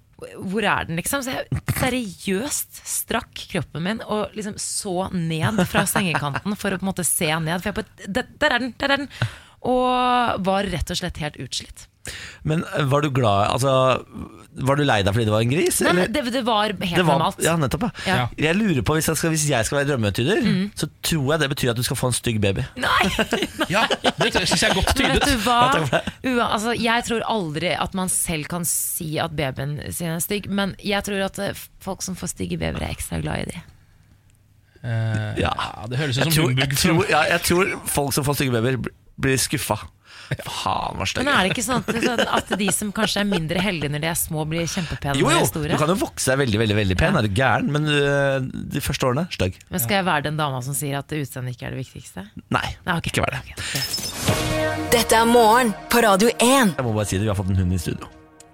[0.50, 1.22] hvor er den, liksom?
[1.22, 6.82] Så jeg seriøst strakk kroppen min og liksom så ned fra sengekanten for å på
[6.82, 7.62] en måte se ned.
[7.62, 8.74] For jeg på, "Der- Der er den!
[8.78, 9.08] Der er den!
[9.62, 11.86] Og var rett og slett helt utslitt.
[12.48, 13.72] Men eh, var du glad Altså,
[14.58, 15.76] var du lei deg fordi det var en gris?
[15.84, 16.08] Nei, eller?
[16.14, 17.42] det, det var helt Det var, normalt.
[17.44, 17.90] ja, nettopp, ja.
[18.08, 18.24] Ja.
[18.48, 20.48] Jeg lurer på, hvis jeg skal, hvis jeg skal være drømmetyder,
[20.78, 22.64] så tror jeg det betyr at du skal få en stygg baby.
[23.74, 23.84] Ja,
[24.18, 25.14] Det syns jeg er godt tydet.
[25.14, 26.02] vet du hva?
[26.24, 30.48] Ua, altså, jeg tror aldri at man selv kan si at babyen sin er stygg,
[30.50, 33.62] men jeg tror at eh, folk som får stygge babyer, er ekstra glad i de.
[34.78, 35.50] Uh, Ja.
[35.58, 36.60] ja, det høres ut som humbug.
[36.62, 38.78] jeg, tror, ja, jeg tror folk som får stygge babyer,
[39.18, 39.76] blir skuffa.
[40.44, 41.24] Faen, var stygge.
[41.24, 44.10] Men er det ikke sånn at, at de som kanskje er mindre heldige når de
[44.10, 45.70] er små, blir kjempepene Jo, når de jo, er store?
[45.72, 47.72] du kan jo vokse deg veldig veldig, veldig pen, er du gæren?
[47.74, 48.38] Men uh,
[48.76, 49.58] de første årene stygg.
[49.72, 52.26] Men skal jeg være den dama som sier at utseendet ikke er det viktigste?
[52.54, 53.12] Nei, Nei, okay.
[53.12, 53.56] ikke vær det.
[54.92, 56.76] Dette er morgen på Radio 1.
[56.78, 58.08] Jeg må bare si det, vi har fått en hund i studio.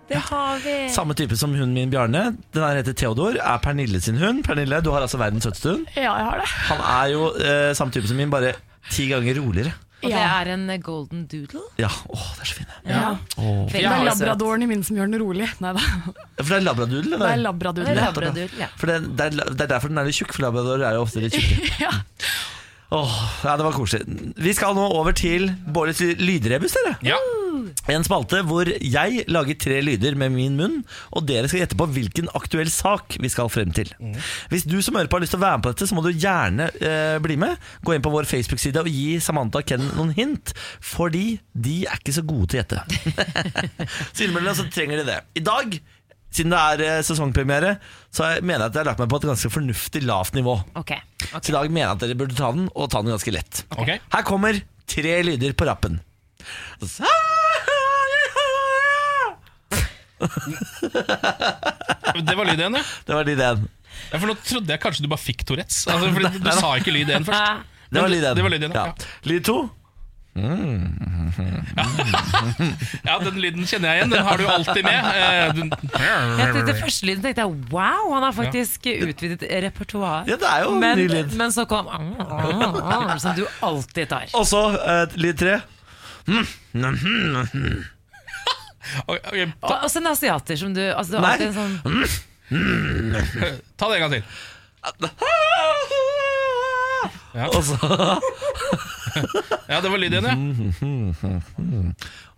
[0.08, 0.74] Det har vi.
[0.92, 2.26] Samme type som hunden min Bjarne.
[2.52, 3.38] Den her heter Theodor.
[3.40, 4.42] Er Pernille sin hund.
[4.44, 5.86] Pernille, du har altså verdens søteste hund.
[5.96, 6.48] Ja, jeg har det.
[6.68, 8.52] Han er jo eh, samme type som min, bare
[8.92, 9.72] ti ganger roligere.
[10.04, 11.62] Og det er en eh, golden doodle.
[11.80, 13.02] Ja, åh, det er så fin Ja.
[13.40, 13.60] Åh.
[13.72, 15.48] Det er labradoren i min som gjør den rolig.
[15.64, 15.84] Nei da.
[16.38, 17.16] For det er labradoodle?
[17.16, 17.94] Det er Det er labradoodle.
[18.00, 18.68] labradoodle, ja.
[18.80, 21.06] For det, det, er, det er derfor den er litt tjukk, for labradorer er jo
[21.08, 21.70] ofte litt tjukke.
[21.86, 21.92] Ja.
[22.92, 23.14] Åh,
[23.44, 24.04] ja, det var koselig.
[24.36, 26.98] Vi skal nå over til Bårds lydrebus, dere.
[27.06, 27.18] Ja.
[27.90, 30.76] En spalte hvor jeg lager tre lyder med min munn,
[31.14, 33.90] og dere skal gjette på hvilken aktuell sak vi skal frem til.
[34.52, 36.04] Hvis du som hører på har lyst til å være med på dette, så må
[36.04, 37.56] du gjerne eh, bli med.
[37.84, 40.54] Gå inn på vår Facebook-side og gi Samantha og Ken noen hint,
[40.84, 42.84] fordi de er ikke så gode til å gjette.
[44.14, 45.20] så innimellom så trenger de det.
[45.40, 45.78] I dag,
[46.34, 47.76] siden det er eh, sesongpremiere,
[48.14, 50.56] så jeg mener jeg at jeg har lagt meg på et ganske fornuftig lavt nivå.
[50.82, 50.98] Okay.
[51.22, 51.40] Okay.
[51.40, 53.62] Så i dag mener jeg at dere burde ta den, og ta den ganske lett.
[53.78, 54.00] Okay.
[54.14, 54.58] Her kommer
[54.90, 56.00] tre lyder på rappen.
[62.24, 62.84] Det var lyd igjen, ja.
[63.06, 63.64] Det var lyd én.
[64.10, 64.18] ja.
[64.18, 65.84] For nå trodde jeg kanskje du bare fikk Tourettes.
[65.90, 67.64] Altså, fordi du sa ikke lyd igjen først.
[67.94, 68.36] Det var lyd én.
[68.38, 68.86] Det var lyd igjen, ja.
[69.30, 69.58] Lyd to.
[73.06, 74.10] Ja, den lyden kjenner jeg igjen.
[74.10, 74.98] Den har du alltid med.
[76.42, 80.26] Etter du- første lyden tenkte jeg wow, han har faktisk utvidet repertoar.
[80.26, 81.30] Ja, det er jo en men, ny lyd.
[81.38, 81.86] men så kom
[83.22, 84.26] Som du alltid tar.
[84.34, 85.62] Og så uh, lyd tre.
[89.08, 91.24] Ok, ok, Og, og så en asiater som du altså, Nei.
[91.32, 91.72] alltid sånn,
[93.80, 94.24] ta det en gang til.
[97.34, 97.48] Ja.
[97.48, 97.74] Og så,
[99.72, 100.34] Ja, det var lyd igjen, ja.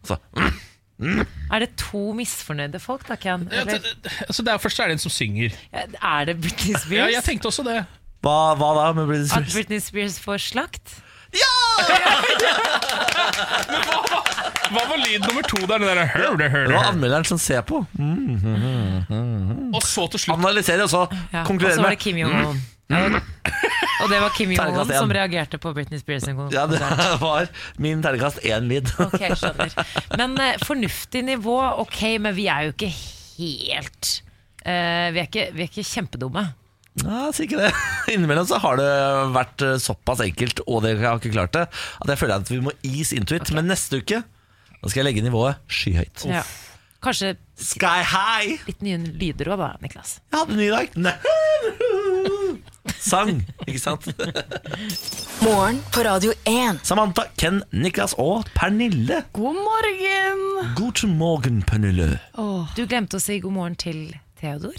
[0.00, 0.16] og så
[1.52, 3.48] Er det to misfornøyde folk, da, Ken?
[3.52, 5.52] ja det, det- altså, det er Først er det en som synger.
[5.72, 6.92] er det Britney Spears?
[6.96, 7.82] Ja, jeg tenkte også det.
[8.24, 9.46] hva, hva da med Britney Spears?
[9.48, 10.96] At Britney Spears får slakt?
[11.36, 11.52] Ja!
[14.72, 15.78] Hva var lyd nummer to der?
[15.84, 17.82] Der, hør, det, hør, Det det, var anmelderen som ser på.
[19.76, 21.42] Og så til slutt Analyserer og så Ja.
[21.44, 22.56] Og så var det Kim Jong-un.
[24.02, 26.56] Og- det var Kim Jong-un som reagerte på Britney Spears sin konsert.
[26.56, 27.48] Ja, det var
[27.82, 28.92] min terningkast én-lyd.
[29.06, 29.72] Ok, skjønner.
[30.20, 34.12] Men uh, fornuftig nivå, ok, men vi er jo ikke helt
[34.66, 36.46] uh, vi, er ikke, vi er ikke kjempedumme.
[37.04, 37.72] Ja, si ikke det.
[38.14, 38.88] Innimellom så har det
[39.34, 41.66] vært eh, såpass enkelt, og dere har ikke klart det,
[42.00, 43.50] at jeg føler at vi må ease into it.
[43.52, 44.22] Men neste uke
[44.76, 46.24] da skal jeg legge nivået skyhøyt.
[46.30, 46.42] Ja.
[47.06, 48.56] Kanskje Sky high!
[48.66, 50.16] litt nye lyder òg, da, Niklas.
[50.32, 50.96] Jeg hadde en ny dag.
[50.98, 51.14] Nei.
[52.98, 53.30] Sang,
[53.62, 54.08] ikke sant?
[55.44, 56.80] Morgen på Radio 1.
[56.88, 59.20] Samantha, Ken, Niklas og Pernille.
[59.38, 60.42] God morgen!
[60.74, 62.16] God morgen, Pernille.
[62.74, 64.02] Du glemte å si god morgen til
[64.42, 64.74] Theodor.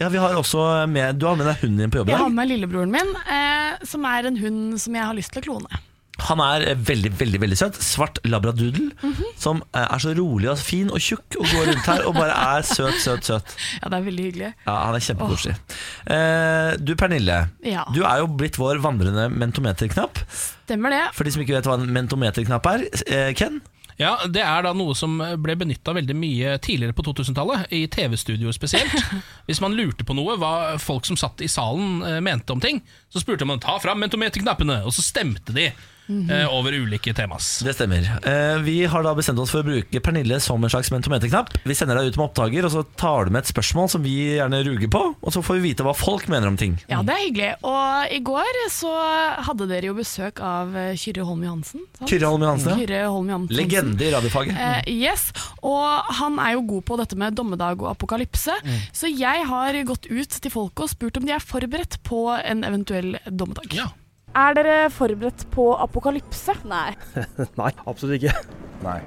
[0.00, 2.22] Ja, vi har også med, Du har med deg hunden din på jobb i Jeg
[2.24, 2.38] har dag.
[2.40, 5.84] med lillebroren min, eh, som er en hund som jeg har lyst til å klone.
[6.28, 7.78] Han er eh, veldig veldig, veldig søt.
[7.82, 8.90] Svart labradoodle.
[9.40, 12.36] Som eh, er så rolig og fin og tjukk og går rundt her og bare
[12.56, 13.56] er søt, søt, søt.
[13.80, 14.52] Ja, det er veldig hyggelig.
[14.66, 15.56] Ja, Han er kjempekoselig.
[16.06, 17.84] Eh, du Pernille, Ja.
[17.94, 20.22] du er jo blitt vår vandrende mentometerknapp.
[20.30, 21.04] Stemmer det.
[21.16, 23.60] For de som ikke vet hva en mentometerknapp er, eh, Ken?
[24.00, 28.48] Ja, Det er da noe som ble benytta veldig mye tidligere på 2000-tallet, i TV-studio
[28.56, 28.94] spesielt.
[29.46, 32.80] Hvis man lurte på noe, hva folk som satt i salen eh, mente om ting,
[33.12, 35.68] så spurte man ta fram mentometerknappene, og så stemte de
[36.30, 37.60] eh, over ulike temas.
[37.66, 38.06] Det stemmer.
[38.26, 41.54] Eh, vi har da bestemt oss for å bruke Pernille som en slags mentometerknapp.
[41.64, 44.16] Vi sender deg ut med oppdager, og så tar du med et spørsmål som vi
[44.36, 46.76] gjerne ruger på, og så får vi vite hva folk mener om ting.
[46.90, 47.52] Ja, det er hyggelig.
[47.66, 48.92] Og i går så
[49.46, 51.86] hadde dere jo besøk av Kyrre Holm Johansen.
[52.04, 52.78] Kyrre Holm Johansen, ja.
[52.82, 53.56] Kyrre Holm Johansen.
[53.56, 54.58] Legende i radiofaget.
[54.60, 55.30] Eh, yes,
[55.66, 58.56] og han er jo god på dette med dommedag og apokalypse.
[58.64, 58.78] Mm.
[58.96, 62.64] Så jeg har gått ut til folket og spurt om de er forberedt på en
[62.66, 63.74] eventuell dommedag.
[63.76, 63.90] Ja.
[64.30, 66.54] Er dere forberedt på apokalypse?
[66.70, 66.92] Nei.
[67.60, 68.34] Nei, absolutt ikke.
[68.80, 69.00] Nei.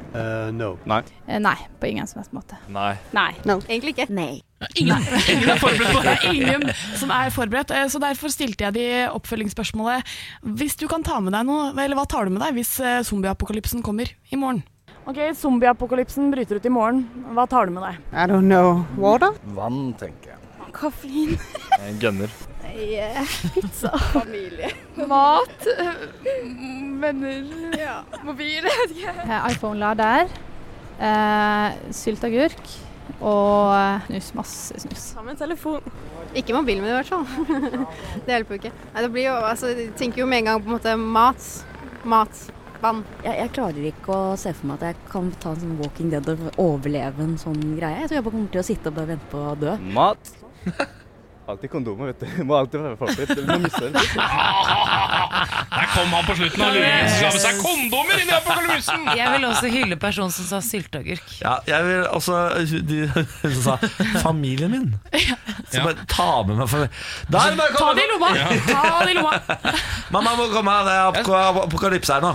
[0.53, 0.73] no.
[0.85, 0.99] Nei.
[1.25, 2.59] Uh, Nei, på ingen som helst måte.
[2.69, 2.91] Nei.
[3.15, 3.29] Nei.
[3.45, 4.09] Egentlig ikke.
[4.13, 4.41] Nei.
[4.79, 4.99] Ingen,
[5.31, 6.67] ingen er forberedt på Det ingen
[6.99, 10.13] som er forberedt, eh, så derfor stilte jeg de oppfølgingsspørsmålet.
[10.59, 12.75] Hvis du kan ta med deg noe, eller hva tar du med deg hvis
[13.09, 14.63] zombieapokalypsen kommer i morgen?
[15.03, 17.03] Ok, Zombieapokalypsen bryter ut i morgen.
[17.35, 17.99] Hva tar du med deg?
[18.15, 18.85] I don't know.
[18.95, 19.35] Water?
[19.55, 20.71] Vann, tenker jeg.
[20.73, 21.35] Kaffein.
[21.83, 21.99] En
[22.73, 23.29] gunner.
[23.53, 23.91] Pizza.
[24.13, 24.71] Familie.
[25.07, 25.67] Mat.
[27.01, 28.03] Venner.
[28.23, 28.63] Mobil.
[29.51, 30.27] iPhone-lader.
[30.99, 32.63] Eh, sylteagurk.
[33.19, 34.31] Og snus.
[34.37, 35.11] Masse snus.
[35.13, 35.93] Ta med en telefon.
[36.33, 37.85] Ikke mobil med det, i hvert fall.
[38.25, 38.73] det hjelper jo ikke.
[38.93, 41.49] Nei, det blir jo, altså, jeg tenker jo med en gang på en måte mat.
[42.03, 42.43] Mat.
[42.83, 43.03] Vann.
[43.23, 46.09] Jeg, jeg klarer ikke å se for meg at jeg kan ta en sånn Walking
[46.11, 48.01] Dead og overleve en sånn greie.
[48.01, 49.77] Jeg tror jeg bare kommer til å sitte og bare vente på å dø.
[49.95, 50.33] Mat.
[51.47, 52.43] Alltid kondomer, vet du.
[52.47, 53.35] Må alltid være forberedt.
[53.35, 53.93] Du må miste den.
[55.73, 59.07] Der kom han på slutten av luringen som skal med seg kondomer inn i apokalypsen!
[59.19, 61.33] Jeg vil også hylle personen som sa sylteagurk.
[61.41, 62.37] Ja, jeg vil også
[62.87, 62.99] De
[63.41, 63.75] som sa
[64.21, 64.93] 'familien min'.
[65.73, 66.93] Så bare ta med meg familien.
[67.33, 68.29] Der, bare Ta det i lomma!
[68.69, 69.33] Ta det i lomma!
[70.13, 72.33] Mamma må komme, det er apok- apokalypse her nå.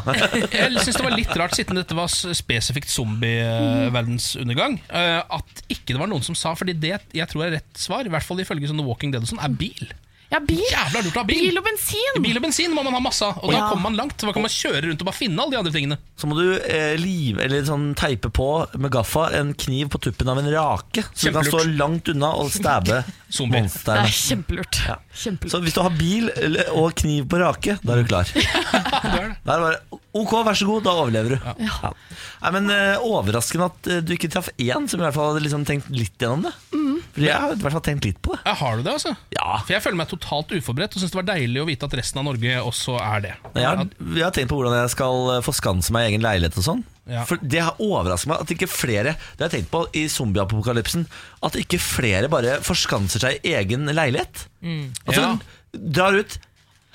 [0.52, 5.94] Jeg syns det var litt rart, siden dette var spesifikt zombie-verdens undergang, eh, at ikke
[5.94, 8.40] det var noen som sa Fordi det jeg tror er rett svar, i hvert fall
[8.42, 9.92] ifølge sånne Walking Dead og sånn, er bil.
[10.28, 10.60] Ja, bil.
[10.60, 11.38] Jævla lurt å ha bil.
[11.48, 12.18] Bil og bensin!
[12.20, 13.68] Bil og bensin må man ha masse av, og da Ja.
[13.70, 14.16] kommer man langt.
[14.20, 15.96] Da kan man kjøre rundt og bare finne alle de andre tingene.
[16.20, 20.28] Så må du eh, live, eller sånn teipe på med gaffa en kniv på tuppen
[20.28, 23.00] av en rake, så du kan stå langt unna og stabbe
[23.40, 24.04] monsteret.
[24.04, 24.80] Det er kjempelurt.
[24.84, 24.98] Ja.
[25.16, 25.50] kjempelurt.
[25.54, 28.28] Så hvis du har bil eller- og kniv på rake, da er du klar.
[28.98, 29.80] Da er det bare
[30.18, 31.50] Ok, vær så god, da overlever du.
[31.62, 31.90] Ja.
[32.42, 35.44] Nei, men eh, Overraskende at eh, du ikke traff én som i hvert fall hadde
[35.44, 36.52] liksom tenkt litt gjennom det.
[37.14, 38.40] For jeg har i hvert fall tenkt litt på det.
[38.48, 39.12] Ja, har du det, altså?
[39.36, 39.60] Ja.
[39.62, 42.18] For jeg føler meg totalt uforberedt og syns det var deilig å vite at resten
[42.18, 43.34] av Norge også er det.
[43.54, 43.82] Jeg har,
[44.16, 46.82] jeg har tenkt på hvordan jeg skal eh, forskanse meg i egen leilighet og sånn.
[47.08, 47.22] Ja.
[47.24, 51.06] For Det har overrasket meg at ikke flere Det har jeg tenkt på i zombieapokalypsen.
[51.42, 54.46] At ikke flere bare forskanser seg i egen leilighet.
[55.06, 55.30] Altså Ja.
[55.72, 56.38] Drar ut,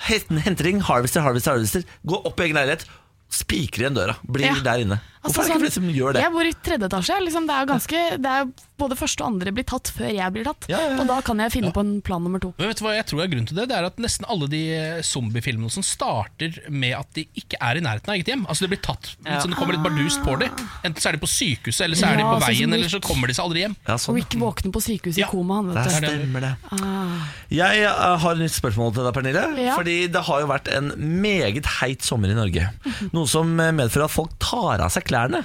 [0.09, 2.85] henter ting, harvester, harvester, harvester, går opp i egen leilighet,
[3.33, 4.55] spikrer igjen døra, blir Ja.
[4.65, 4.99] der inne.
[5.23, 6.21] Altså, Hvorfor er det ikke flere som gjør det?
[6.25, 7.17] Jeg bor i tredje etasje.
[7.23, 8.47] Liksom, det er ganske, det er
[8.83, 10.65] både første og andre blir tatt før jeg blir tatt.
[10.67, 10.97] Ja, ja, ja.
[10.99, 12.49] Og da kan jeg finne på en plan nummer to.
[12.57, 13.67] Men vet du hva jeg tror er grunnen til det?
[13.71, 17.79] Det er at Nesten alle de eh, zombiefilmene som starter med at de ikke er
[17.79, 18.43] i nærheten av eget hjem.
[18.51, 19.37] Altså De blir tatt, Ja.
[19.39, 20.51] så det kommer litt bardust på dem.
[20.83, 22.99] Enten så er de på sykehuset, eller så er de på veien, sånn, eller så
[23.05, 23.77] kommer de seg aldri hjem.
[23.87, 24.19] Ja, sånn.
[24.19, 25.29] Rick våkner på sykehuset Ja.
[25.29, 26.53] i koma, han, vet det stemmer det.
[26.73, 27.31] Ah.
[27.53, 29.45] Jeg eh, har et nytt spørsmål til deg, Pernille.
[29.63, 29.77] Ja.
[29.79, 30.91] Fordi det har jo vært en
[31.23, 32.67] meget heit sommer i Norge.
[33.15, 35.43] Noe som medfører at folk tar av seg klærne.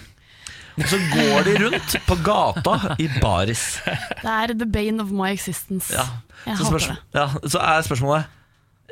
[0.79, 3.63] Og så går de rundt på gata i baris.
[3.85, 5.91] Det er the bane of my existence.
[5.95, 6.05] Ja.
[6.47, 6.99] Jeg Så, hater det.
[7.19, 8.35] ja, så er spørsmålet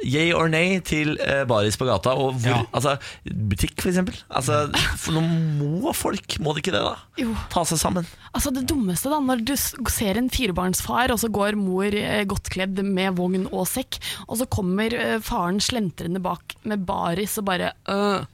[0.05, 2.11] Yay or nay til eh, baris på gata?
[2.21, 2.59] Og hvor, Ja.
[2.77, 2.97] altså,
[3.49, 4.19] butikk, eksempel.
[4.29, 4.67] Altså,
[5.01, 6.91] for nå må folk, må de ikke det, da?
[7.23, 7.31] Jo.
[7.55, 8.05] Ta seg sammen.
[8.37, 12.27] Altså Det dummeste, da, når du s- ser en firebarnsfar, og så går mor eh,
[12.29, 13.97] godt kledd med vogn og sekk,
[14.29, 18.27] og så kommer eh, faren slentrende bak med baris og bare øh.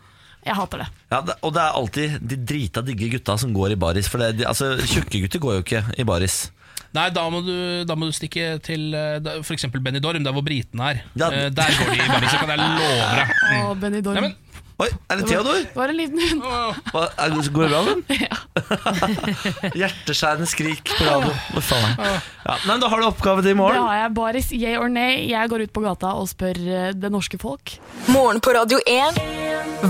[0.42, 0.88] Jeg hater det.
[1.12, 4.08] Ja, og det er alltid de drita digge gutta som går i baris.
[4.10, 6.40] For det, de, altså, Tjukke gutter går jo ikke i baris.
[6.92, 7.54] Nei, da må du,
[7.88, 9.46] da må du stikke til f.eks.
[9.48, 11.04] for eksempel Benidorm, der hvor britene er.
[11.16, 11.30] Ja.
[11.32, 13.30] Eh, Der går de bare, så kan jeg love deg.
[13.32, 13.60] Mm.
[13.62, 14.18] Å, Benidorm.
[14.18, 15.58] Nei, men, Oi, er det Theodor?
[15.62, 16.42] Det var en liten hund.
[16.92, 18.22] Hva, er, går det bra med den?
[18.24, 18.38] Ja.
[19.82, 21.32] Hjerteskjærende skrik på radio.
[21.60, 23.82] Ja, nei, da har du oppgave til i Det morgen.
[23.84, 24.14] har jeg.
[24.16, 25.26] Baris, yay or nay.
[25.30, 27.76] Jeg går ut på gata og spør eh, det norske folk.
[28.10, 29.20] Morgen på Radio 1.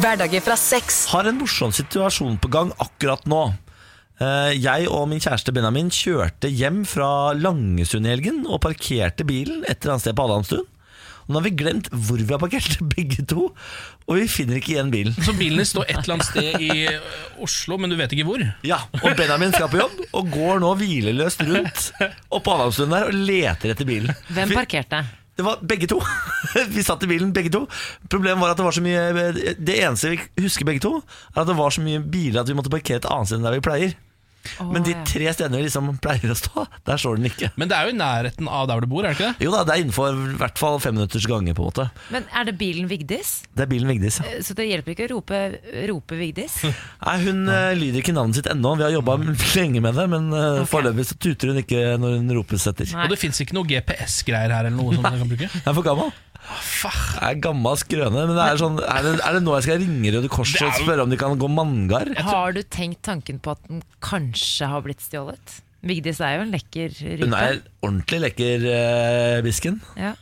[0.03, 1.05] Hverdager fra sex.
[1.13, 3.43] Har en morsom situasjon på gang akkurat nå.
[4.21, 9.65] Eh, Jeg og min kjæreste Benjamin kjørte hjem fra Langesund i helgen og parkerte bilen
[9.65, 10.69] et eller annet sted på Adamstuen.
[11.23, 13.49] Og nå har vi glemt hvor vi har parkert, begge to,
[14.09, 15.15] og vi finner ikke igjen bilen.
[15.23, 18.43] så bilen står et eller annet sted i eh, Oslo, men du vet ikke hvor.
[18.67, 21.89] Ja, Og Benjamin skal på jobb og går nå hvileløst rundt
[22.33, 24.15] oppå Adamstuen der og leter etter bilen.
[24.35, 25.05] Hvem parkerte?
[25.33, 25.97] Det var begge to.
[26.75, 27.63] Vi satt i bilen begge to.
[28.13, 30.99] Problemet var at det var så mye Det eneste vi husker begge to,
[31.33, 33.47] er at det var så mye biler at vi måtte parkere et annet sted enn
[33.49, 33.95] der vi pleier.
[34.73, 37.51] Men de tre stedene vi liksom pleier å stå, der står den ikke.
[37.61, 39.47] Men det er jo i nærheten av der du bor, er det ikke det?
[39.47, 41.55] Jo da, det er innenfor i hvert fall fem minutters gange.
[41.55, 43.33] på en måte Men er det bilen Vigdis?
[43.55, 44.19] Det er bilen Vigdis.
[44.23, 44.31] ja.
[44.33, 45.41] Eh, Så det hjelper ikke å rope,
[45.91, 46.59] rope Vigdis?
[47.07, 48.75] Nei, Hun eh, lyder ikke navnet sitt ennå.
[48.81, 49.17] Vi har jobba
[49.59, 52.91] lenge med det, men uh, foreløpig så tuter hun ikke når hun ropes etter.
[52.97, 53.07] Nei.
[53.07, 55.49] Og det fins ikke noe GPS-greier her eller noe som jeg kan bruke?
[55.63, 56.13] Jeg er for gammel.
[56.43, 58.25] Jeg er gammel skrøne.
[58.27, 60.69] Men det er, sånn, er, det, er det nå jeg skal ringe Røde Kors er
[60.69, 62.13] og spørre om de kan gå manngard?
[62.27, 65.61] Har du tenkt tanken på at den kanskje har blitt stjålet?
[65.87, 67.25] Vigdis er jo en lekker rype.
[67.25, 69.81] Hun er ordentlig lekker, uh, bisken.
[69.99, 70.15] Ja.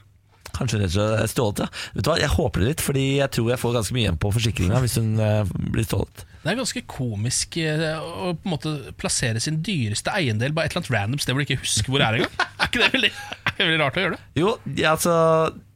[0.56, 1.68] Kanskje rett og slett er stjålet, ja.
[1.94, 4.20] Vet du hva, Jeg håper det litt, fordi jeg tror jeg får ganske mye igjen
[4.20, 6.24] på forsikringa hvis hun uh, blir stjålet.
[6.40, 10.72] Det er ganske komisk eh, å på en måte plassere sin dyreste eiendel på et
[10.72, 12.46] eller annet random sted hvor du ikke husker hvor det er engang.
[12.56, 14.22] Er ikke det veldig, er det veldig rart å gjøre det?
[14.40, 15.16] Jo, ja, altså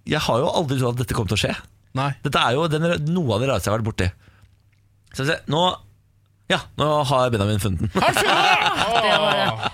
[0.08, 1.54] Jeg har jo aldri trodd at dette kom til å skje.
[1.96, 2.10] Nei.
[2.24, 2.84] Dette er jo den,
[3.14, 4.08] noe av det rareste jeg har vært borti.
[5.14, 5.62] Skal vi se, nå
[6.50, 7.90] Ja, nå har Benjamin funnet den.
[7.94, 9.00] Har du funnet det?
[9.04, 9.70] Det var det.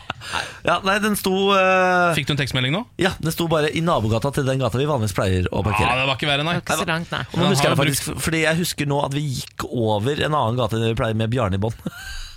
[0.68, 2.82] Ja, nei, den sto eh, Fikk du en tekstmelding nå?
[3.00, 5.94] Ja, den sto bare i nabogata til den gata vi vanligvis pleier å Ja, parkere.
[5.96, 6.54] det var ikke verre, nei.
[6.60, 7.22] Ikke så langt, nei.
[7.32, 10.36] Og nå husker jeg det faktisk, fordi jeg husker nå at vi gikk over en
[10.36, 11.74] annen gate enn vi pleier med Bjarne i bånn.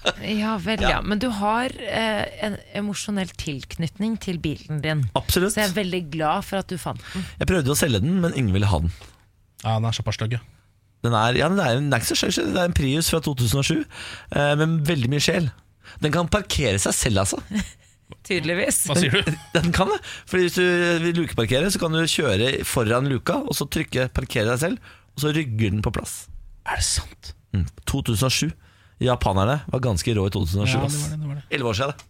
[0.43, 0.99] Ja vel, ja.
[1.05, 5.05] Men du har eh, en emosjonell tilknytning til bilen din.
[5.17, 5.55] Absolutt.
[5.55, 7.25] Så jeg er veldig glad for at du fant den.
[7.39, 8.93] Jeg prøvde å selge den, men ingen ville ha den.
[9.63, 10.43] Ja, den er såpass stygg, ja.
[11.03, 13.19] Den er, ja, den er, den er ikke så stygg, det er en Prius fra
[13.23, 15.49] 2007, eh, men veldig mye sjel.
[16.03, 17.41] Den kan parkere seg selv, altså.
[18.27, 18.83] Tydeligvis.
[18.87, 19.31] Hva sier du?
[19.55, 19.97] Den kan det.
[20.29, 20.65] Fordi Hvis du
[21.03, 25.23] vil lukeparkere, så kan du kjøre foran luka, og så trykke 'parkere deg selv', og
[25.23, 26.27] så rygger den på plass.
[26.63, 27.33] Er det sant?
[27.53, 27.65] Mm.
[27.89, 28.53] 2007.
[29.03, 30.73] Japanerne var ganske rå i 2007.
[30.73, 31.43] Ja, det var det, det var det.
[31.51, 31.95] Elleve år siden.
[31.97, 32.09] det.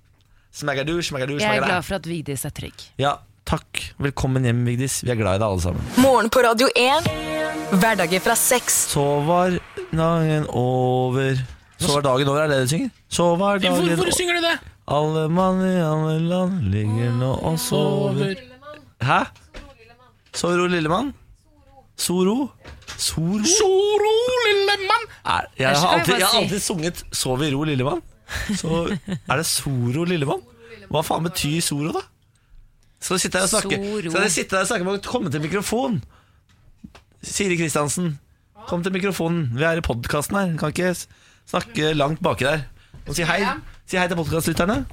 [0.54, 2.84] Smaggadu, smaggadu, Jeg er glad for at Vigdis er trygg.
[3.02, 3.16] Ja,
[3.50, 3.82] takk.
[3.98, 5.00] Velkommen hjem, Vigdis.
[5.04, 5.82] Vi er glad i deg, alle sammen.
[5.98, 7.10] Morgen på Radio 1.
[7.82, 8.76] Hverdager fra seks.
[8.94, 9.56] Så var
[9.94, 11.42] dagen over
[11.82, 12.94] Så var dagen over, er det det du synger?
[13.10, 14.54] Så var dagen over Hvorfor synger du det?
[14.94, 18.36] Alle mann i alle land ligger nå og sover
[19.04, 19.20] Hæ?
[20.36, 21.14] Sover Ole Lillemann?
[22.04, 22.38] Soro?
[22.98, 23.44] Soro?
[23.48, 24.14] Soro,
[24.48, 25.06] lille mann!
[25.24, 28.02] Jeg, jeg, har alltid, jeg har alltid sunget Sov i ro, Lillemann.
[28.60, 30.44] Så er det Soro Lillemann?
[30.92, 32.04] Hva faen betyr Soro, da?
[33.04, 35.32] Skal du sitte her og snakke Skal dere sitte her og snakke med å komme
[35.32, 36.02] til mikrofon?
[37.24, 38.18] Siri Kristiansen,
[38.68, 39.48] kom til mikrofonen.
[39.56, 40.56] Vi er i podkasten her.
[40.60, 40.92] Kan ikke
[41.48, 42.66] snakke langt baki der.
[43.08, 43.40] Og si hei.
[43.88, 44.84] Si hei til podkastlytterne.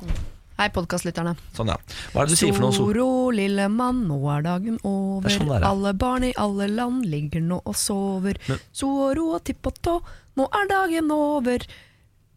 [0.61, 1.33] Hei, podkastlytterne.
[1.57, 1.77] Sånn, ja.
[2.13, 2.75] Hva er det du sier for noe?
[2.77, 3.05] Soro?
[3.33, 5.25] Lille mann, nå er dagen over.
[5.25, 5.71] Det er sånn det er, ja.
[5.73, 8.37] Alle barn i alle land ligger nå og sover.
[8.49, 9.95] Men- Soro og tipp og tå,
[10.37, 11.65] nå er dagen over.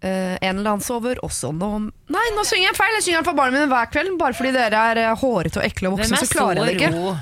[0.03, 1.67] Eh, en eller annen sover også nå
[2.11, 2.91] Nei, nå synger jeg feil!
[2.97, 4.17] Jeg synger den for barna mine hver kveld.
[4.19, 7.13] Bare fordi dere er eh, hårete og ekle og voksne, så klarer jeg det ikke.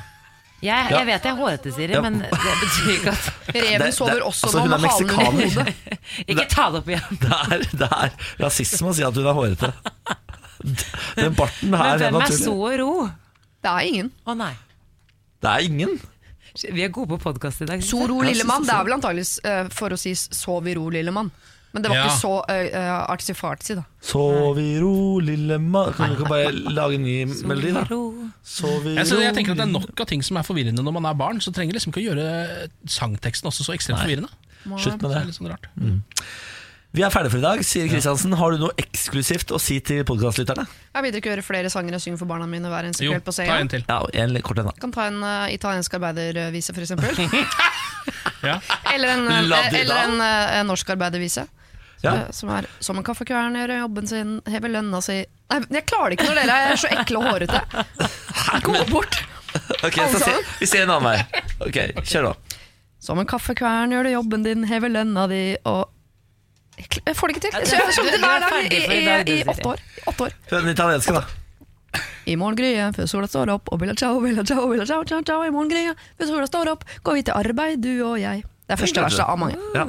[0.61, 2.01] Jeg, jeg vet jeg er hårete, Siri, Ja.
[2.05, 5.49] men det betyr ikke at Reven Det- sover det- også altså, nå med halen i
[5.49, 5.75] hodet.
[6.29, 7.17] Ikke ta det opp igjen.
[7.21, 8.11] Det er, det er
[8.43, 9.71] rasisme å si at hun er hårete.
[11.19, 12.91] Den barten her Men hvem er er så ro?
[13.61, 14.11] Det er ingen.
[14.25, 14.53] Å nei.
[15.41, 15.95] Det er ingen.
[16.73, 17.81] Vi er gode på podkast i dag.
[17.85, 18.65] Så ro Soro, lille mann.
[18.67, 21.31] det er vel antakeligvis uh, for å si 'sov i ro, lille mann'.
[21.71, 22.07] Men det var Ja.
[22.09, 23.83] ikke så uh, artsy-fartsy, da.
[24.03, 27.85] Sov i ro, lille mann Kan du ikke bare lage en ny melodi, da?
[28.43, 29.05] Sov i ro.
[29.07, 31.05] så ro jeg tenker at Det er nok av ting som er forvirrende når man
[31.05, 31.39] er barn.
[31.39, 32.25] Så trenger liksom ikke å gjøre
[32.85, 34.27] sangteksten også så ekstremt forvirrende.
[34.77, 35.69] Slutt med Det det er litt sånn rart.
[36.91, 37.61] Vi er ferdige for i dag.
[37.63, 40.65] Sier Kristiansen, har du noe eksklusivt å si til podkastlytterne?
[40.91, 43.33] Jeg vil ikke høre flere sanger jeg synger for barna mine hver eneste kveld på
[43.37, 43.85] ta en til.
[43.87, 44.73] Ja, en kort en, da.
[44.81, 47.15] Kan ta en uh, italiensk arbeidervise, for eksempel.
[48.41, 48.55] Ja.
[48.89, 51.43] Eller en, eh, eller en, uh, norsk arbeidervise.
[52.01, 52.15] Ja.
[52.15, 56.09] Eh, Som er 'Som en kaffekvern gjør jobben sin, hever lønna si' Nei, jeg klarer
[56.09, 57.61] det ikke når dere er så ekle og hårete.
[58.65, 59.21] Gå bort!
[59.83, 60.33] Ok, så se.
[60.59, 61.41] Vi ser en annen vei.
[61.59, 61.77] Ok,
[62.07, 62.59] Kjør, da.
[63.03, 65.89] Som en kaffekvern gjør du jobben din, hever lønna di og
[66.81, 67.55] Jeg får det ikke til.
[67.55, 69.85] Ja, Så jeg det hver er dag i, i, i åtte år.
[70.07, 70.35] Åtte år.
[70.51, 72.01] Hør den italienske, da.
[72.29, 75.41] I morgengryet før sola står opp, og billa ciao, billa ciao, billa ciao, ciao, ciao.
[75.43, 78.45] I morgengryet før sola står opp, går vi til arbeid, du og jeg.
[78.67, 79.57] Det er første verset av mange.
[79.75, 79.87] Ja.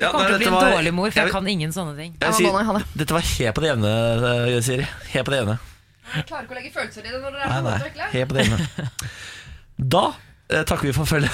[0.00, 2.14] Jeg kommer til å bli en dårlig mor, for jeg jeg, kan ingen sånne ting.
[2.22, 2.82] Ja, det.
[2.98, 3.92] Dette var helt på det jevne,
[4.30, 4.86] eh, Siri.
[5.12, 5.58] Helt på det jevne.
[6.14, 8.46] Jeg klarer ikke å legge følelser i det når dere Nei, nei, helt på det
[8.46, 8.88] jevne.
[9.94, 10.02] Da
[10.48, 11.30] eh, takker vi for følget.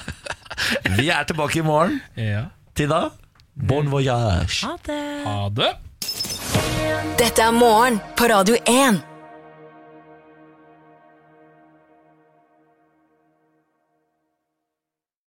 [0.98, 2.00] vi er tilbake i morgen.
[2.18, 2.48] Ja.
[2.80, 3.10] Til da,
[3.68, 4.64] bon voyage.
[4.64, 5.00] Ha det.
[5.26, 5.68] Ha det.
[7.20, 9.09] Dette er morgen på Radio 1.